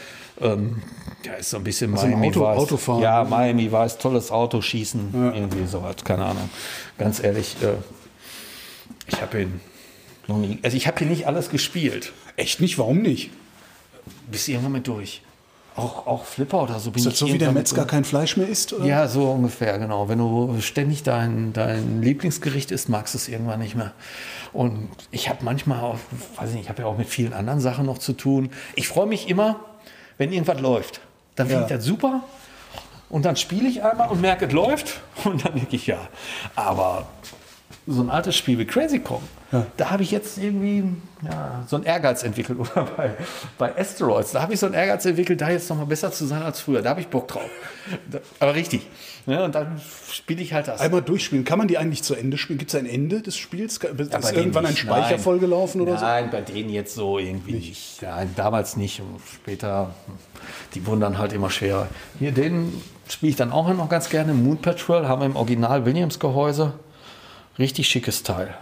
[0.41, 0.83] Ähm,
[1.25, 2.59] ja, ist so ein bisschen Also Miami Auto- Vice.
[2.59, 3.03] Autofahren.
[3.03, 6.49] Ja, Miami Vice, tolles Auto, Schießen, irgendwie sowas, keine Ahnung.
[6.99, 7.75] Ganz ehrlich, äh,
[9.07, 9.61] ich habe ihn
[10.27, 12.13] noch nie, also ich habe hier nicht alles gespielt.
[12.37, 12.79] Echt nicht?
[12.79, 13.31] Warum nicht?
[14.31, 15.23] Bis irgendwann mit durch.
[15.75, 18.37] Auch, auch Flipper oder so bin Ist das ich so wie der Metzger kein Fleisch
[18.37, 18.73] mehr isst?
[18.75, 18.85] Oder?
[18.85, 20.09] Ja, so ungefähr, genau.
[20.09, 23.93] Wenn du ständig dein, dein Lieblingsgericht isst, magst du es irgendwann nicht mehr.
[24.53, 25.97] Und ich habe manchmal auch,
[26.37, 28.51] weiß ich nicht, ich habe ja auch mit vielen anderen Sachen noch zu tun.
[28.75, 29.61] Ich freue mich immer,
[30.19, 31.01] wenn irgendwas läuft.
[31.37, 31.69] Dann finde Ja.
[31.69, 32.23] ich das super.
[33.09, 35.01] Und dann spiele ich einmal und merke, es läuft.
[35.25, 35.99] Und dann denke ich, ja.
[36.55, 37.07] Aber
[37.87, 39.23] so ein altes Spiel wie Crazy Kong,
[39.77, 40.85] da habe ich jetzt irgendwie
[41.23, 42.59] ja, so einen Ehrgeiz entwickelt.
[42.61, 43.11] Oder bei,
[43.59, 46.27] bei Asteroids, da habe ich so einen Ehrgeiz entwickelt, da jetzt noch mal besser zu
[46.27, 46.81] sein als früher.
[46.83, 47.51] Da habe ich Bock drauf.
[48.41, 48.87] Aber richtig.
[49.27, 49.81] Ja, und dann
[50.11, 50.81] spiele ich halt das.
[50.81, 51.45] Einmal durchspielen.
[51.45, 52.59] Kann man die eigentlich zu Ende spielen?
[52.59, 53.77] Gibt es ein Ende des Spiels?
[53.77, 55.21] Ist Ja, irgendwann ein nicht, Speicher nein.
[55.21, 56.05] vollgelaufen oder so?
[56.05, 58.03] Nein, bei denen jetzt so irgendwie nicht.
[58.03, 59.01] Nein, damals nicht.
[59.01, 59.95] Und später,
[60.75, 61.89] die wurden dann halt immer schwerer.
[62.19, 64.35] Hier, den spiele ich dann auch noch ganz gerne.
[64.35, 66.73] Moon Patrol haben wir im Original Williams-Gehäuse.
[67.59, 68.55] Richtig schickes Teil.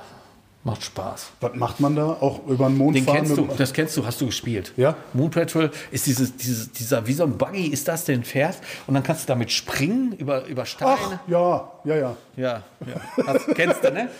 [0.62, 1.30] Macht Spaß.
[1.41, 2.05] Was macht man da?
[2.05, 3.16] Auch über den Mond Den fahren?
[3.16, 4.74] kennst du, das kennst du, hast du gespielt.
[4.76, 4.95] Ja.
[5.14, 8.93] Moon Patrol ist dieses, dieses, dieser, wie so ein Buggy ist das, den fährst und
[8.93, 11.18] dann kannst du damit springen über, über Steine.
[11.24, 12.16] Ach, ja, ja, ja.
[12.36, 13.24] Ja, ja.
[13.26, 14.11] Hast, kennst du, ne?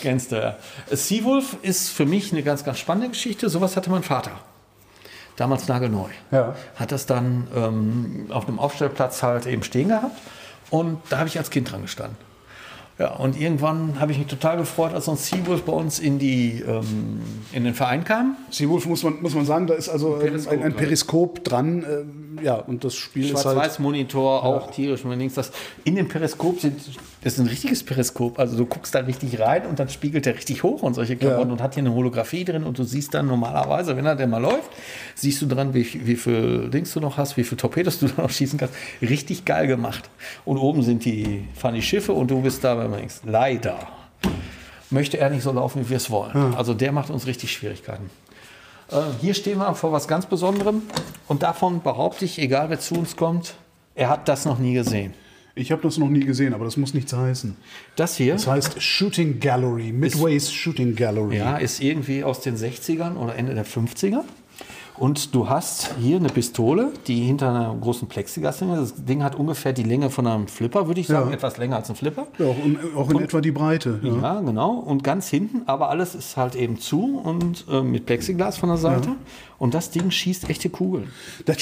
[0.00, 0.56] kennst du, ja.
[0.90, 3.50] Seawolf ist für mich eine ganz, ganz spannende Geschichte.
[3.50, 4.30] Sowas hatte mein Vater.
[5.36, 6.08] Damals nagelneu.
[6.30, 6.54] Ja.
[6.76, 10.18] Hat das dann ähm, auf einem Aufstellplatz halt eben stehen gehabt.
[10.70, 12.16] Und da habe ich als Kind dran gestanden.
[12.98, 16.62] Ja, und irgendwann habe ich mich total gefreut, als ein Seawolf bei uns in, die,
[16.66, 17.20] ähm,
[17.52, 18.36] in den Verein kam.
[18.50, 20.76] Seawolf muss man, muss man sagen, da ist also ähm, Periskop ein, ein dran.
[20.76, 21.84] Periskop dran.
[21.90, 23.56] ähm, ja, und das Spiel ist halt.
[23.56, 25.04] Schwarz-Weiß-Monitor, auch tierisch.
[25.04, 25.50] Und denkst, das
[25.84, 26.78] in dem Periskop sind,
[27.22, 28.38] das ist ein richtiges Periskop.
[28.38, 31.48] Also du guckst da richtig rein und dann spiegelt der richtig hoch und solche Klamotten
[31.48, 31.52] Ja.
[31.54, 34.38] und hat hier eine Holographie drin und du siehst dann normalerweise, wenn er denn mal
[34.42, 34.70] läuft,
[35.14, 38.22] siehst du dran, wie, wie viel Dings du noch hast, wie viel Torpedos du da
[38.22, 38.74] noch schießen kannst.
[39.00, 40.10] Richtig geil gemacht.
[40.44, 43.78] Und oben sind die, fahren die Schiffe und du bist da, denkst, leider
[44.90, 46.54] möchte er nicht so laufen, wie wir es wollen.
[46.54, 48.10] Also der macht uns richtig Schwierigkeiten.
[48.90, 50.82] Äh, hier stehen wir vor was ganz Besonderem
[51.26, 53.54] und davon behaupte ich, egal wer zu uns kommt,
[53.94, 55.14] er hat das noch nie gesehen.
[55.56, 57.56] Ich habe das noch nie gesehen, aber das muss nichts heißen.
[57.94, 61.36] Das hier Das heißt Shooting Gallery, Midway's Shooting Gallery.
[61.36, 64.22] ja, ist irgendwie aus den 60ern oder Ende der 50er.
[64.96, 68.70] Und du hast hier eine Pistole, die hinter einer großen Plexiglas ist.
[68.70, 71.30] Das Ding hat ungefähr die Länge von einem Flipper, würde ich sagen.
[71.30, 71.34] Ja.
[71.34, 72.28] Etwas länger als ein Flipper.
[72.38, 73.98] Ja, auch in, auch in etwa die Breite.
[74.02, 74.14] Ja.
[74.22, 74.74] Ja, genau.
[74.74, 78.78] Und ganz hinten, aber alles ist halt eben zu und äh, mit Plexiglas von der
[78.78, 79.10] Seite.
[79.58, 81.08] Und das Ding schießt echte Kugeln.
[81.44, 81.56] Das,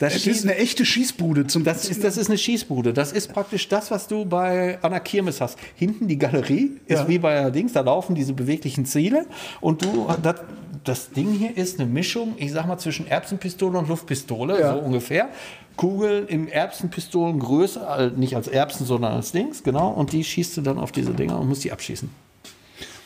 [0.00, 1.46] Das das ist eine echte Schießbude.
[1.46, 2.94] Zum, Das ist, das ist eine Schießbude.
[2.94, 5.58] Das ist praktisch das, was du bei einer Kirmes hast.
[5.76, 7.08] Hinten die Galerie ist Ja.
[7.08, 9.26] wie bei Dings, da laufen diese beweglichen Ziele.
[9.60, 10.36] Und du, das,
[10.84, 14.74] das Ding hier ist eine Mischung, ich sag mal, zwischen Erbsenpistole und Luftpistole, Ja.
[14.74, 15.28] so ungefähr.
[15.76, 19.88] Kugeln im Erbsenpistolengröße, also nicht als Erbsen, sondern als Dings, genau.
[19.90, 22.10] Und die schießt du dann auf diese Dinger und musst die abschießen.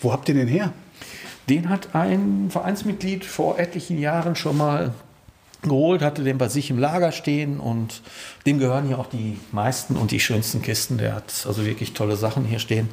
[0.01, 0.73] Wo habt ihr den her?
[1.49, 4.93] Den hat ein Vereinsmitglied vor etlichen Jahren schon mal
[5.63, 8.03] geholt, hatte den bei sich im Lager stehen und
[8.47, 10.99] dem gehören hier auch die meisten und die schönsten Kisten.
[10.99, 12.89] Der hat also wirklich tolle Sachen hier stehen.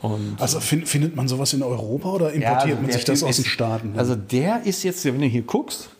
[0.00, 3.36] Und Also fin findet man sowas in Europa oder importiert man der sich das aus
[3.36, 3.94] den Staaten?
[3.96, 5.90] Also der ist jetzt, wenn du hier guckst,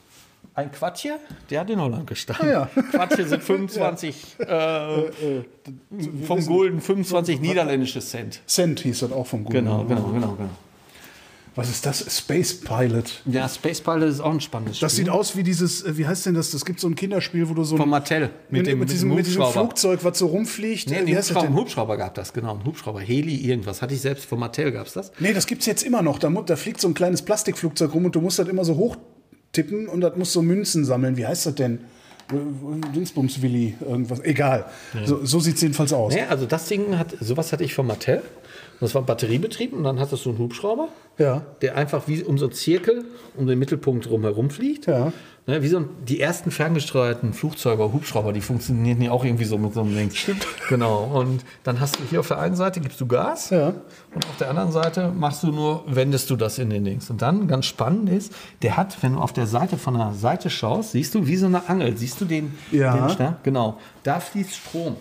[0.55, 2.47] ein Quatje, der hat in Holland gestanden.
[2.47, 2.83] Ah, ja.
[2.91, 5.45] Quatje sind 25 äh,
[6.27, 8.41] vom Gulden 25 niederländische Cent.
[8.47, 9.63] Cent hieß das auch vom Google.
[9.63, 10.51] Genau, genau, genau, genau.
[11.55, 12.17] Was ist das?
[12.19, 13.21] Space Pilot.
[13.27, 15.05] Ja, Space Pilot ist auch ein spannendes Das Spiel.
[15.05, 16.51] sieht aus wie dieses, äh, wie heißt denn das?
[16.51, 19.15] Das gibt so ein Kinderspiel, wo du so ein, Von Mattel mit dem, mit, diesem,
[19.15, 19.45] mit diesem.
[19.45, 20.89] Flugzeug, was so rumfliegt.
[20.89, 22.55] Nee, Äh, das Hubschrauber, einen Hubschrauber gab das, genau.
[22.55, 23.83] Ein Hubschrauber, Heli, irgendwas.
[23.83, 25.13] Hatte ich selbst von Mattel, gab es das?
[25.19, 26.19] Nee, das gibt's jetzt immer noch.
[26.19, 29.89] Da, da fliegt so ein kleines Plastikflugzeug rum und du musst das immer so hochtippen
[29.89, 31.17] und das muss so Münzen sammeln.
[31.19, 31.81] Wie heißt das denn?
[32.95, 34.21] Dingsbums Willi, irgendwas.
[34.21, 34.67] Egal.
[35.05, 36.15] So, so sieht es jedenfalls aus.
[36.15, 38.23] Nee, also das Ding hat, sowas hatte ich von Mattel.
[38.83, 41.43] Das war Batteriebetrieb und dann hattest du einen Hubschrauber, Ja.
[41.63, 43.05] der einfach wie um so einen Zirkel
[43.37, 44.87] um den Mittelpunkt drumherum fliegt.
[44.87, 45.13] Ja.
[45.47, 49.59] Ne, wie so ein, die ersten ferngesteuerten Flugzeuge, Hubschrauber, die funktionieren ja auch irgendwie so
[49.59, 50.11] mit so einem Ding.
[50.13, 50.47] Stimmt.
[50.69, 51.03] Genau.
[51.15, 53.69] Und dann hast du hier auf der einen Seite gibst du Gas Ja.
[54.15, 57.09] und auf der anderen Seite machst du nur, wendest du das in den Dings.
[57.11, 58.33] Und dann ganz spannend ist,
[58.63, 61.47] der hat, wenn du auf der Seite von der Seite schaust, siehst du wie so
[61.47, 61.97] eine Angel.
[61.97, 62.55] Siehst du den?
[62.73, 63.09] Ja.
[63.09, 63.79] Den, genau.
[64.05, 64.97] Da fließt Strom.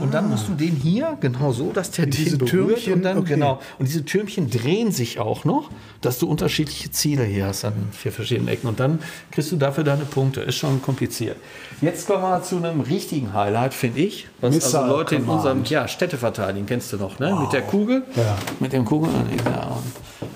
[0.00, 3.02] Und dann musst du den hier genau so, dass der diese den berührt Türmchen, und
[3.02, 3.34] dann okay.
[3.34, 3.60] genau.
[3.78, 5.70] Und diese Türmchen drehen sich auch noch,
[6.00, 8.68] dass du unterschiedliche Ziele hier hast an vier verschiedenen Ecken.
[8.68, 9.00] Und dann
[9.30, 10.40] kriegst du dafür deine Punkte.
[10.40, 11.36] Ist schon kompliziert.
[11.80, 14.28] Jetzt kommen wir zu einem richtigen Highlight, finde ich.
[14.40, 17.36] Was Missile also Leute in unserem ja, Städteverteidigen kennst du noch, ne?
[17.40, 18.04] Mit der Kugel.
[18.16, 18.36] Ja.
[18.60, 19.10] Mit dem Kugel.
[19.44, 19.76] Ja,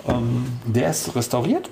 [0.07, 1.69] und, ähm, der ist restauriert.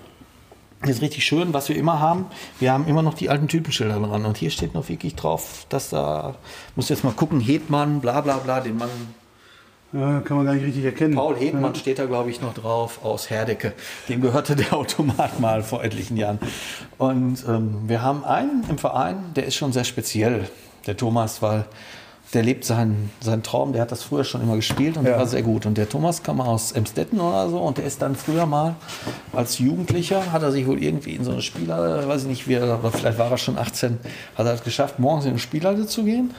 [0.85, 2.27] Das ist richtig schön, was wir immer haben.
[2.61, 4.27] Wir haben immer noch die alten Typenschilder dran.
[4.27, 6.35] Und hier steht noch wirklich drauf, dass da,
[6.77, 8.91] muss jetzt mal gucken, Hetmann, bla bla bla, den Mann
[9.95, 11.15] Ja, kann man gar nicht richtig erkennen.
[11.15, 13.73] Paul Hedmann steht da, glaube ich, noch drauf aus Herdecke.
[14.11, 16.39] Dem gehörte der Automat mal vor etlichen Jahren.
[16.99, 20.51] Und ähm, wir haben einen im Verein, der ist schon sehr speziell,
[20.87, 21.65] der Thomas, weil
[22.35, 25.19] der lebt seinen, seinen Traum, der hat das früher schon immer gespielt und der Ja.
[25.19, 25.67] war sehr gut.
[25.67, 28.75] Und der Thomas kam aus Emstetten oder so und der ist dann früher mal
[29.33, 32.55] als Jugendlicher, hat er sich wohl irgendwie in so eine Spieler, weiß ich nicht, wie
[32.55, 33.99] er, vielleicht war er schon 18,
[34.37, 36.35] hat er es geschafft, morgens in eine Spielhalle zu gehen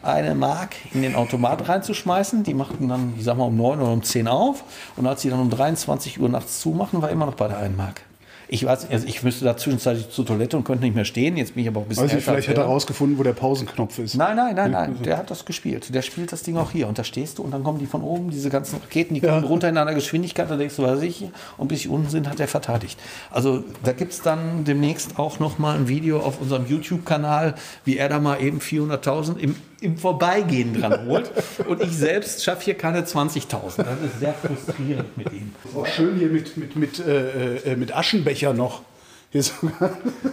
[0.00, 2.44] eine Mark in den Automat reinzuschmeißen.
[2.44, 4.62] Die machten dann, ich sag mal, um 9 oder um 10 auf.
[4.96, 7.76] Und als sie dann um 23 Uhr nachts zumachen, war immer noch bei der 1
[7.76, 8.02] Mark.
[8.50, 11.36] Ich weiß, also ich müsste da zwischenzeitlich zur Toilette und könnte nicht mehr stehen.
[11.36, 12.70] Jetzt bin ich aber auch ein bisschen Weiß ich, älter vielleicht als hat er er.
[12.70, 14.14] rausgefunden, wo der Pausenknopf ist.
[14.14, 14.96] Nein, nein, nein, nein.
[15.04, 15.94] Der hat das gespielt.
[15.94, 16.88] Der spielt das Ding auch hier.
[16.88, 19.44] Und da stehst du und dann kommen die von oben, diese ganzen Raketen, die kommen
[19.44, 20.50] runter in einer Geschwindigkeit.
[20.50, 21.26] Da denkst du, was ich.
[21.58, 22.98] Und bis sie unten sind, hat er verteidigt.
[23.30, 27.54] Also da gibt es dann demnächst auch noch mal ein Video auf unserem YouTube-Kanal,
[27.84, 31.30] wie er da mal eben 400.000 im, im Vorbeigehen dran holt.
[31.66, 33.82] und ich selbst schaffe hier keine 20.000.
[33.82, 35.54] Das ist sehr frustrierend mit ihm.
[35.74, 38.82] Auch schön hier mit, mit, mit, äh, äh, mit Aschenbecher noch.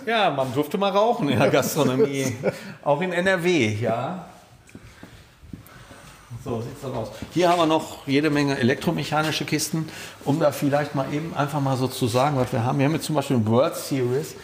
[0.06, 2.34] Ja, man durfte mal rauchen in der Gastronomie.
[2.84, 4.26] Auch in NRW, ja.
[6.46, 7.10] So sieht's dann aus.
[7.34, 9.90] Hier haben wir noch jede Menge elektromechanische Kisten,
[10.24, 12.78] um da vielleicht mal eben einfach mal so zu sagen, was wir haben.
[12.78, 14.36] Wir haben jetzt zum Beispiel World Series.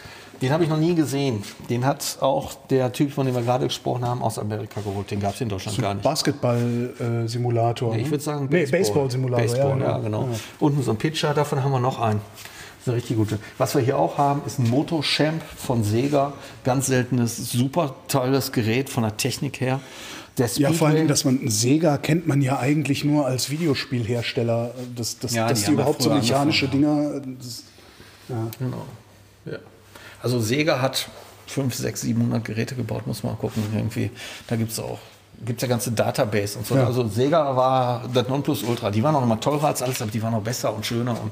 [0.41, 1.43] Den habe ich noch nie gesehen.
[1.69, 5.11] Den hat auch der Typ, von dem wir gerade gesprochen haben, aus Amerika geholt.
[5.11, 6.03] Den gab es in Deutschland gar nicht.
[6.03, 7.95] Basketball-Simulator.
[7.95, 9.45] Ich würde sagen nee, Baseball-Simulator.
[9.45, 10.27] Baseball, ja, genau.
[10.59, 12.19] Unten so ein Pitcher, davon haben wir noch einen.
[12.19, 13.37] Das ist eine richtig gute.
[13.59, 16.33] Was wir hier auch haben, ist ein Motochamp von Sega.
[16.63, 19.79] Ganz seltenes, super tolles Gerät von der Technik her.
[20.55, 24.71] Ja, vor allen Dingen, Speedway- dass man Sega kennt man ja eigentlich nur als Videospielhersteller.
[24.95, 27.21] Dass, dass, Ja, dass die die, ja überhaupt so mechanische Dinger.
[27.37, 27.63] Das,
[28.57, 28.85] Genau.
[30.21, 31.07] Also Sega hat
[31.47, 33.63] 5, 6, 700 Geräte gebaut, muss man mal gucken.
[33.73, 34.11] Irgendwie.
[34.47, 34.99] Da gibt es auch
[35.45, 36.75] gibt's ja ganze Database und so.
[36.75, 36.85] Ja.
[36.85, 38.91] Also Sega war das Nonplusultra.
[38.91, 41.19] Die waren noch mal teurer als alles, aber die waren noch besser und schöner.
[41.19, 41.31] Und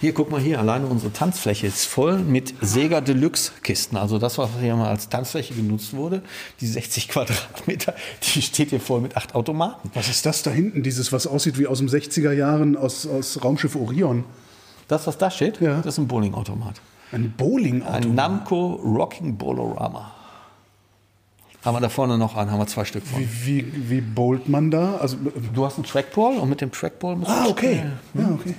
[0.00, 3.96] hier, guck mal hier, alleine unsere Tanzfläche ist voll mit Sega Deluxe Kisten.
[3.96, 6.22] Also das, was hier mal als Tanzfläche genutzt wurde,
[6.60, 9.90] die 60 Quadratmeter, die steht hier voll mit acht Automaten.
[9.94, 10.82] was ist das da hinten?
[10.82, 14.24] Dieses, was aussieht wie aus den 60er Jahren aus, aus Raumschiff Orion.
[14.86, 15.78] Das, was da steht, Ja.
[15.78, 16.80] das ist ein Bowlingautomat.
[17.12, 17.94] Ein Bowling-Auto.
[17.94, 20.12] Ein Namco Rocking Bolorama.
[21.64, 23.20] Haben wir da vorne noch einen, haben wir zwei Stück von.
[23.20, 24.96] Wie, wie, wie bowlt man da?
[24.96, 25.16] Also,
[25.52, 27.76] Du hast einen Trackball und mit dem Trackball musst ah, du okay.
[27.78, 27.92] spielen.
[28.14, 28.54] Ja, okay.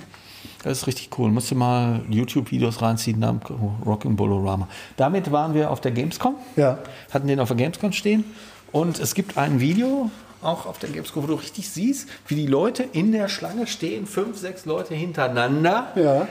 [0.62, 1.30] Das ist richtig cool.
[1.30, 4.68] Musst du mal YouTube-Videos reinziehen, Namco Rocking Bolorama.
[4.98, 6.34] Damit waren wir auf der Gamescom.
[6.56, 6.78] Ja.
[7.12, 8.24] Hatten den auf der Gamescom stehen.
[8.70, 10.10] Und es gibt ein Video,
[10.42, 14.06] auch auf der Gamescom, wo du richtig siehst, wie die Leute in der Schlange stehen,
[14.06, 16.28] fünf, sechs Leute hintereinander, Ja.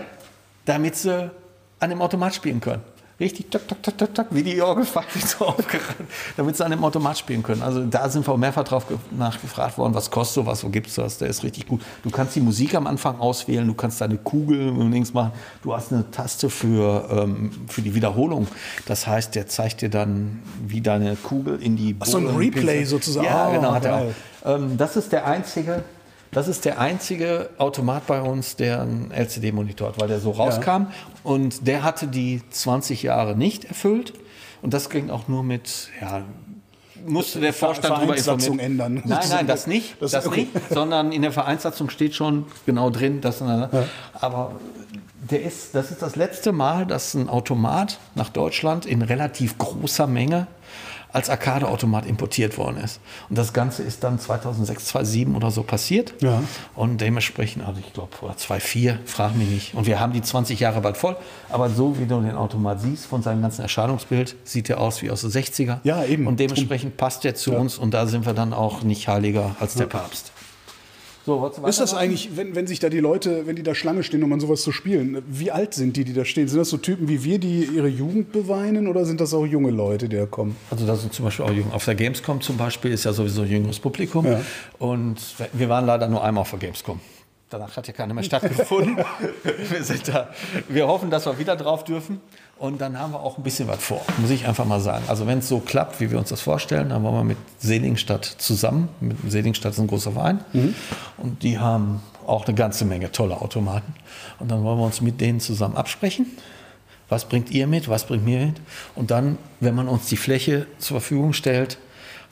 [0.66, 1.32] damit sie
[1.80, 2.82] an dem Automat spielen können.
[3.22, 6.08] Richtig, tak, tak, tak, tak, tak, wie die Orgelpfeife so aufgerannt,
[6.38, 7.62] damit sie an dem Automat spielen können.
[7.62, 11.18] Also da sind wir mehrfach drauf ge- nachgefragt worden, was kostet sowas, wo gibt's das?
[11.18, 11.82] Der ist richtig gut.
[12.04, 15.34] Du kannst die Musik am Anfang auswählen, du kannst deine Kugel links machen.
[15.64, 18.48] Du hast eine Taste für, ähm, für die Wiederholung.
[18.86, 23.26] Das heißt, der zeigt dir dann, wie deine Kugel in die so ein Replay sozusagen.
[23.26, 24.12] Ja, Ah, genau, hat er auch.
[24.46, 25.84] Ähm, das ist der einzige,
[26.32, 30.88] das ist der einzige Automat bei uns, der einen LCD-Monitor hat, weil der so rauskam
[31.24, 34.14] und der hatte die 20 Jahre nicht erfüllt
[34.62, 36.22] und das ging auch nur mit, ja,
[37.08, 38.60] musste der Vorstand darüber informieren.
[38.60, 39.02] ändern.
[39.06, 40.48] Nein, nein, das nicht, Das- das, okay.
[40.54, 44.52] nicht, sondern in der Vereinssatzung steht schon genau drin, dass, aber
[45.30, 50.08] der ist, das ist das letzte Mal, dass ein Automat nach Deutschland in relativ großer
[50.08, 50.48] Menge
[51.12, 53.00] als Arcade-Automat importiert worden ist.
[53.30, 56.14] Und das Ganze ist dann 2006, 2007 oder so passiert.
[56.22, 56.44] Ja.
[56.76, 59.74] Und dementsprechend, also ich glaube, 2004, frag mich nicht.
[59.74, 61.16] Und wir haben die 20 Jahre bald voll.
[61.50, 65.10] Aber so wie du den Automat siehst, von seinem ganzen Erscheinungsbild, sieht er aus wie
[65.10, 65.80] aus den 60er.
[65.84, 66.28] Ja, eben.
[66.28, 67.78] Und dementsprechend passt er zu uns.
[67.78, 70.32] Und da sind wir dann auch nicht heiliger als der Papst.
[71.26, 74.04] So, du Ist das eigentlich, wenn, wenn sich da die Leute, wenn die da Schlange
[74.04, 76.48] stehen, um an sowas zu spielen, wie alt sind die, die da stehen?
[76.48, 79.70] Sind das so Typen wie wir, die ihre Jugend beweinen oder sind das auch junge
[79.70, 80.56] Leute, die da kommen?
[80.72, 81.72] Also da sind zum Beispiel auch Jungen.
[81.74, 84.26] Auf der Gamescom zum Beispiel ist ja sowieso ein jüngeres Publikum.
[84.26, 84.42] Ja.
[84.80, 85.18] Und
[85.54, 87.00] wir waren leider nur einmal auf der Gamescom.
[87.50, 88.98] Danach hat ja keine mehr stattgefunden.
[89.44, 90.30] wir, sind da,
[90.68, 92.22] wir hoffen, dass wir wieder drauf dürfen.
[92.60, 95.06] Und dann haben wir auch ein bisschen was vor, muss ich einfach mal sagen.
[95.08, 98.26] Also wenn es so klappt, wie wir uns das vorstellen, dann wollen wir mit Selingstadt
[98.26, 98.90] zusammen.
[99.00, 100.42] Mit Selingstadt ist ein großer Verein.
[101.18, 103.94] Und die haben auch eine ganze Menge tolle Automaten.
[104.40, 106.26] Und dann wollen wir uns mit denen zusammen absprechen.
[107.08, 107.88] Was bringt ihr mit?
[107.88, 108.62] Was bringt mir mit?
[108.94, 111.78] Und dann, wenn man uns die Fläche zur Verfügung stellt,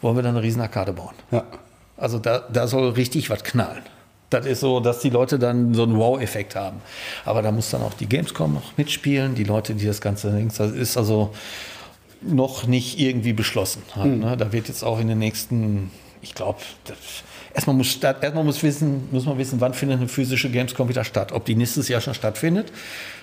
[0.02, 1.16] wollen wir dann eine riesen Arkade bauen.
[1.32, 1.46] Ja.
[1.96, 3.82] Also da, da soll richtig was knallen.
[4.30, 6.82] Das ist so, dass die Leute dann so einen Wow-Effekt haben.
[7.24, 10.58] Aber da muss dann auch die Gamescom noch mitspielen, die Leute, die das Ganze links.
[10.58, 11.34] Das ist also
[12.22, 13.84] noch nicht irgendwie beschlossen.
[13.96, 14.36] Halt, ne?
[14.36, 15.92] Da wird jetzt auch in den nächsten,
[16.22, 16.60] ich glaube,
[17.54, 21.32] erstmal muss, erstmal muss, wissen, muss man wissen, wann findet eine physische Gamescom wieder statt.
[21.32, 22.72] Ob die nächstes Jahr schon stattfindet,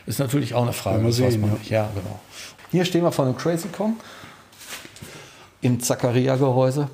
[0.07, 1.05] ist natürlich auch eine Frage.
[1.05, 1.83] Weiß sehen, man ja.
[1.83, 2.21] ja, genau.
[2.71, 3.97] Hier stehen wir vor einem Crazy Kong
[5.61, 6.89] im Zacharia-Gehäuse.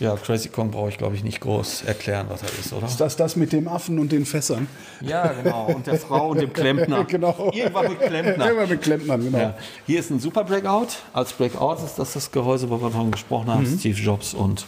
[0.00, 2.86] Ja, Crazy Kong brauche ich, glaube ich, nicht groß erklären, was er ist, oder?
[2.86, 4.68] Ist das das mit dem Affen und den Fässern?
[5.00, 5.66] Ja, genau.
[5.66, 7.04] Und der Frau und dem Klempner.
[7.04, 7.50] Genau.
[7.52, 8.50] Irgendwann mit Klempner.
[8.50, 9.38] Immer mit Klempnern, genau.
[9.38, 9.56] Ja.
[9.86, 10.88] Hier ist ein Super Breakout.
[11.12, 13.68] Als Breakout ist das das Gehäuse, wo wir davon gesprochen haben.
[13.68, 13.78] Mhm.
[13.78, 14.66] Steve Jobs und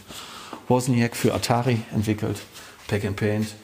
[0.66, 2.38] Wozniak für Atari entwickelt.
[2.88, 3.54] Pack and Paint.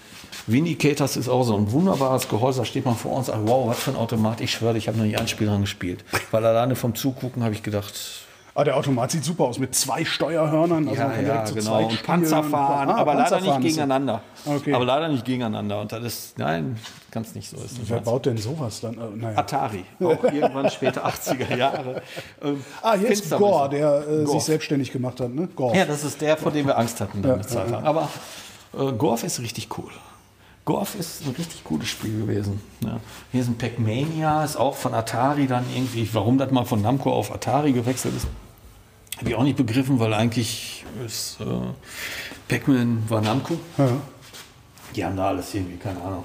[0.47, 2.61] Vindicators ist auch so ein wunderbares Gehäuse.
[2.61, 4.41] Da steht man vor uns und sagt, wow, was für ein Automat.
[4.41, 6.05] Ich schwöre, ich habe noch nie ein Spiel dran gespielt.
[6.31, 7.95] Weil alleine vom Zugucken habe ich gedacht,
[8.59, 10.89] Ah, der Automat sieht super aus mit zwei Steuerhörnern.
[10.89, 11.67] Also man kann direkt zu genau.
[11.67, 12.07] zweit Und spielen.
[12.07, 14.23] Panzerfahren, Ah, aber leider Panzerfahren nicht gegeneinander.
[14.47, 14.73] Okay.
[14.73, 15.79] Aber leider nicht gegeneinander.
[15.81, 16.79] Und das ist, nein,
[17.11, 17.57] ganz nicht so.
[17.59, 18.95] Ist nicht Wer baut denn sowas dann?
[18.95, 19.39] Äh, naja.
[19.39, 22.01] Atari, auch irgendwann später 80er Jahre.
[22.43, 23.31] Ähm, Ah, hier ist.
[23.31, 24.31] Gore, der äh, Gorf.
[24.31, 25.35] sich selbstständig gemacht hat.
[25.35, 25.49] Ne?
[25.55, 25.77] Gore.
[25.77, 27.85] Ja, das ist der, vor dem wir Angst hatten eine Zeit lang.
[27.85, 28.09] Aber
[28.75, 29.91] äh, Gorf ist richtig cool.
[30.65, 32.61] Gorf ist ein richtig gutes Spiel gewesen.
[32.81, 32.99] Ja.
[33.33, 37.13] Hier ist ein Pac-Mania, ist auch von Atari dann irgendwie, warum das mal von Namco
[37.13, 38.27] auf Atari gewechselt ist,
[39.19, 41.45] habe ich auch nicht begriffen, weil eigentlich ist äh,
[42.49, 43.59] Pac-Man war Namco.
[43.79, 43.89] Ja.
[44.95, 46.25] Die haben da alles irgendwie, keine Ahnung.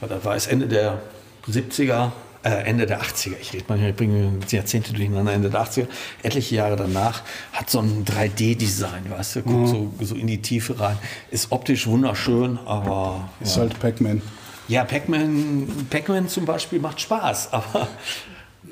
[0.00, 1.00] Weil Das war es Ende der
[1.48, 2.12] 70er,
[2.44, 3.34] äh, Ende der 80er.
[3.40, 5.86] Ich rede mal, ich bringe Jahrzehnte durcheinander, Ende der 80er.
[6.22, 10.78] Etliche Jahre danach hat so ein 3D-Design, weißt du, guckt so, so in die Tiefe
[10.78, 10.98] rein.
[11.30, 13.28] Ist optisch wunderschön, aber.
[13.40, 14.22] Ist Ja, halt Pac-Man.
[14.68, 17.88] ja Pac-Man Pac zum Beispiel macht Spaß, aber.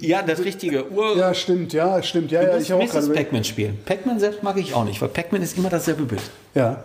[0.00, 1.16] Ja, das richtige Ur.
[1.16, 2.30] Ja, stimmt, ja, stimmt.
[2.30, 3.12] Ja, Du ja, musst ich habe auch Mrs.
[3.12, 3.78] Pac-Man spielen.
[3.84, 6.22] Pac-Man selbst mag ich auch nicht, weil Pac-Man ist immer dasselbe Bild.
[6.54, 6.84] Ja.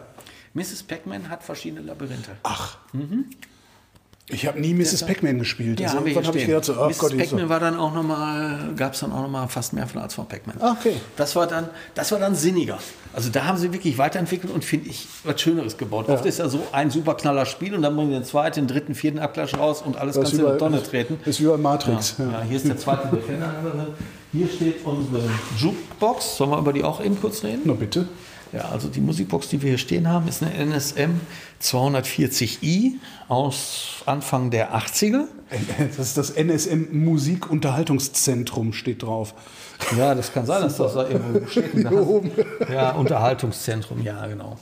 [0.54, 0.84] Mrs.
[0.84, 2.32] Pac-Man hat verschiedene Labyrinthe.
[2.44, 2.78] Ach.
[4.32, 5.06] Ich habe nie Mrs.
[5.06, 5.80] Pac-Man gespielt.
[5.80, 7.18] Ja, also haben wir hier habe ich gedacht, so, ach Mrs.
[7.18, 10.02] Pac-Man war dann auch noch mal, gab es dann auch noch mal fast mehr von
[10.02, 10.56] als von Pac-Man.
[10.60, 10.96] Ah, okay.
[11.18, 12.80] Das war dann, das war dann sinniger.
[13.14, 16.08] Also da haben sie wirklich weiterentwickelt und finde ich was Schöneres gebaut.
[16.08, 18.96] Oft ist ja so ein super knaller Spiel und dann bringen sie den zweiten, dritten,
[18.96, 21.20] vierten Abklatsch raus und alles Das kannst du in die Tonne treten.
[21.26, 22.16] Ist wie bei Matrix.
[22.18, 23.54] Ja, ja, hier ist der zweite Defender.
[24.32, 25.24] Hier steht unsere
[25.58, 26.38] Jukebox.
[26.38, 27.64] Sollen wir über die auch eben kurz reden?
[27.66, 28.08] Na bitte.
[28.54, 31.22] Ja, also die Musikbox, die wir hier stehen haben, ist eine NSM
[31.62, 32.94] 240i
[33.30, 35.24] aus Anfang der 80er.
[35.98, 39.34] Das ist das NSM Musikunterhaltungszentrum, steht drauf.
[39.98, 41.72] Ja, das kann sein, dass das da irgendwo steht.
[41.74, 42.32] Hier oben.
[42.72, 44.58] Ja, Unterhaltungszentrum, ja, genau.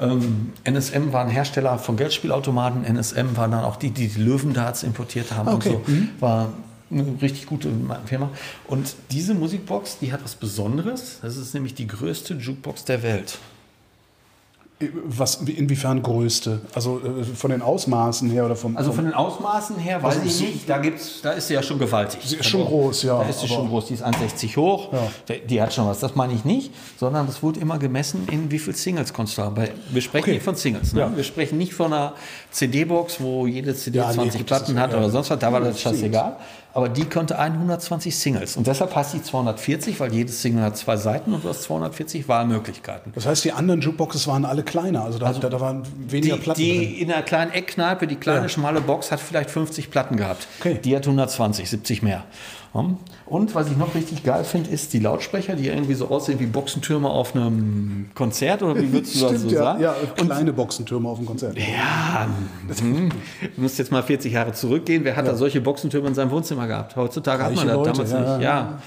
[0.00, 2.84] Ähm, NSM war ein Hersteller von Geldspielautomaten.
[2.84, 5.70] NSM waren dann auch die, die die Löwendarts importiert haben Okay.
[5.76, 5.92] und so.
[6.20, 6.52] War
[6.92, 7.68] eine richtig gute
[8.06, 8.30] Firma.
[8.68, 11.18] Und diese Musikbox, die hat was Besonderes.
[11.22, 13.38] Das ist nämlich die größte Jukebox der Welt.
[15.04, 16.60] Was, inwiefern größte?
[16.74, 18.76] Also äh, von den Ausmaßen her oder vom.
[18.76, 20.68] Also von den Ausmaßen her weiß Also ich nicht.
[20.68, 22.18] Da, gibt's, da ist sie ja schon gewaltig.
[22.24, 23.86] Sie ist schon groß, ja, Da ist sie schon groß.
[23.86, 24.92] Die ist 1,60 hoch.
[24.92, 25.36] Ja.
[25.48, 26.00] Die, hat schon was.
[26.00, 26.72] Das meine ich nicht.
[26.98, 29.54] Sondern das wurde immer gemessen, in wie viel Singles konntest du haben.
[29.92, 30.32] Wir sprechen Okay.
[30.32, 30.92] nicht von Singles.
[30.94, 31.00] Ne?
[31.02, 31.16] Ja.
[31.16, 32.14] Wir sprechen nicht von einer
[32.50, 34.98] CD-Box, wo jede CD Ja, nee, 20 gut, das Platten hat ja.
[34.98, 35.38] oder sonst was.
[35.38, 36.38] Da war das scheißegal.
[36.74, 38.56] Aber die konnte 120 Singles.
[38.56, 42.28] Und deshalb heißt die 240, weil jedes Single hat zwei Seiten und du hast 240
[42.28, 43.12] Wahlmöglichkeiten.
[43.14, 45.04] Das heißt, die anderen Jukeboxes waren alle kleiner.
[45.04, 46.94] Also da, da, da waren weniger Die, Platten die drin.
[47.08, 48.48] in einer kleinen Eckkneipe, die kleine Ja.
[48.48, 50.46] schmale Box hat vielleicht 50 Platten gehabt.
[50.60, 50.78] Okay.
[50.82, 52.24] Die hat 120, 70 mehr.
[52.72, 56.46] Und was ich noch richtig geil finde, ist die Lautsprecher, die irgendwie so aussehen wie
[56.46, 58.62] Boxentürme auf einem Konzert.
[58.62, 59.82] Oder wie würdest du das so ja, sagen?
[59.82, 61.56] ja, kleine Boxentürme auf dem Konzert.
[61.58, 62.28] Ja,
[62.66, 63.10] du
[63.60, 65.04] musst jetzt mal 40 Jahre zurückgehen.
[65.04, 66.96] Wer hat da solche Boxentürme in seinem Wohnzimmer gehabt?
[66.96, 68.44] Heutzutage hat man Reiche das Leute, damals ja, nicht.
[68.44, 68.78] Ja.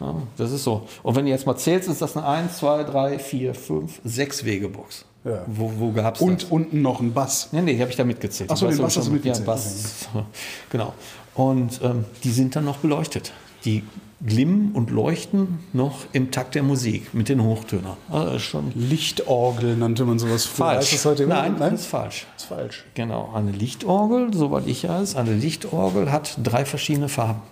[0.00, 0.86] ja, das ist so.
[1.02, 4.44] Und wenn du jetzt mal zählst, ist das eine 1, 2, 3, 4, 5, 6
[4.46, 5.04] Wegebox.
[5.24, 5.42] Ja.
[5.46, 6.28] Wo, wo gab es das?
[6.28, 7.48] Und unten noch ein Bass.
[7.52, 8.50] Nee, nee, habe ich da mitgezählt.
[8.52, 9.46] Ach so, Die den Bass hast du mitgezählt.
[9.46, 10.08] Ja, Bass.
[10.70, 10.92] Genau.
[11.34, 13.32] Und ähm, die sind dann noch beleuchtet.
[13.64, 13.82] Die
[14.24, 17.96] glimmen und leuchten noch im Takt der Musik mit den Hochtönern.
[18.10, 20.66] Also schon Lichtorgel nannte man sowas früher.
[20.66, 20.84] falsch.
[20.92, 21.26] Heißt das heute?
[21.26, 21.72] Nein, Nein?
[21.72, 22.26] das ist falsch.
[22.34, 22.84] Das ist falsch.
[22.94, 27.42] Genau, eine Lichtorgel, soweit ich weiß, eine Lichtorgel hat drei verschiedene Farben.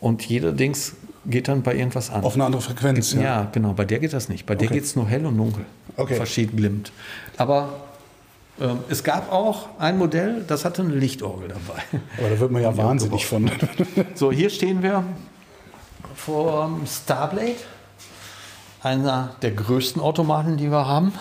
[0.00, 0.94] Und jeder Dings
[1.26, 2.22] geht dann bei irgendwas an.
[2.24, 3.12] Auf eine andere Frequenz.
[3.12, 3.20] ja.
[3.20, 3.48] Ja.
[3.52, 4.46] genau, bei der geht das nicht.
[4.46, 4.76] Bei der Okay.
[4.78, 5.64] geht es nur hell und dunkel.
[5.96, 6.14] Okay.
[6.14, 6.90] Verschieden glimmt.
[7.36, 7.83] Aber
[8.88, 11.82] es gab auch ein Modell, das hatte eine Lichtorgel dabei.
[12.18, 13.50] Aber da wird man ja wahnsinnig von.
[14.14, 15.04] So, hier stehen wir
[16.14, 17.56] vor Starblade,
[18.82, 21.12] einer der größten Automaten, die wir haben.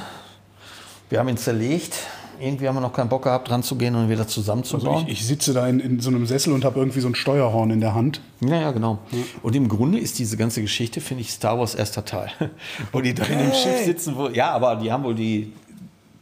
[1.09, 1.95] Wir haben ihn zerlegt.
[2.39, 4.95] Irgendwie haben wir noch keinen Bock gehabt, dran zu gehen und wieder zusammenzubauen.
[4.95, 7.15] Also ich, ich sitze da in, in so einem Sessel und habe irgendwie so ein
[7.15, 8.21] Steuerhorn in der Hand.
[8.41, 8.99] Ja, ja, genau.
[9.43, 12.31] Und im Grunde ist diese ganze Geschichte, finde ich, Star Wars erster Teil.
[12.91, 15.53] wo die da in dem Schiff sitzen, wo, ja, aber die haben wohl die,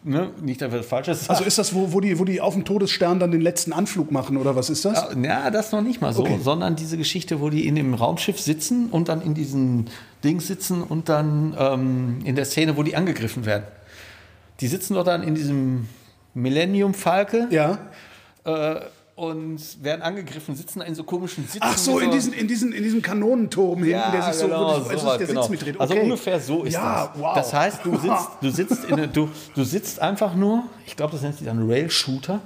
[0.03, 2.65] ne, nicht, wir das Falsches Also ist das, wo, wo, die, wo die auf dem
[2.65, 5.07] Todesstern dann den letzten Anflug machen oder was ist das?
[5.21, 6.39] Ja, das noch nicht mal so, Okay.
[6.41, 9.89] sondern diese Geschichte, wo die in dem Raumschiff sitzen und dann in diesen
[10.23, 13.63] Dings sitzen und dann ähm, in der Szene, wo die angegriffen werden.
[14.59, 15.87] Die sitzen doch dann in diesem
[16.33, 17.79] Millennium Falke Ja.
[18.45, 18.81] äh,
[19.15, 21.59] und werden angegriffen, sitzen da in so komischen Sitzen.
[21.61, 24.47] Ach so, mit in, diesen, in, diesen, in diesem Kanonenturm hinten, Ja, der sich so,
[24.47, 25.41] genau, wo das, so also was, der genau.
[25.41, 25.79] Sitz mitdreht.
[25.79, 26.03] Also Okay.
[26.03, 27.21] ungefähr so ist ja, das.
[27.21, 27.35] Wow.
[27.35, 31.21] Das heißt, du sitzt, du sitzt, in, du, du sitzt einfach nur, ich glaube, das
[31.21, 32.41] nennt sich dann Rail-Shooter.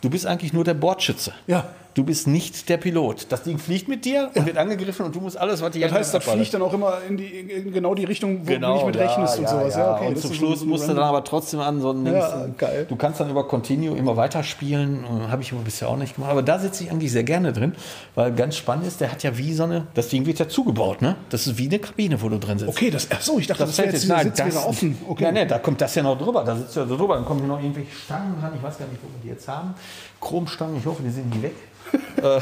[0.00, 1.32] Du bist eigentlich nur der Bordschütze.
[1.46, 1.68] Ja.
[2.00, 3.26] Du bist nicht der Pilot.
[3.28, 5.92] Das Ding fliegt mit dir und wird angegriffen und du musst alles, was die Das
[5.92, 6.38] heißt, das abballen.
[6.40, 8.96] fliegt dann auch immer in, die, in genau die Richtung, wo du Genau, nicht mit
[8.96, 9.76] ja, rechnest und ja, sowas.
[9.76, 12.86] Ja, okay, und zum Schluss musst du dann aber trotzdem an so ein Ja, geil.
[12.88, 15.04] Du kannst dann über Continue immer weiterspielen.
[15.30, 16.30] Habe ich aber bisher auch nicht gemacht.
[16.30, 17.74] Aber da sitze ich eigentlich sehr gerne drin,
[18.14, 21.02] weil ganz spannend ist, der hat ja wie so eine, das Ding wird ja zugebaut,
[21.02, 21.16] ne?
[21.28, 22.70] Das ist wie eine Kabine, wo du drin sitzt.
[22.70, 24.96] Okay, das, ach so, ich dachte, das, Das wäre jetzt nein, Sitz das, offen.
[25.06, 25.24] Okay.
[25.24, 26.44] Ja, ne, da kommt das ja noch drüber.
[26.44, 27.16] Da sitzt ja so drüber.
[27.16, 28.52] Dann kommen hier noch irgendwelche Stangen dran.
[28.56, 29.74] Ich weiß gar nicht, wo wir die jetzt haben.
[30.18, 30.78] Chromstangen.
[30.78, 31.52] Ich hoffe, die sind nie weg.
[31.92, 32.40] Äh, da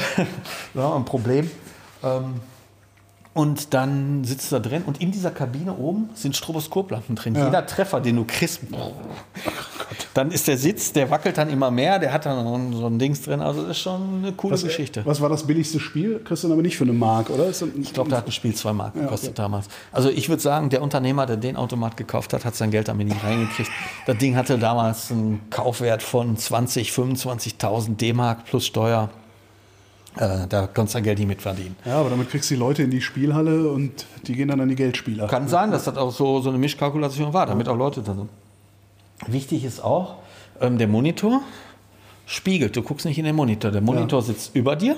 [0.73, 1.49] wir ein Problem.
[2.03, 2.35] Ähm,
[3.33, 7.35] und dann sitzt du da drin und in dieser Kabine oben sind Stroboskoplampen drin.
[7.35, 8.61] Jeder Treffer, den du kriegst,
[10.15, 13.21] dann ist der Sitz, der wackelt dann immer mehr, der hat dann so ein- Dings
[13.21, 13.39] drin.
[13.39, 15.05] Also das ist schon eine coole was, Geschichte.
[15.05, 16.19] was war das billigste Spiel?
[16.25, 17.49] Kriegst du dann aber nicht für eine Mark, oder?
[17.49, 19.67] Ich glaube, der hat ein Spiel zwei Mark gekostet damals.
[19.91, 23.07] Also ich würde sagen, der Unternehmer, der den Automat gekauft hat, hat sein Geld damit
[23.07, 23.69] nicht reingekriegt.
[24.07, 29.09] Das Ding hatte damals einen Kaufwert von 20, 25.000 D-Mark plus Steuer.
[30.17, 31.75] Äh, da konntest du dein Geld nicht mit verdienen.
[31.85, 34.69] ja, aber damit kriegst du die Leute in die Spielhalle und die gehen dann an
[34.69, 35.27] die Geldspieler.
[35.27, 38.29] Kann sein, dass das auch so, so eine Mischkalkulation war, damit auch Leute da sind.
[39.27, 40.15] Wichtig ist auch,
[40.61, 41.41] ähm, der Monitor
[42.25, 42.75] spiegelt.
[42.75, 43.71] Du guckst nicht in den Monitor.
[43.71, 44.95] Der Monitor sitzt über dir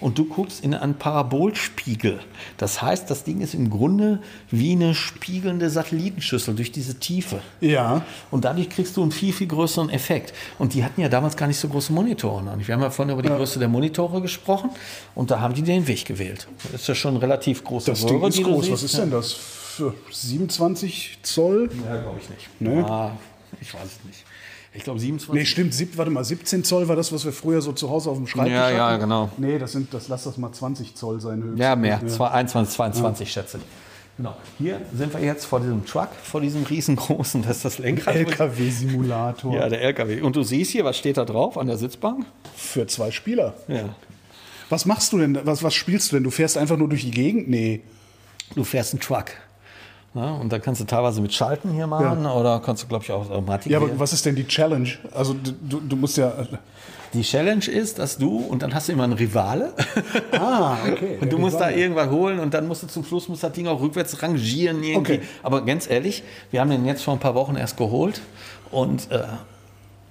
[0.00, 2.20] und du guckst in einen Parabolspiegel.
[2.56, 4.20] Das heißt, das Ding ist im Grunde
[4.50, 7.40] wie eine spiegelnde Satellitenschüssel durch diese Tiefe.
[7.60, 8.02] Ja.
[8.30, 10.32] Und dadurch kriegst du einen viel, viel größeren Effekt.
[10.58, 12.42] Und die hatten ja damals gar nicht so große Monitore.
[12.42, 12.56] noch.
[12.58, 14.70] Wir haben ja vorhin über die Größe der Monitore gesprochen
[15.14, 16.48] und da haben die den Weg gewählt.
[16.72, 18.70] Das ist ja schon relativ große Das Ding ist groß.
[18.70, 19.32] Was ist denn das?
[19.32, 21.70] Für 27 Zoll?
[21.84, 22.48] Ja, glaube ich nicht.
[22.58, 22.80] Nee.
[22.80, 23.12] Ah,
[23.60, 24.24] ich weiß es nicht.
[24.78, 25.34] Ich glaube 27.
[25.40, 25.74] Nee, stimmt.
[25.74, 28.26] Sieb, warte mal, 17 Zoll war das, was wir früher so zu Hause auf dem
[28.26, 29.00] Schreibtisch Ja, ja, hatten?
[29.00, 29.28] genau.
[29.36, 31.60] Nee, das sind, das lass das mal 20 Zoll sein höchstens.
[31.60, 32.00] ja, mehr.
[32.06, 33.64] Zwei- 21, 22 schätze ich.
[34.16, 34.34] Genau.
[34.58, 38.16] Hier sind wir jetzt vor diesem Truck, vor diesem riesengroßen, das ist das Lenkrad.
[38.16, 40.20] LKW-Simulator Ja, der LKW.
[40.22, 42.24] Und du siehst hier, was steht da drauf an der Sitzbank?
[42.56, 43.54] für zwei Spieler.
[43.68, 43.90] Ja.
[44.70, 45.38] Was machst du denn?
[45.44, 46.24] Was, was spielst du denn?
[46.24, 47.48] Du fährst einfach nur durch die Gegend?
[47.48, 47.82] Nee.
[48.56, 49.26] Du fährst einen Truck.
[50.14, 53.12] Ja, und da kannst du teilweise mit Schalten hier machen oder kannst du, glaube ich,
[53.12, 53.70] auch Automatik.
[53.70, 54.88] Ja, aber was ist denn die Challenge?
[55.14, 56.32] Also du, du, musst ja.
[57.12, 59.72] Die Challenge ist, dass du, und dann hast du immer einen Rivale,
[60.32, 61.18] Ah, okay.
[61.20, 63.66] Und du musst da irgendwas holen und dann musst du zum Schluss musst das Ding
[63.66, 65.14] auch rückwärts rangieren irgendwie.
[65.14, 65.20] Okay.
[65.42, 68.20] Aber ganz ehrlich, wir haben den jetzt vor ein paar Wochen erst geholt
[68.70, 69.22] und äh,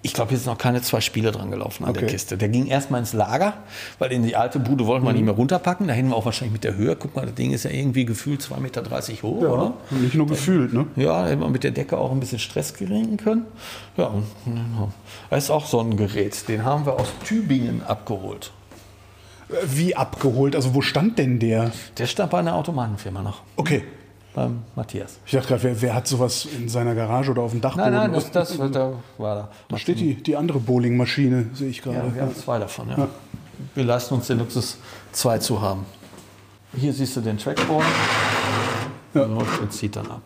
[0.03, 2.11] ich glaube, hier sind noch keine zwei Spiele dran gelaufen an der Okay.
[2.13, 2.37] Kiste.
[2.37, 3.53] Der ging erstmal ins Lager,
[3.99, 5.15] weil in die alte Bude wollten wir Mhm.
[5.17, 5.87] nicht mehr runterpacken.
[5.87, 6.95] Da hätten wir auch wahrscheinlich mit der Höhe.
[6.95, 8.83] Guck mal, das Ding ist ja irgendwie gefühlt 2,30 Meter
[9.23, 9.73] hoch, Ja, oder?
[9.91, 10.85] nicht nur gefühlt, ne?
[10.95, 13.45] Ja, da hätten wir mit der Decke auch ein bisschen Stress geringen können.
[13.97, 14.11] Ja,
[14.45, 14.91] genau.
[15.29, 16.47] Das ist auch so ein Gerät.
[16.47, 18.51] Den haben wir aus Tübingen abgeholt.
[19.65, 20.55] Wie abgeholt?
[20.57, 21.71] Also wo stand denn der?
[21.97, 23.41] Der stand bei einer Automatenfirma noch.
[23.55, 23.83] Okay.
[24.37, 25.17] Beim Matthias.
[25.25, 27.91] Ich dachte gerade, wer, wer hat sowas in seiner Garage oder auf dem Dachboden?
[27.91, 29.49] Nein, nein, das, das da war da.
[29.67, 31.97] da steht die, die andere Bowlingmaschine, sehe ich gerade.
[31.97, 33.07] Ja, wir haben zwei davon, ja.
[33.73, 34.77] Wir leisten uns den Luxus,
[35.11, 35.87] zwei zu haben.
[36.75, 37.83] Hier siehst du den Trackball.
[39.15, 39.23] Ja.
[39.23, 40.21] Und zieht dann ab.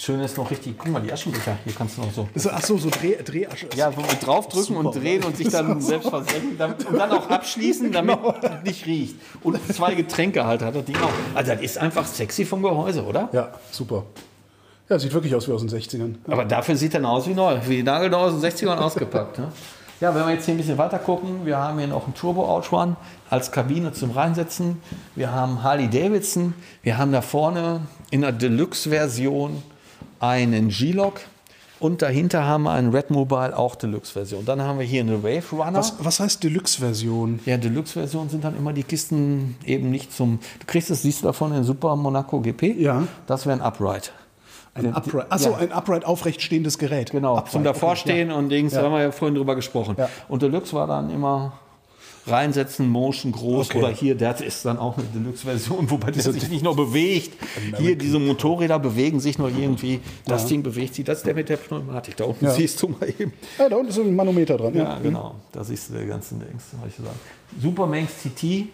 [0.00, 2.28] Schön ist noch richtig, guck mal, die Aschenbecher, hier kannst du noch so.
[2.52, 3.66] Ach so, so Dreh, Dreharsch.
[3.74, 7.28] Ja, wo wir draufdrücken und drehen und sich dann selbst versenken damit, und dann auch
[7.28, 9.16] abschließen, damit es nicht riecht.
[9.42, 11.10] Und zwei Getränke halt hat das Ding auch.
[11.34, 13.28] Also das ist einfach sexy vom Gehäuse, oder?
[13.32, 14.04] Ja, super.
[14.88, 16.14] Ja, sieht wirklich aus wie aus den 60ern.
[16.28, 19.40] Aber dafür sieht er aus wie neu, wie die Nagelneu aus den 60ern ausgepackt.
[19.40, 19.48] Ne?
[20.00, 22.48] Ja, wenn wir jetzt hier ein bisschen weiter gucken, wir haben hier noch einen Turbo
[22.48, 22.96] Outrun
[23.28, 24.80] als Kabine zum Reinsetzen.
[25.16, 26.54] Wir haben Harley Davidson.
[26.84, 27.80] Wir haben da vorne
[28.12, 29.60] in der Deluxe-Version
[30.20, 31.20] einen G-Log.
[31.80, 34.44] Und dahinter haben wir einen Red Mobile, auch Deluxe-Version.
[34.44, 35.78] Dann haben wir hier eine Wave Runner.
[35.78, 37.38] Was, was heißt Deluxe-Version?
[37.46, 40.40] Ja, Deluxe-Version sind dann immer die Kisten eben nicht zum.
[40.58, 42.74] Du kriegst das, siehst du davon, in Super Monaco GP.
[42.80, 43.04] Ja.
[43.26, 44.12] Das wäre ein Upright.
[44.74, 45.56] Ein Upright, achso, Ja.
[45.58, 47.10] ein upright aufrecht stehendes Gerät.
[47.10, 48.80] Genau, Upright, zum Davorstehen okay, und Dings, Ja.
[48.80, 49.94] da haben wir ja vorhin drüber gesprochen.
[49.98, 50.08] Ja.
[50.28, 51.52] Und Deluxe war dann immer
[52.30, 53.78] reinsetzen, Motion groß Okay.
[53.78, 57.32] oder hier, der ist dann auch eine Deluxe-Version, wobei der sich nicht nur bewegt.
[57.78, 60.00] Hier, diese Motorräder bewegen sich nur irgendwie.
[60.26, 61.04] Das Ding bewegt sich.
[61.04, 62.16] Das ist der mit der Pneumatik.
[62.16, 62.50] Da unten Ja.
[62.52, 63.32] siehst du mal eben.
[63.58, 64.74] Ja, da unten ist ein Manometer dran.
[64.74, 65.34] Ja, genau.
[65.52, 66.64] Da siehst du der ganzen Dings.
[66.80, 67.16] hab ich gesagt.
[67.60, 68.66] Supermanx TT,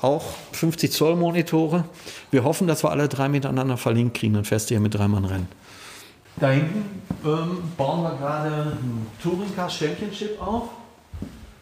[0.00, 1.84] auch 50 Zoll Monitore.
[2.30, 4.34] Wir hoffen, dass wir alle drei miteinander verlinkt kriegen.
[4.34, 5.48] Dann fährst du hier mit drei Mann rennen.
[6.40, 6.84] Da hinten
[7.24, 10.68] ähm, bauen wir gerade ein Touring Car Championship auf.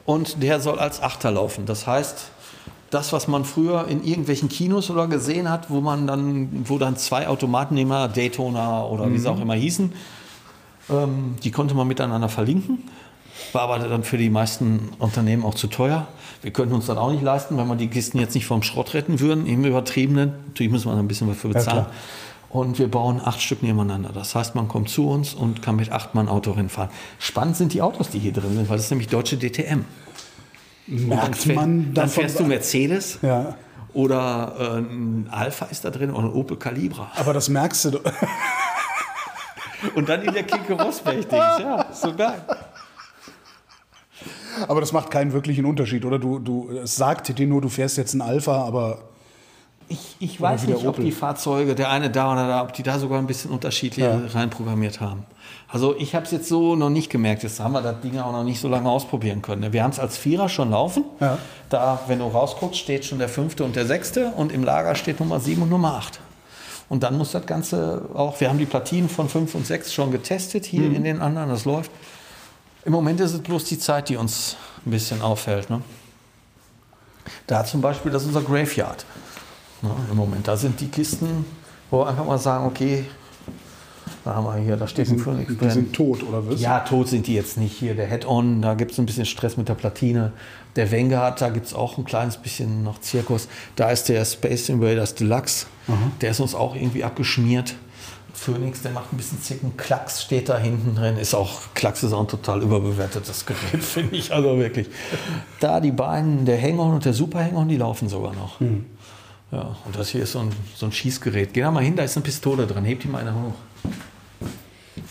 [0.07, 1.67] Und der soll als Achter laufen.
[1.67, 2.31] Das heißt,
[2.91, 6.97] das, was man früher in irgendwelchen Kinos oder gesehen hat, wo man dann, wo dann
[6.97, 9.93] zwei Automatennehmer, Daytona oder wie sie auch immer hießen,
[10.91, 12.85] ähm, die konnte man miteinander verlinken.
[13.53, 16.07] War aber dann für die meisten Unternehmen auch zu teuer.
[16.43, 18.95] Wir könnten uns dann auch nicht leisten, wenn wir die Kisten jetzt nicht vom Schrott
[18.95, 20.33] retten würden, im Übertriebenen.
[20.47, 21.87] Natürlich müssen wir ein bisschen was für bezahlen.
[21.87, 21.91] klar.
[22.51, 24.11] Und wir bauen acht Stück nebeneinander.
[24.13, 26.91] Das heißt, man kommt zu uns und kann mit acht Mann Autorennen fahren.
[27.19, 29.85] Spannend sind die Autos, die hier drin sind, weil das ist nämlich deutsche DTM.
[30.87, 33.57] Merkt man dann fährst du Mercedes Ja.
[33.93, 37.11] oder äh, ein Alpha ist da drin oder ein Opel Calibra.
[37.17, 37.99] Aber das merkst du.
[39.95, 41.59] Und dann in der Kike Rosberg-Dings.
[41.61, 42.41] Ja, so geil.
[44.69, 46.19] Aber das macht keinen wirklichen Unterschied, oder?
[46.19, 49.01] Du, du, es sagt dir nur, du fährst jetzt ein Alpha, aber
[49.89, 52.99] Ich, ich weiß nicht, ob die Fahrzeuge, der eine da oder da, ob die da
[52.99, 54.21] sogar ein bisschen unterschiedlich Ja.
[54.33, 55.25] reinprogrammiert haben.
[55.69, 57.45] Also ich habe es jetzt so noch nicht gemerkt.
[57.45, 59.73] Jetzt haben wir das Ding auch noch nicht so lange ausprobieren können.
[59.73, 61.05] Wir haben es als Vierer schon laufen.
[61.21, 61.39] Ja.
[61.71, 65.21] Da, wenn du rausguckst, steht schon der fünfte und der sechste und im Lager steht
[65.21, 66.19] Nummer sieben und Nummer acht.
[66.89, 70.11] Und dann muss das Ganze auch, wir haben die Platinen von fünf und sechs schon
[70.13, 70.95] getestet hier Mhm.
[70.97, 71.91] in den anderen, das läuft.
[72.85, 75.69] Im Moment ist es bloß die Zeit, die uns ein bisschen auffällt.
[75.71, 75.83] Ne?
[77.49, 79.05] Da zum Beispiel, das ist unser Graveyard.
[79.83, 81.45] Ne, Im Moment, da sind die Kisten,
[81.91, 83.05] wo wir einfach mal sagen, okay,
[84.25, 86.61] da haben wir hier, da steht ein Phoenix die sind tot, oder was?
[86.61, 87.77] Ja, tot sind die jetzt nicht.
[87.79, 90.33] Hier der Head-On, da gibt es ein bisschen Stress mit der Platine.
[90.75, 93.47] Der Vanguard, da gibt es auch ein kleines bisschen noch Zirkus.
[93.77, 95.67] Da ist der Space Invaders Deluxe.
[96.21, 97.77] Der ist uns auch irgendwie abgeschmiert.
[98.35, 99.77] Phoenix, der macht ein bisschen Zicken.
[99.77, 101.17] Klacks steht da hinten drin.
[101.17, 104.33] Ist auch, Klacks ist auch ein total überbewertetes Gerät, finde ich.
[104.33, 104.89] Also wirklich.
[105.61, 108.61] Da die beiden, der Hang-On und der Super Hang-On, die laufen sogar noch.
[109.53, 111.53] Ja, und das hier ist so ein, so ein Schießgerät.
[111.53, 112.85] Geh da mal hin, da ist eine Pistole dran.
[112.85, 113.55] Hebt die mal einer hoch.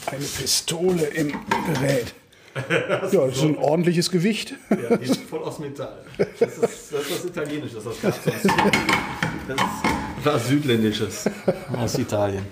[0.07, 1.34] Eine Pistole im
[1.74, 2.14] Gerät.
[2.70, 4.53] Ja, das ist ein ordentliches Gewicht.
[4.70, 6.06] Ja, die ist voll aus Metall.
[6.18, 8.45] Das ist das, ist das Italienische, das gab sonst.
[8.45, 11.30] Das ist was Südländisches
[11.76, 12.45] aus Italien.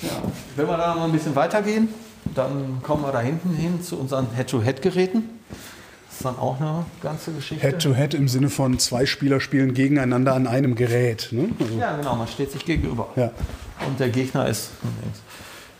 [0.00, 0.10] Ja.
[0.54, 1.88] Wenn wir da mal ein bisschen weitergehen,
[2.36, 5.28] dann kommen wir da hinten hin zu unseren Head-to-Head-Geräten.
[6.12, 7.66] Das ist dann auch eine ganze Geschichte.
[7.66, 11.28] Head-to-Head im Sinne von zwei Spieler spielen gegeneinander an einem Gerät.
[11.30, 11.48] Ne?
[11.58, 13.08] Also, Ja, genau, man steht sich gegenüber.
[13.16, 13.30] Ja.
[13.86, 14.72] Und der Gegner ist.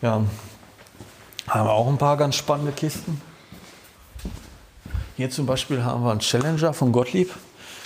[0.01, 0.23] Ja,
[1.49, 3.21] haben wir auch ein paar ganz spannende Kisten.
[5.19, 7.31] Hier zum Beispiel haben wir einen Challenger von Gottlieb.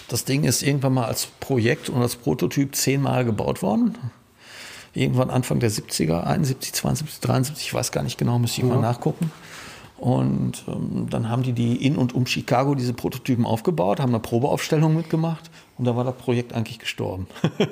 [0.06, 3.98] Das Ding ist irgendwann mal als Projekt und als Prototyp zehnmal gebaut worden.
[4.94, 8.80] Irgendwann Anfang der 70er, 71, 72, 73, ich weiß gar nicht genau, müsste ich mal
[8.80, 9.32] nachgucken.
[9.98, 14.20] Und ähm, dann haben die die in und um Chicago diese Prototypen aufgebaut, haben eine
[14.20, 17.26] Probeaufstellung mitgemacht und da war das Projekt eigentlich gestorben,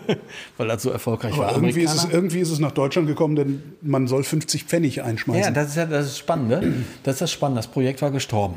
[0.57, 1.49] weil das so erfolgreich war.
[1.49, 5.03] Aber irgendwie ist, es, irgendwie ist es nach Deutschland gekommen, denn man soll 50 Pfennig
[5.03, 5.43] einschmeißen.
[5.43, 6.85] ja, das ist ja das ist Spannende.
[7.03, 7.59] Das ist das Spannende.
[7.59, 8.57] Das Projekt war gestorben.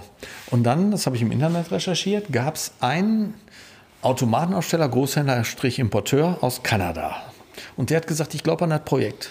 [0.49, 3.33] Und dann, das habe ich im Internet recherchiert, gab es einen
[4.01, 7.17] Automatenaussteller, Großhändler, Strich Importeur aus Kanada.
[7.75, 9.29] Und der hat gesagt, ich glaube an das Projekt.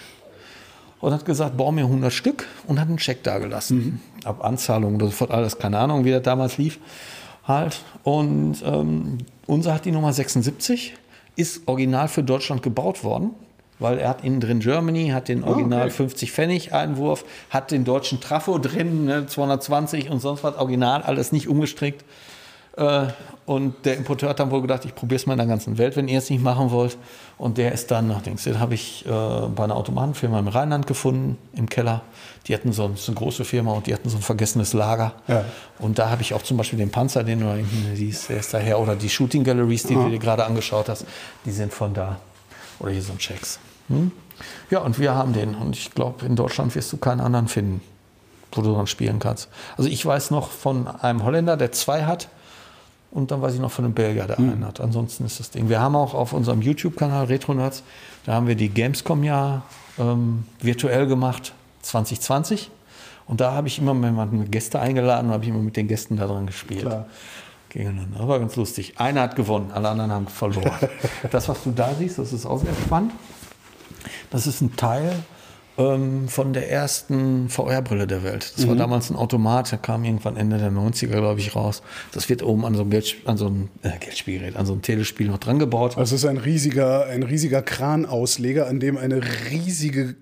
[0.99, 4.01] Und hat gesagt, bau mir 100 Stück und hat einen Scheck dagelassen.
[4.23, 6.79] Ab Anzahlung oder sofort alles, keine Ahnung, wie das damals lief.
[7.47, 7.81] Halt.
[8.03, 10.95] Und ähm, unser hat die Nummer 76,
[11.35, 13.31] ist original für Deutschland gebaut worden,
[13.79, 15.91] weil er hat innen drin Germany, hat den Original okay.
[15.91, 21.31] 50 Pfennig Einwurf, hat den deutschen Trafo drin, ne, 220 und sonst was, original, alles
[21.31, 22.03] nicht umgestrickt.
[22.77, 23.07] Äh,
[23.45, 25.95] und der Importeur hat dann wohl gedacht, ich probiere es mal in der ganzen Welt,
[25.95, 26.97] wenn ihr es nicht machen wollt.
[27.37, 31.37] Und der ist dann, nachdem den habe ich äh, bei einer Automatenfirma im Rheinland gefunden,
[31.53, 32.01] im Keller.
[32.47, 35.13] Die hatten so, so eine große Firma und die hatten so ein vergessenes Lager.
[35.27, 35.45] Ja.
[35.79, 38.39] Und da habe ich auch zum Beispiel den Panzer, den du da hinten siehst, der
[38.39, 38.79] ist daher.
[38.79, 41.05] Oder die Shooting Galleries, die du dir gerade angeschaut hast,
[41.45, 42.17] die sind von da.
[42.79, 43.59] Oder hier so ein Checks.
[43.87, 44.11] Hm?
[44.69, 45.55] Ja, und wir haben den.
[45.55, 47.81] Und ich glaube, in Deutschland wirst du keinen anderen finden,
[48.51, 49.47] wo du dran spielen kannst.
[49.77, 52.27] Also ich weiß noch von einem Holländer, der zwei hat.
[53.11, 54.81] Und dann weiß ich noch von einem Belgier, der einen hat.
[54.81, 55.69] Ansonsten ist das Ding.
[55.69, 57.83] Wir haben auch auf unserem YouTube-Kanal Retronerds,
[58.25, 59.63] da haben wir die Gamescom ja
[59.97, 62.69] ähm, virtuell gemacht, 2020.
[63.25, 66.17] Und da habe ich immer mal Gäste eingeladen und habe ich immer mit den Gästen
[66.17, 66.81] da dran gespielt.
[66.81, 67.05] Klar.
[67.69, 68.19] Gegeneinander.
[68.19, 68.93] Das war ganz lustig.
[68.97, 70.71] Einer hat gewonnen, alle anderen haben verloren.
[71.31, 73.11] das, was du da siehst, das ist auch sehr spannend.
[74.29, 75.23] Das ist ein Teil
[75.77, 78.53] ähm, von der ersten VR-Brille der Welt.
[78.55, 81.83] Das war damals ein Automat, der kam irgendwann Ende der 90er, glaube ich, raus.
[82.11, 84.81] Das wird oben an so ein, Geld, an so ein äh, Geldspielgerät, an so ein
[84.81, 85.97] Telespiel noch dran gebaut.
[85.97, 89.21] Also es ist ein riesiger, ein riesiger Kranausleger, an dem eine
[89.51, 90.15] riesige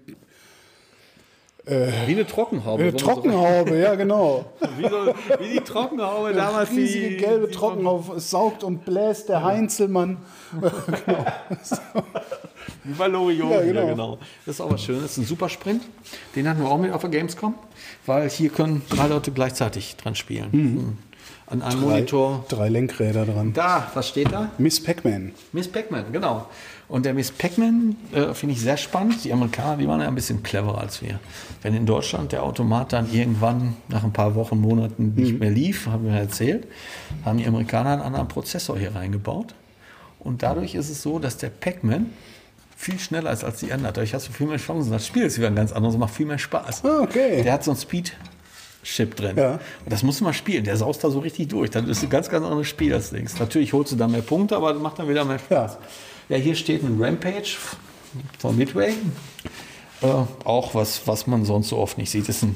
[1.67, 2.83] Wie eine Trockenhaube.
[2.83, 4.45] äh, Trockenhaube, ja genau.
[4.77, 6.69] Wie, so, wie die Trockenhaube damals.
[6.69, 8.17] riesige die, gelbe die Trockenhaube.
[8.17, 10.17] Es saugt und bläst der Heinzelmann.
[12.85, 13.51] Wie bei Loriot.
[13.51, 13.87] Ja, Ja, genau.
[13.87, 14.17] genau.
[14.45, 15.01] Das ist auch was Schönes.
[15.03, 15.81] Das ist ein super Sprint.
[16.35, 17.55] Den hatten wir auch mit auf der Gamescom,
[18.05, 20.47] weil hier können drei Leute gleichzeitig dran spielen.
[20.51, 20.97] Mhm.
[21.47, 22.45] An einem Drei, Monitor.
[22.49, 23.53] drei Lenkräder dran.
[23.53, 24.49] Da, was steht da?
[24.57, 25.31] Miss Pac-Man.
[25.51, 26.47] Miss Pac-Man, genau.
[26.87, 29.23] Und der Miss Pac-Man äh, finde ich sehr spannend.
[29.23, 31.19] Die Amerikaner, die waren ja ein bisschen cleverer als wir.
[31.61, 35.85] Wenn in Deutschland der Automat dann irgendwann nach ein paar Wochen, Monaten nicht mehr lief,
[35.85, 36.67] haben wir erzählt,
[37.23, 39.53] haben die Amerikaner einen anderen Prozessor hier reingebaut.
[40.19, 42.07] Und dadurch ist es so, dass der Pac-Man
[42.85, 43.95] viel schneller ist als die anderen.
[43.95, 44.91] Dadurch hast du viel mehr Chancen.
[44.91, 46.85] Das Spiel ist wieder ein ganz anderes macht viel mehr Spaß.
[46.85, 47.41] Ah, okay.
[47.41, 49.35] Der hat so ein Speed-Chip drin.
[49.35, 49.53] Ja.
[49.53, 49.59] Und
[49.91, 50.63] das musst du mal spielen.
[50.65, 51.71] Der saust da so richtig durch.
[51.71, 53.39] Dann ist ein ganz, ganz anderes Spiel als Dings.
[53.39, 55.77] Natürlich holst du da mehr Punkte, aber das macht dann wieder mehr Spaß.
[56.29, 57.57] Ja, hier steht ein Rampage
[58.37, 58.93] von Midway.
[60.01, 60.07] Äh,
[60.43, 62.29] auch was, was man sonst so oft nicht sieht.
[62.29, 62.55] Ist ein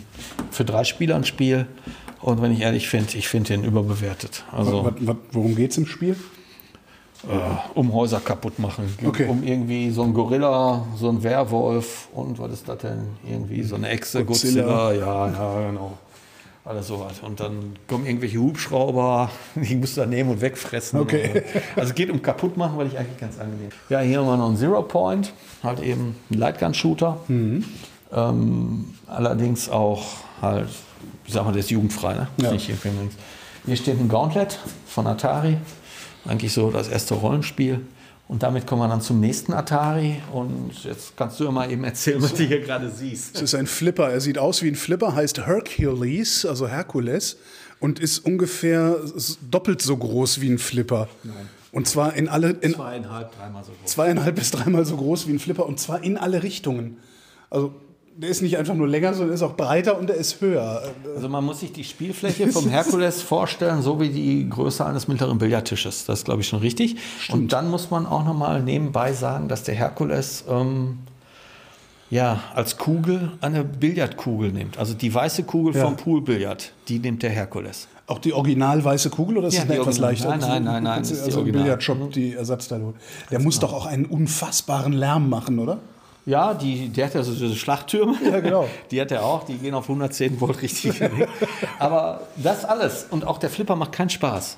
[0.51, 1.65] für drei Spieler ein Spiel.
[2.21, 4.43] Und wenn ich ehrlich finde, ich finde den überbewertet.
[4.51, 6.15] Also Was, was, worum geht's im Spiel?
[7.75, 8.95] Um Häuser kaputt machen.
[9.05, 9.27] Okay.
[9.27, 13.09] Um irgendwie so ein Gorilla, so ein Werwolf und was ist das denn?
[13.27, 14.63] Irgendwie so eine Echse, Godzilla.
[14.63, 14.93] Godzilla.
[14.93, 15.97] Ja, ja, genau.
[16.63, 17.19] Alles sowas.
[17.21, 20.99] Und dann kommen irgendwelche Hubschrauber, die musst du dann nehmen und wegfressen.
[20.99, 21.43] Okay.
[21.75, 23.69] Also es geht um kaputt machen, weil ich eigentlich ganz angenehm.
[23.89, 25.33] Ja, hier haben wir noch einen Zero Point,
[25.63, 27.17] halt eben ein Lightgun-Shooter.
[28.11, 30.03] Ähm, allerdings auch
[30.41, 30.69] halt,
[31.25, 32.27] ich sag mal, der ist jugendfrei, ne?
[32.37, 32.49] Ja.
[32.51, 32.65] Links.
[33.65, 35.57] Hier steht ein Gauntlet von Atari.
[36.29, 37.81] Eigentlich so das erste Rollenspiel.
[38.27, 40.21] Und damit kommen wir dann zum nächsten Atari.
[40.31, 43.35] Und jetzt kannst du ja mal eben erzählen, was du hier gerade siehst.
[43.35, 44.11] Es ist ein Flipper.
[44.11, 47.37] Er sieht aus wie ein Flipper, heißt Hercules, also Herkules,
[47.79, 48.97] und ist ungefähr
[49.49, 51.09] doppelt so groß wie ein Flipper.
[51.71, 53.91] Und zwar in alle, in Zweieinhalb, dreimal so groß.
[53.91, 56.97] zweieinhalb bis dreimal so groß wie ein Flipper und zwar in alle Richtungen.
[57.49, 57.73] Also
[58.21, 60.81] der ist nicht einfach nur länger, sondern ist auch breiter und er ist höher.
[61.15, 65.37] Also man muss sich die Spielfläche vom Herkules vorstellen, so wie die Größe eines mittleren
[65.37, 66.05] Billardtisches.
[66.05, 66.97] Das ist, glaube ich, schon richtig.
[67.31, 70.97] Und dann muss man auch noch mal nebenbei sagen, dass der Herkules ähm,
[72.09, 74.77] ja, als Kugel eine Billardkugel nimmt.
[74.77, 75.85] Also die weiße Kugel Ja.
[75.85, 77.87] vom Poolbillard, die nimmt der Herkules.
[78.07, 80.29] Auch die original weiße Kugel oder ist Ja, das eine etwas leichter?
[80.29, 81.63] Nein, nein, nein, nein, Also, ist die also im Original.
[81.63, 82.95] Billardshop die Ersatzteile holt.
[83.31, 85.77] Der muss doch auch einen unfassbaren Lärm machen, oder?
[86.29, 88.15] Ja, die, der hat ja so diese Schlachttürme.
[88.23, 88.67] Ja, genau.
[88.91, 91.01] Die hat er auch, die gehen auf 110 Volt richtig.
[91.79, 94.57] Aber das alles und auch der Flipper macht keinen Spaß.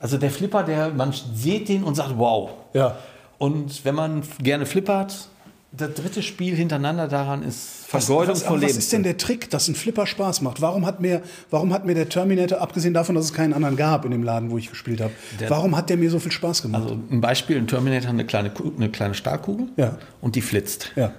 [0.00, 2.50] Also der Flipper, der, man sieht den und sagt, wow.
[2.72, 2.98] Ja.
[3.38, 5.28] Und wenn man gerne flippert,
[5.72, 8.78] das dritte Spiel hintereinander daran ist Vergeudung was, von was Leben.
[8.78, 10.60] ist denn der Trick, dass ein Flipper Spaß macht?
[10.60, 14.04] Warum hat, mir, warum hat mir der Terminator, abgesehen davon, dass es keinen anderen gab
[14.04, 15.12] in dem Laden, wo ich gespielt habe,
[15.48, 16.82] warum hat der mir so viel Spaß gemacht?
[16.82, 19.96] Also ein Beispiel, ein Terminator hat eine kleine, eine kleine Stahlkugel Ja.
[20.20, 20.92] und die flitzt.
[20.96, 21.12] ja.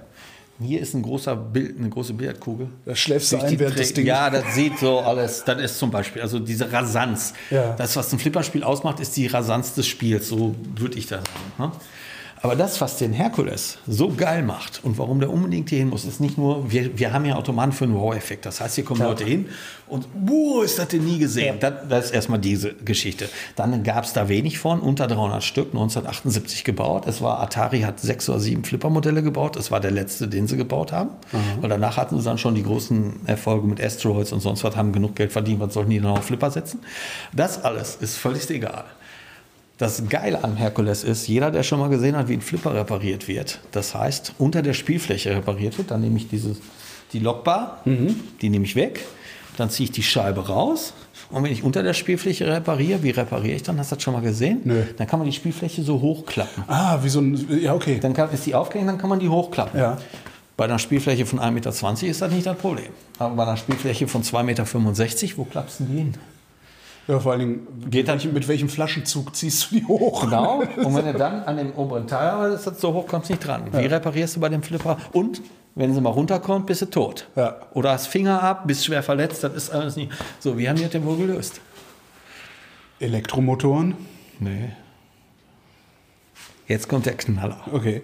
[0.60, 2.68] Hier ist ein großer Bild, eine große Billardkugel.
[2.84, 4.06] Da schläfst du ein, die während das Ding.
[4.06, 5.42] Ja, das sieht so alles.
[5.44, 7.32] Das ist zum Beispiel, also diese Rasanz.
[7.50, 7.74] Ja.
[7.74, 10.28] Das, was ein Flipperspiel ausmacht, ist die Rasanz des Spiels.
[10.28, 11.22] So würde ich das
[11.58, 11.72] sagen.
[12.42, 16.04] Aber das, was den Herkules so geil macht und warum der unbedingt hier hin muss,
[16.04, 18.46] ist nicht nur, wir, wir haben ja Automaten für einen Wow-Effekt.
[18.46, 19.48] Das heißt, hier kommen Leute hin
[19.86, 21.58] und, boah, ist das denn nie gesehen?
[21.60, 23.28] Das, das ist erstmal diese Geschichte.
[23.54, 27.06] Dann gab es da wenig von, unter 300 Stück, 1978 gebaut.
[27.06, 29.54] Es war, Atari hat sechs oder sieben Flipper-Modelle gebaut.
[29.54, 31.10] Das war der letzte, den sie gebaut haben.
[31.60, 34.92] Weil danach hatten sie dann schon die großen Erfolge mit Asteroids und sonst was, haben
[34.92, 35.60] genug Geld verdient.
[35.60, 36.80] Was sollten die dann auf Flipper setzen?
[37.32, 38.84] Das alles ist völlig egal.
[39.82, 43.26] Das Geile am Herkules ist, jeder, der schon mal gesehen hat, wie ein Flipper repariert
[43.26, 46.58] wird, das heißt, unter der Spielfläche repariert wird, dann nehme ich dieses,
[47.12, 47.82] die Lockbar,
[48.40, 49.00] die nehme ich weg
[49.56, 50.94] dann ziehe ich die Scheibe raus.
[51.30, 53.78] Und wenn ich unter der Spielfläche repariere, wie repariere ich dann?
[53.78, 54.60] Hast du das schon mal gesehen?
[54.64, 54.82] Nö.
[54.96, 56.64] Dann kann man die Spielfläche so hochklappen.
[56.66, 57.60] Ah, wie so ein.
[57.60, 57.98] Ja, okay.
[58.00, 59.78] Dann kann, ist die aufgehängt, dann kann man die hochklappen.
[59.78, 59.98] Ja.
[60.56, 61.70] Bei einer Spielfläche von 1,20 Meter
[62.06, 62.88] ist das nicht das Problem.
[63.18, 66.14] Aber bei einer Spielfläche von 2,65 Meter, wo klappst du die hin?
[67.08, 70.22] Ja, vor allen Dingen, Geht dann- mit, welchem, mit welchem Flaschenzug ziehst du die hoch?
[70.24, 70.60] Genau.
[70.76, 73.64] Und wenn du dann an dem oberen Teil das so hoch kommst du nicht dran.
[73.72, 74.96] Wie reparierst du bei dem Flipper?
[75.12, 75.42] Und
[75.74, 77.28] wenn sie mal runterkommt, bist du tot.
[77.34, 77.56] Ja.
[77.74, 80.12] Oder hast Finger ab, bist schwer verletzt, das ist alles nicht.
[80.38, 81.60] So, wie haben die das denn wohl gelöst?
[83.00, 83.96] Elektromotoren?
[84.38, 84.70] Nee.
[86.68, 87.60] Jetzt kommt der Knaller.
[87.72, 88.02] Okay.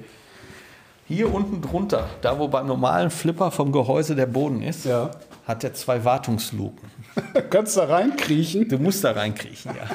[1.09, 5.10] Hier unten drunter, da wo beim normalen Flipper vom Gehäuse der Boden ist, Ja.
[5.47, 6.90] hat er zwei Wartungsluken.
[7.51, 8.68] Kannst da reinkriechen?
[8.68, 9.89] Du musst da reinkriechen, ja.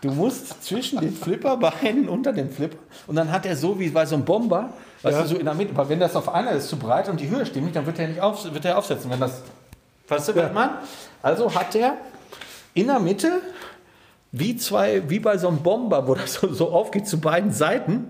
[0.00, 4.04] Du musst zwischen den Flipperbeinen unter dem Flipper und dann hat er so wie bei
[4.04, 4.70] so einem Bomber,
[5.02, 5.22] weißt Ja.
[5.22, 7.30] du, so in der Mitte, aber wenn das auf einer ist zu breit und die
[7.30, 9.10] Höhe stimmt nicht, dann wird er nicht auf, wird er aufsetzen.
[9.12, 9.42] Wenn das,
[10.08, 10.70] weißt du, was man?
[11.22, 11.98] Also hat er
[12.74, 13.30] in der Mitte
[14.32, 18.08] wie zwei, wie bei so einem Bomber, wo das so, so aufgeht zu beiden Seiten.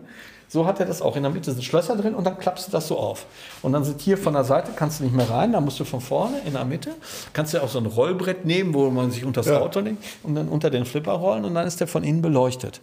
[0.52, 1.16] So hat er das auch.
[1.16, 3.24] In der Mitte sind Schlösser drin und dann klappst du das so auf.
[3.62, 5.84] Und dann sind hier von der Seite, kannst du nicht mehr rein, da musst du
[5.84, 6.90] von vorne in der Mitte.
[7.32, 9.60] Kannst du auch so ein Rollbrett nehmen, wo man sich unter das Ja.
[9.60, 12.82] Auto legt und dann unter den Flipper rollen und dann ist der von innen beleuchtet.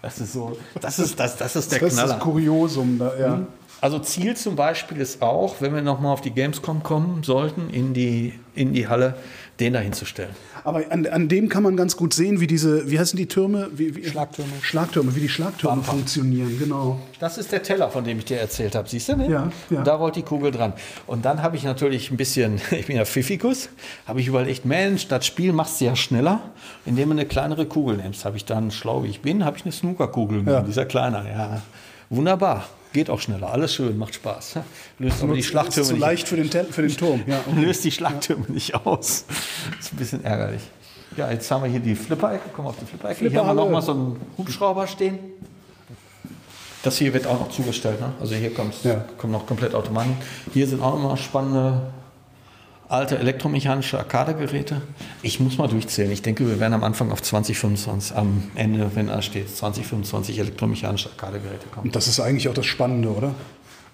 [0.00, 2.14] Das ist so, das ist, das, das ist der Das ist Knaller.
[2.14, 3.40] das Kuriosum da, ja.
[3.80, 7.94] Also Ziel zum Beispiel ist auch, wenn wir nochmal auf die Gamescom kommen sollten, in
[7.94, 9.14] die, in die Halle,
[9.60, 10.30] den da hinzustellen.
[10.64, 13.68] Aber an, an dem kann man ganz gut sehen, wie diese, wie heißen die Türme?
[13.72, 14.50] Wie, wie, Schlagtürme.
[14.62, 17.00] Schlagtürme, wie die Schlagtürme funktionieren, genau.
[17.18, 18.88] Das ist der Teller, von dem ich dir erzählt habe.
[18.88, 19.30] Siehst du den?
[19.30, 19.78] Ja, ja.
[19.78, 20.74] Und da rollt die Kugel dran.
[21.06, 23.68] Und dann habe ich natürlich ein bisschen, ich bin ja Pfiffikus,
[24.06, 26.40] habe ich überlegt, Mensch, das Spiel machst du ja schneller,
[26.86, 28.24] indem du eine kleinere Kugel nimmst.
[28.24, 30.62] Habe ich dann, schlau wie ich bin, habe ich eine Snookerkugel genommen, Ja.
[30.62, 31.28] dieser kleiner.
[31.28, 31.62] Ja,
[32.10, 32.66] wunderbar.
[32.92, 34.54] Geht auch schneller, alles schön, macht Spaß.
[34.98, 37.22] Löst aber die ist Schlagtürme zu nicht leicht für den, Tel- für den Turm.
[37.26, 37.60] Ja, okay.
[37.64, 39.24] löst die Schlagtürme nicht aus.
[39.76, 40.62] Das ist ein bisschen ärgerlich.
[41.16, 42.50] Ja, jetzt haben wir hier die Flipper-Ecke.
[42.54, 43.28] Komm auf die Flipper-Ecke.
[43.28, 43.60] Hier haben wir Flipperhalle.
[43.60, 45.18] noch mal so einen Hubschrauber stehen.
[46.82, 48.00] Das hier wird auch noch zugestellt.
[48.00, 48.12] Ne?
[48.20, 49.04] Also hier kommt, Ja.
[49.18, 50.16] kommen noch komplett Automaten.
[50.54, 51.82] Hier sind auch immer spannende
[52.88, 54.80] alte elektromechanische Arcade-Geräte.
[55.22, 56.10] Ich muss mal durchzählen.
[56.10, 61.10] Ich denke, wir werden am Anfang auf 2025, am Ende, wenn da steht, 2025 elektromechanische
[61.10, 61.86] Arcade-Geräte kommen.
[61.86, 63.34] Und das ist eigentlich auch das Spannende, oder?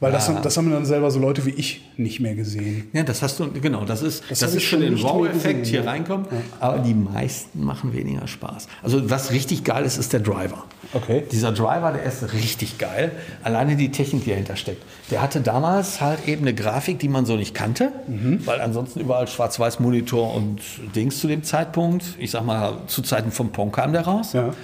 [0.04, 2.88] Weil das, haben- das haben dann selber so Leute wie ich nicht mehr gesehen.
[2.92, 5.82] Ja, das hast du, genau, das ist, das hab ist für schon den Wow-Effekt hier
[5.82, 5.90] ja.
[5.90, 6.26] reinkommen.
[6.60, 8.68] Aber die meisten machen weniger Spaß.
[8.82, 10.64] Also was richtig geil ist, ist der Driver.
[10.92, 11.24] Okay.
[11.32, 13.10] Dieser Driver, der ist richtig geil.
[13.42, 14.82] Alleine die Technik, die dahinter steckt.
[15.10, 18.46] Der hatte damals halt eben eine Grafik, die man so nicht kannte, Mhm.
[18.46, 20.60] weil ansonsten überall Schwarz-Weiß-Monitor und
[20.94, 22.04] Dings zu dem Zeitpunkt.
[22.18, 24.32] Ich sag mal, zu Zeiten vom Pong kam der raus.
[24.34, 24.54] Ja.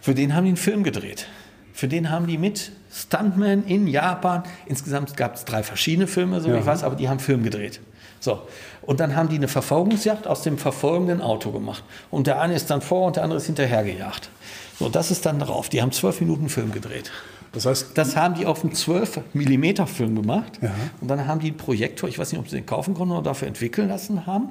[0.00, 1.26] Für den haben die einen Film gedreht.
[1.74, 6.48] Für den haben die mit Stuntman in Japan, insgesamt gab es drei verschiedene Filme, so
[6.48, 6.56] Ja.
[6.58, 7.80] ich weiß, aber die haben Film gedreht.
[8.20, 8.42] So.
[8.82, 11.82] Und dann haben die eine Verfolgungsjagd aus dem verfolgenden Auto gemacht.
[12.12, 14.30] Und der eine ist dann vor und der andere ist hinterher gejagt.
[14.78, 15.68] So, das ist dann drauf.
[15.68, 17.10] Die haben zwölf Minuten Film gedreht.
[17.52, 20.52] Das heißt, Das haben die auf einem 12 mm Film gemacht.
[20.62, 20.70] Ja.
[21.00, 23.22] Und dann haben die einen Projektor, ich weiß nicht, ob sie den kaufen konnten oder
[23.22, 24.48] dafür entwickeln lassen haben.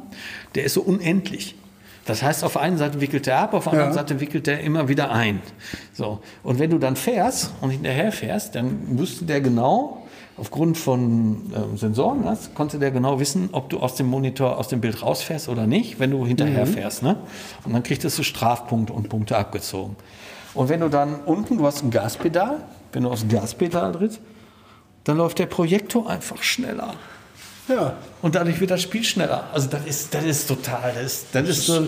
[0.56, 1.56] Der ist so unendlich.
[2.06, 3.98] Das heißt, auf einen Seite wickelt er ab, auf der anderen Ja.
[3.98, 5.42] Seite wickelt er immer wieder ein.
[5.94, 6.20] So.
[6.44, 10.06] Und wenn du dann fährst und hinterher fährst, dann wüsste der genau,
[10.36, 14.68] aufgrund von ähm, Sensoren, das, konnte der genau wissen, ob du aus dem Monitor, aus
[14.68, 17.04] dem Bild rausfährst oder nicht, wenn du hinterher fährst.
[17.04, 17.18] Ne?
[17.64, 19.96] Und dann kriegst du Strafpunkte und Punkte abgezogen.
[20.54, 22.58] Und wenn du dann unten, du hast ein Gaspedal,
[22.92, 24.20] wenn du aufs Gaspedal trittst,
[25.04, 26.94] dann läuft der Projektor einfach schneller.
[27.68, 27.94] Ja.
[28.22, 29.46] Und dadurch wird das Spiel schneller.
[29.54, 31.88] Also das ist, das ist total, das ist, das ist so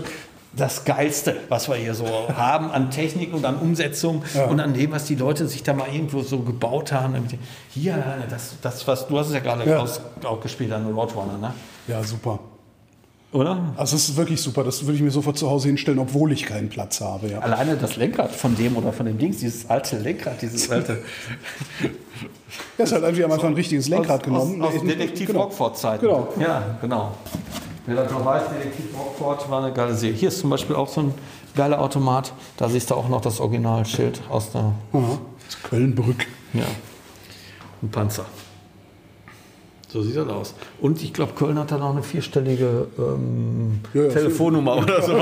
[0.57, 2.05] das Geilste, was wir hier so
[2.37, 5.89] haben an Technik und an Umsetzung und an dem, was die Leute sich da mal
[5.93, 7.27] irgendwo so gebaut haben.
[7.71, 9.79] Hier, das, das was, du hast es ja gerade Ja.
[9.79, 11.53] aus- auch gespielt an Roadrunner, ne?
[11.87, 12.39] ja, super.
[13.35, 13.73] Oder?
[13.77, 14.63] Also es ist wirklich super.
[14.63, 17.27] Das würde ich mir sofort zu Hause hinstellen, obwohl ich keinen Platz habe.
[17.27, 17.39] Ja.
[17.39, 20.99] Alleine das Lenkrad von dem oder von dem Dings, dieses alte Lenkrad, dieses alte.
[22.77, 24.61] Ja, ist halt einfach einfach ein richtiges Lenkrad aus, genommen.
[24.61, 25.41] Aus, aus In- Detektiv genau.
[25.43, 26.05] Rockford-Zeiten.
[26.05, 26.27] Genau.
[26.39, 27.11] Ja, genau.
[27.85, 30.15] Wer das noch weiß, Detektiv Rockford war eine geile Serie.
[30.15, 31.13] Hier ist zum Beispiel auch so ein
[31.55, 32.33] geiler Automat.
[32.57, 34.61] Da siehst du auch noch das Originalschild aus der.
[34.93, 35.17] Aha.
[35.45, 36.25] Das ist Kölnbrück.
[36.53, 36.63] Ja.
[37.83, 38.25] Ein Panzer.
[39.95, 40.53] So sieht das aus.
[40.81, 45.13] Und ich glaube, Köln hat da noch eine vierstellige ähm, Ja, ja, Telefonnummer oder so.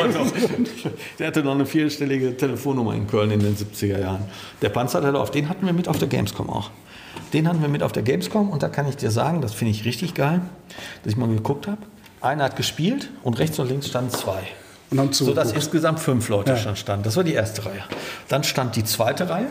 [1.20, 4.24] Der hatte noch eine vierstellige Telefonnummer in Köln in den 70er Jahren.
[4.64, 6.72] Der Panzer, der läuft, den hatten wir mit auf der Gamescom auch.
[7.34, 9.70] Den hatten wir mit auf der Gamescom und da kann ich dir sagen, das finde
[9.70, 10.42] ich richtig geil,
[11.04, 11.78] dass ich mal geguckt habe.
[12.20, 14.42] Einer hat gespielt und rechts und links standen zwei.
[14.90, 17.04] Und haben So dass insgesamt fünf Leute schon standen.
[17.04, 17.84] Das war die erste Reihe.
[18.28, 19.50] Dann stand die zweite Reihe.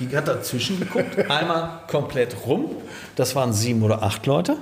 [0.00, 1.18] Die hat dazwischen geguckt.
[1.30, 2.70] Einmal komplett rum.
[3.16, 4.56] Das waren sieben oder acht Leute.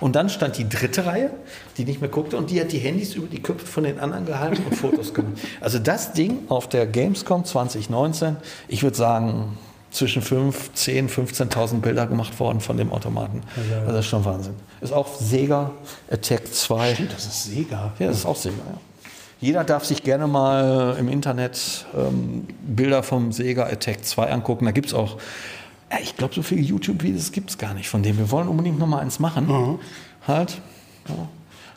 [0.00, 1.30] Und dann stand die dritte Reihe,
[1.76, 4.26] die nicht mehr guckte, und die hat die Handys über die Köpfe von den anderen
[4.26, 5.34] gehalten und Fotos gemacht.
[5.60, 8.36] Also das Ding auf der Gamescom 2019,
[8.68, 9.56] ich würde sagen,
[9.90, 13.42] zwischen 5, 10, 15.000 Bilder gemacht worden von dem Automaten.
[13.56, 14.54] Also das ist schon Wahnsinn.
[14.80, 15.70] Ist auch Sega
[16.10, 16.94] Attack 2.
[16.94, 17.92] Stimmt, das ist Sega.
[17.98, 18.78] Ja, das ist auch Sega, ja.
[19.44, 24.64] Jeder darf sich gerne mal im Internet ähm, Bilder vom Sega Attack 2 angucken.
[24.64, 25.18] Da gibt es auch,
[25.92, 28.16] ja, ich glaube, so viele YouTube-Videos gibt es gar nicht von dem.
[28.16, 29.78] Wir wollen unbedingt noch mal eins machen.
[30.26, 30.62] Halt.
[31.08, 31.28] Ja.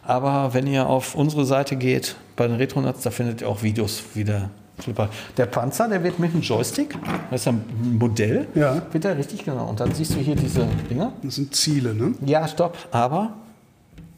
[0.01, 4.01] Aber wenn ihr auf unsere Seite geht, bei den Retronauts, da findet ihr auch Videos
[4.13, 4.49] wieder.
[4.79, 5.09] Flipper.
[5.35, 6.95] Der Panzer, der wird mit einem Joystick,
[7.31, 7.65] das ist ein
[7.99, 8.81] Modell, Ja.
[8.93, 9.65] wird der richtig genau.
[9.67, 11.11] Und dann siehst du hier diese Dinger.
[11.21, 12.13] Das sind Ziele, ne?
[12.25, 13.33] Ja, stopp, aber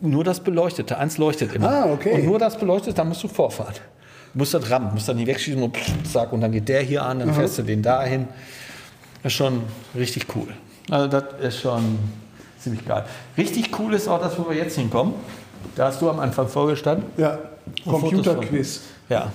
[0.01, 0.97] nur das Beleuchtete.
[0.97, 1.69] Eins leuchtet immer.
[1.69, 2.13] Ah, okay.
[2.13, 3.81] Und nur das beleuchtet, dann musst du Vorfahrt.
[4.33, 6.81] Du musst das rammen, musst dann nicht wegschießen und pff, zack, und dann geht der
[6.81, 8.27] hier an, dann fährst du den dahin.
[9.23, 9.61] Das ist schon
[9.95, 10.47] richtig cool.
[10.89, 11.97] Also das ist schon
[12.59, 13.05] ziemlich geil.
[13.37, 15.13] Richtig cool ist auch das, wo wir jetzt hinkommen.
[15.75, 17.05] Da hast du am Anfang vorgestanden.
[17.17, 17.39] Ja.
[17.83, 18.81] Computerquiz.
[19.09, 19.31] Ja.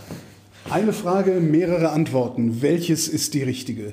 [0.71, 2.63] Eine Frage, mehrere Antworten.
[2.63, 3.93] Welches ist die richtige?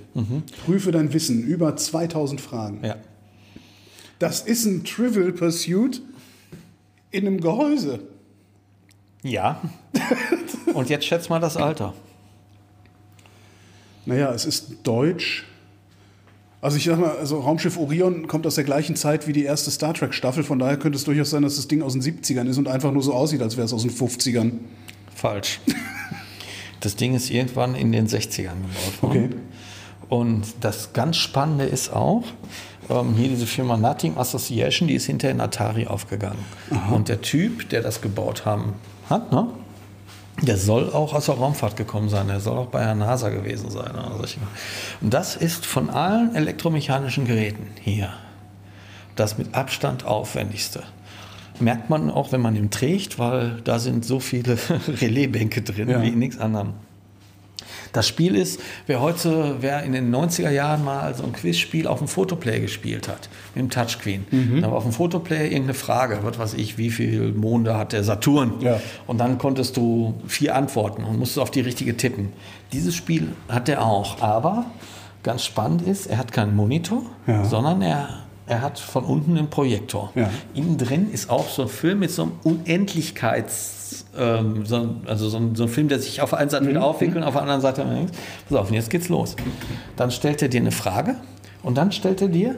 [0.65, 1.43] Prüfe dein Wissen.
[1.43, 2.79] Über 2000 Fragen.
[2.83, 2.95] ja.
[4.19, 5.99] Das ist ein Trivial Pursuit
[7.11, 7.99] in einem Gehäuse.
[9.23, 9.61] Ja.
[10.73, 11.93] und jetzt schätz mal das Alter.
[14.05, 15.45] Naja, es ist deutsch.
[16.61, 19.71] Also ich sag mal, also Raumschiff Orion kommt aus der gleichen Zeit wie die erste
[19.71, 20.43] Star Trek Staffel.
[20.43, 22.91] Von daher könnte es durchaus sein, dass das Ding aus den 70ern ist und einfach
[22.91, 24.53] nur so aussieht, als wäre es aus den 50ern.
[25.15, 25.59] Falsch.
[26.79, 29.25] Das Ding ist irgendwann in den 60ern gebaut worden.
[29.25, 29.29] Okay.
[30.09, 32.23] Und das ganz Spannende ist auch,
[32.89, 36.39] ähm, hier diese Firma Nothing Association, die ist hinterher in Atari aufgegangen.
[36.91, 38.73] Und der Typ, der das gebaut haben
[39.09, 39.47] hat, ne?
[40.41, 42.27] der soll auch aus der Raumfahrt gekommen sein.
[42.27, 43.91] Der soll auch bei der NASA gewesen sein.
[45.01, 48.09] Und das ist von allen elektromechanischen Geräten hier
[49.15, 50.83] das mit Abstand aufwendigste.
[51.59, 56.01] Merkt man auch, wenn man ihn trägt, weil da sind so viele Relaisbänke drin Ja.
[56.01, 56.73] wie in nichts anderem.
[57.93, 61.99] Das Spiel ist, wer heute, wer in den 90er Jahren mal so ein Quizspiel auf
[61.99, 64.25] dem Fotoplay gespielt hat, mit dem Touchscreen.
[64.31, 64.61] Mhm.
[64.61, 68.03] Da war auf dem Fotoplay irgendeine Frage, was weiß ich, wie viel Monde hat der
[68.03, 68.53] Saturn?
[68.61, 68.79] Ja.
[69.07, 72.33] Und dann konntest du vier Antworten und musstest auf die richtige tippen.
[72.73, 74.65] Dieses Spiel hat er auch, aber
[75.23, 77.43] ganz spannend ist, er hat keinen Monitor, Ja.
[77.45, 78.09] sondern er,
[78.47, 80.11] er hat von unten einen Projektor.
[80.15, 80.29] Ja.
[80.53, 85.29] Innen drin ist auch so ein Film mit so einem Unendlichkeits, ähm, so, ein- also
[85.29, 86.69] so ein, so ein Film, der sich auf der einen Seite Mhm.
[86.69, 87.85] wieder aufwickelt und auf der anderen Seite.
[88.49, 89.35] Pass auf, und jetzt geht's los.
[89.95, 91.15] Dann stellt er dir eine Frage
[91.63, 92.55] und dann stellt er dir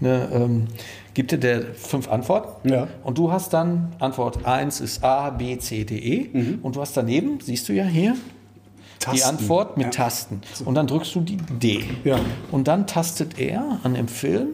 [0.00, 0.66] eine, ähm,
[1.14, 2.88] gibt er dir fünf Antworten Ja.
[3.04, 6.96] und du hast dann Antwort 1 ist A, B, C, D, E und du hast
[6.96, 9.12] daneben, siehst du ja hier, die Mhm.
[9.16, 9.28] Tasten.
[9.28, 9.90] Antwort mit Ja.
[10.04, 10.40] Tasten.
[10.64, 11.84] Und dann drückst du die D.
[12.04, 12.18] Ja.
[12.50, 14.48] Und dann tastet er an dem Film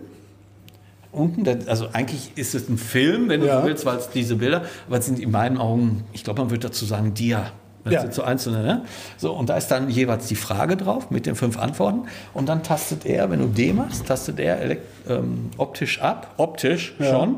[1.13, 3.65] unten, also eigentlich ist es ein Film, wenn du Ja.
[3.65, 6.69] willst, weil es diese Bilder, aber es sind in meinen Augen, ich glaube, man würde
[6.69, 7.53] dazu sagen, Dia.
[7.83, 8.01] Das Ja.
[8.03, 8.85] sind so einzelne, ne?
[9.17, 12.03] So, und da ist dann jeweils die Frage drauf mit den fünf Antworten.
[12.35, 14.77] Und dann tastet er, wenn du D machst, tastet er
[15.09, 17.37] ähm, optisch ab, optisch schon,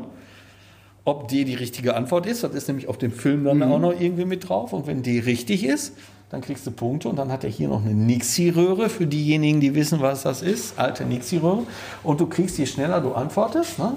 [1.05, 2.43] ob D die richtige Antwort ist.
[2.43, 4.73] Das ist nämlich auf dem Film dann auch noch irgendwie mit drauf.
[4.73, 5.93] Und wenn D richtig ist,
[6.33, 7.09] dann kriegst du Punkte.
[7.09, 10.79] Und dann hat er hier noch eine Nixie-Röhre für diejenigen, die wissen, was das ist.
[10.79, 11.61] Alte Nixie-Röhre.
[12.01, 13.93] Und du kriegst, je schneller du antwortest, ne,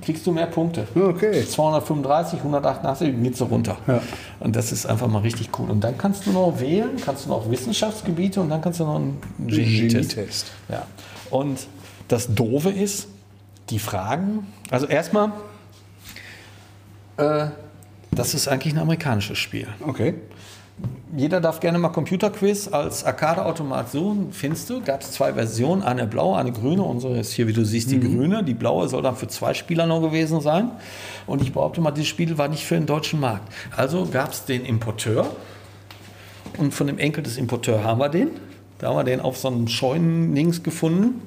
[0.00, 0.88] kriegst du mehr Punkte.
[0.94, 1.44] Okay.
[1.44, 3.76] 235, 188, geht so runter.
[3.86, 4.00] Ja.
[4.40, 5.68] Und das ist einfach mal richtig cool.
[5.68, 8.96] Und dann kannst du noch wählen, kannst du noch Wissenschaftsgebiete und dann kannst du noch
[8.96, 10.14] einen Genietest.
[10.14, 10.46] Genietest.
[10.70, 10.86] Ja.
[11.28, 11.66] Und
[12.08, 13.08] das Doofe ist,
[13.68, 15.32] die Fragen, also erstmal,
[17.18, 17.48] äh,
[18.10, 19.68] das ist eigentlich ein amerikanisches Spiel.
[19.86, 20.14] Okay.
[21.16, 24.28] Jeder darf gerne mal Computerquiz als Arcade-Automat suchen.
[24.30, 24.82] Findest du?
[24.82, 26.82] Gab es zwei Versionen, eine blaue, eine grüne.
[26.82, 28.44] Unsere ist hier, wie du siehst, die grüne.
[28.44, 30.70] Die blaue soll dann für zwei Spieler noch gewesen sein.
[31.26, 33.50] Und ich behaupte mal, dieses Spiel war nicht für den deutschen Markt.
[33.74, 35.26] Also gab es den Importeur.
[36.58, 38.28] Und von dem Enkel des Importeurs haben wir den.
[38.78, 41.22] Da haben wir den auf so einem Scheunendings gefunden.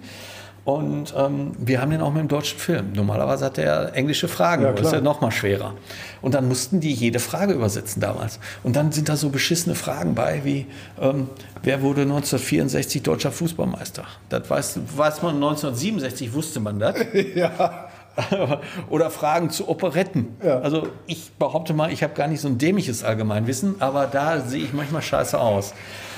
[0.64, 2.94] Und ähm, wir haben den auch mit dem deutschen Film.
[2.94, 5.74] Normalerweise hat er englische Fragen, Ja, das ist ja noch mal schwerer.
[6.22, 8.40] Und dann mussten die jede Frage übersetzen damals.
[8.62, 10.68] Und dann sind da so beschissene Fragen bei, wie
[11.02, 11.30] ähm,
[11.64, 14.04] wer wurde 1964 deutscher Fußballmeister?
[14.30, 16.96] Das weiß, weiß man 1967, wusste man das.
[17.36, 17.88] Ja.
[18.90, 20.36] Oder Fragen zu Operetten.
[20.44, 20.60] Ja.
[20.60, 24.64] Also ich behaupte mal, ich habe gar nicht so ein dämliches Allgemeinwissen, aber da sehe
[24.64, 25.74] ich manchmal scheiße aus.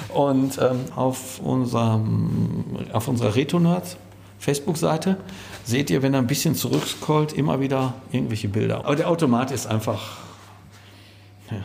[0.09, 3.97] Und ähm, auf, unserem, auf unserer Retonat
[4.43, 5.17] Facebook-Seite
[5.63, 8.79] seht ihr, wenn ihr ein bisschen zurückscrollt, immer wieder irgendwelche Bilder.
[8.79, 10.17] Aber der Automat ist einfach.
[11.49, 11.57] Ja.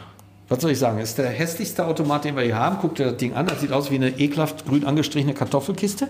[0.49, 0.99] Was soll ich sagen?
[0.99, 2.79] Ist der hässlichste Automat, den wir hier haben.
[2.79, 6.09] Guckt ihr das Ding an, das sieht aus wie eine ekelhaft grün angestrichene Kartoffelkiste.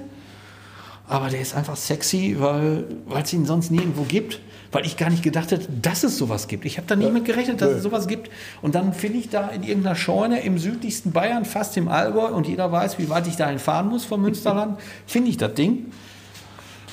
[1.09, 4.41] Aber der ist einfach sexy, weil weil es ihn sonst nirgendwo gibt.
[4.71, 6.67] weil ich gar nicht gedacht hätte, dass es sowas gibt.
[6.67, 8.31] Ich habe da nicht mit gerechnet, dass es sowas gibt.
[8.61, 12.47] Und dann finde ich da in irgendeiner Scheune im südlichsten Bayern, fast im Allgäu, und
[12.47, 15.87] jeder weiß, wie weit ich dahin fahren muss vom Münsterland, finde ich das Ding.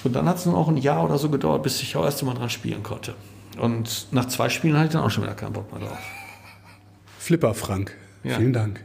[0.05, 2.21] Und dann hat es nur auch ein Jahr oder so gedauert, bis ich auch erst
[2.23, 3.15] mal dran spielen konnte.
[3.59, 5.97] Und nach zwei Spielen hatte ich dann auch schon wieder keinen Bock mehr drauf.
[7.17, 8.35] Flipper Frank, Ja.
[8.37, 8.81] vielen Dank.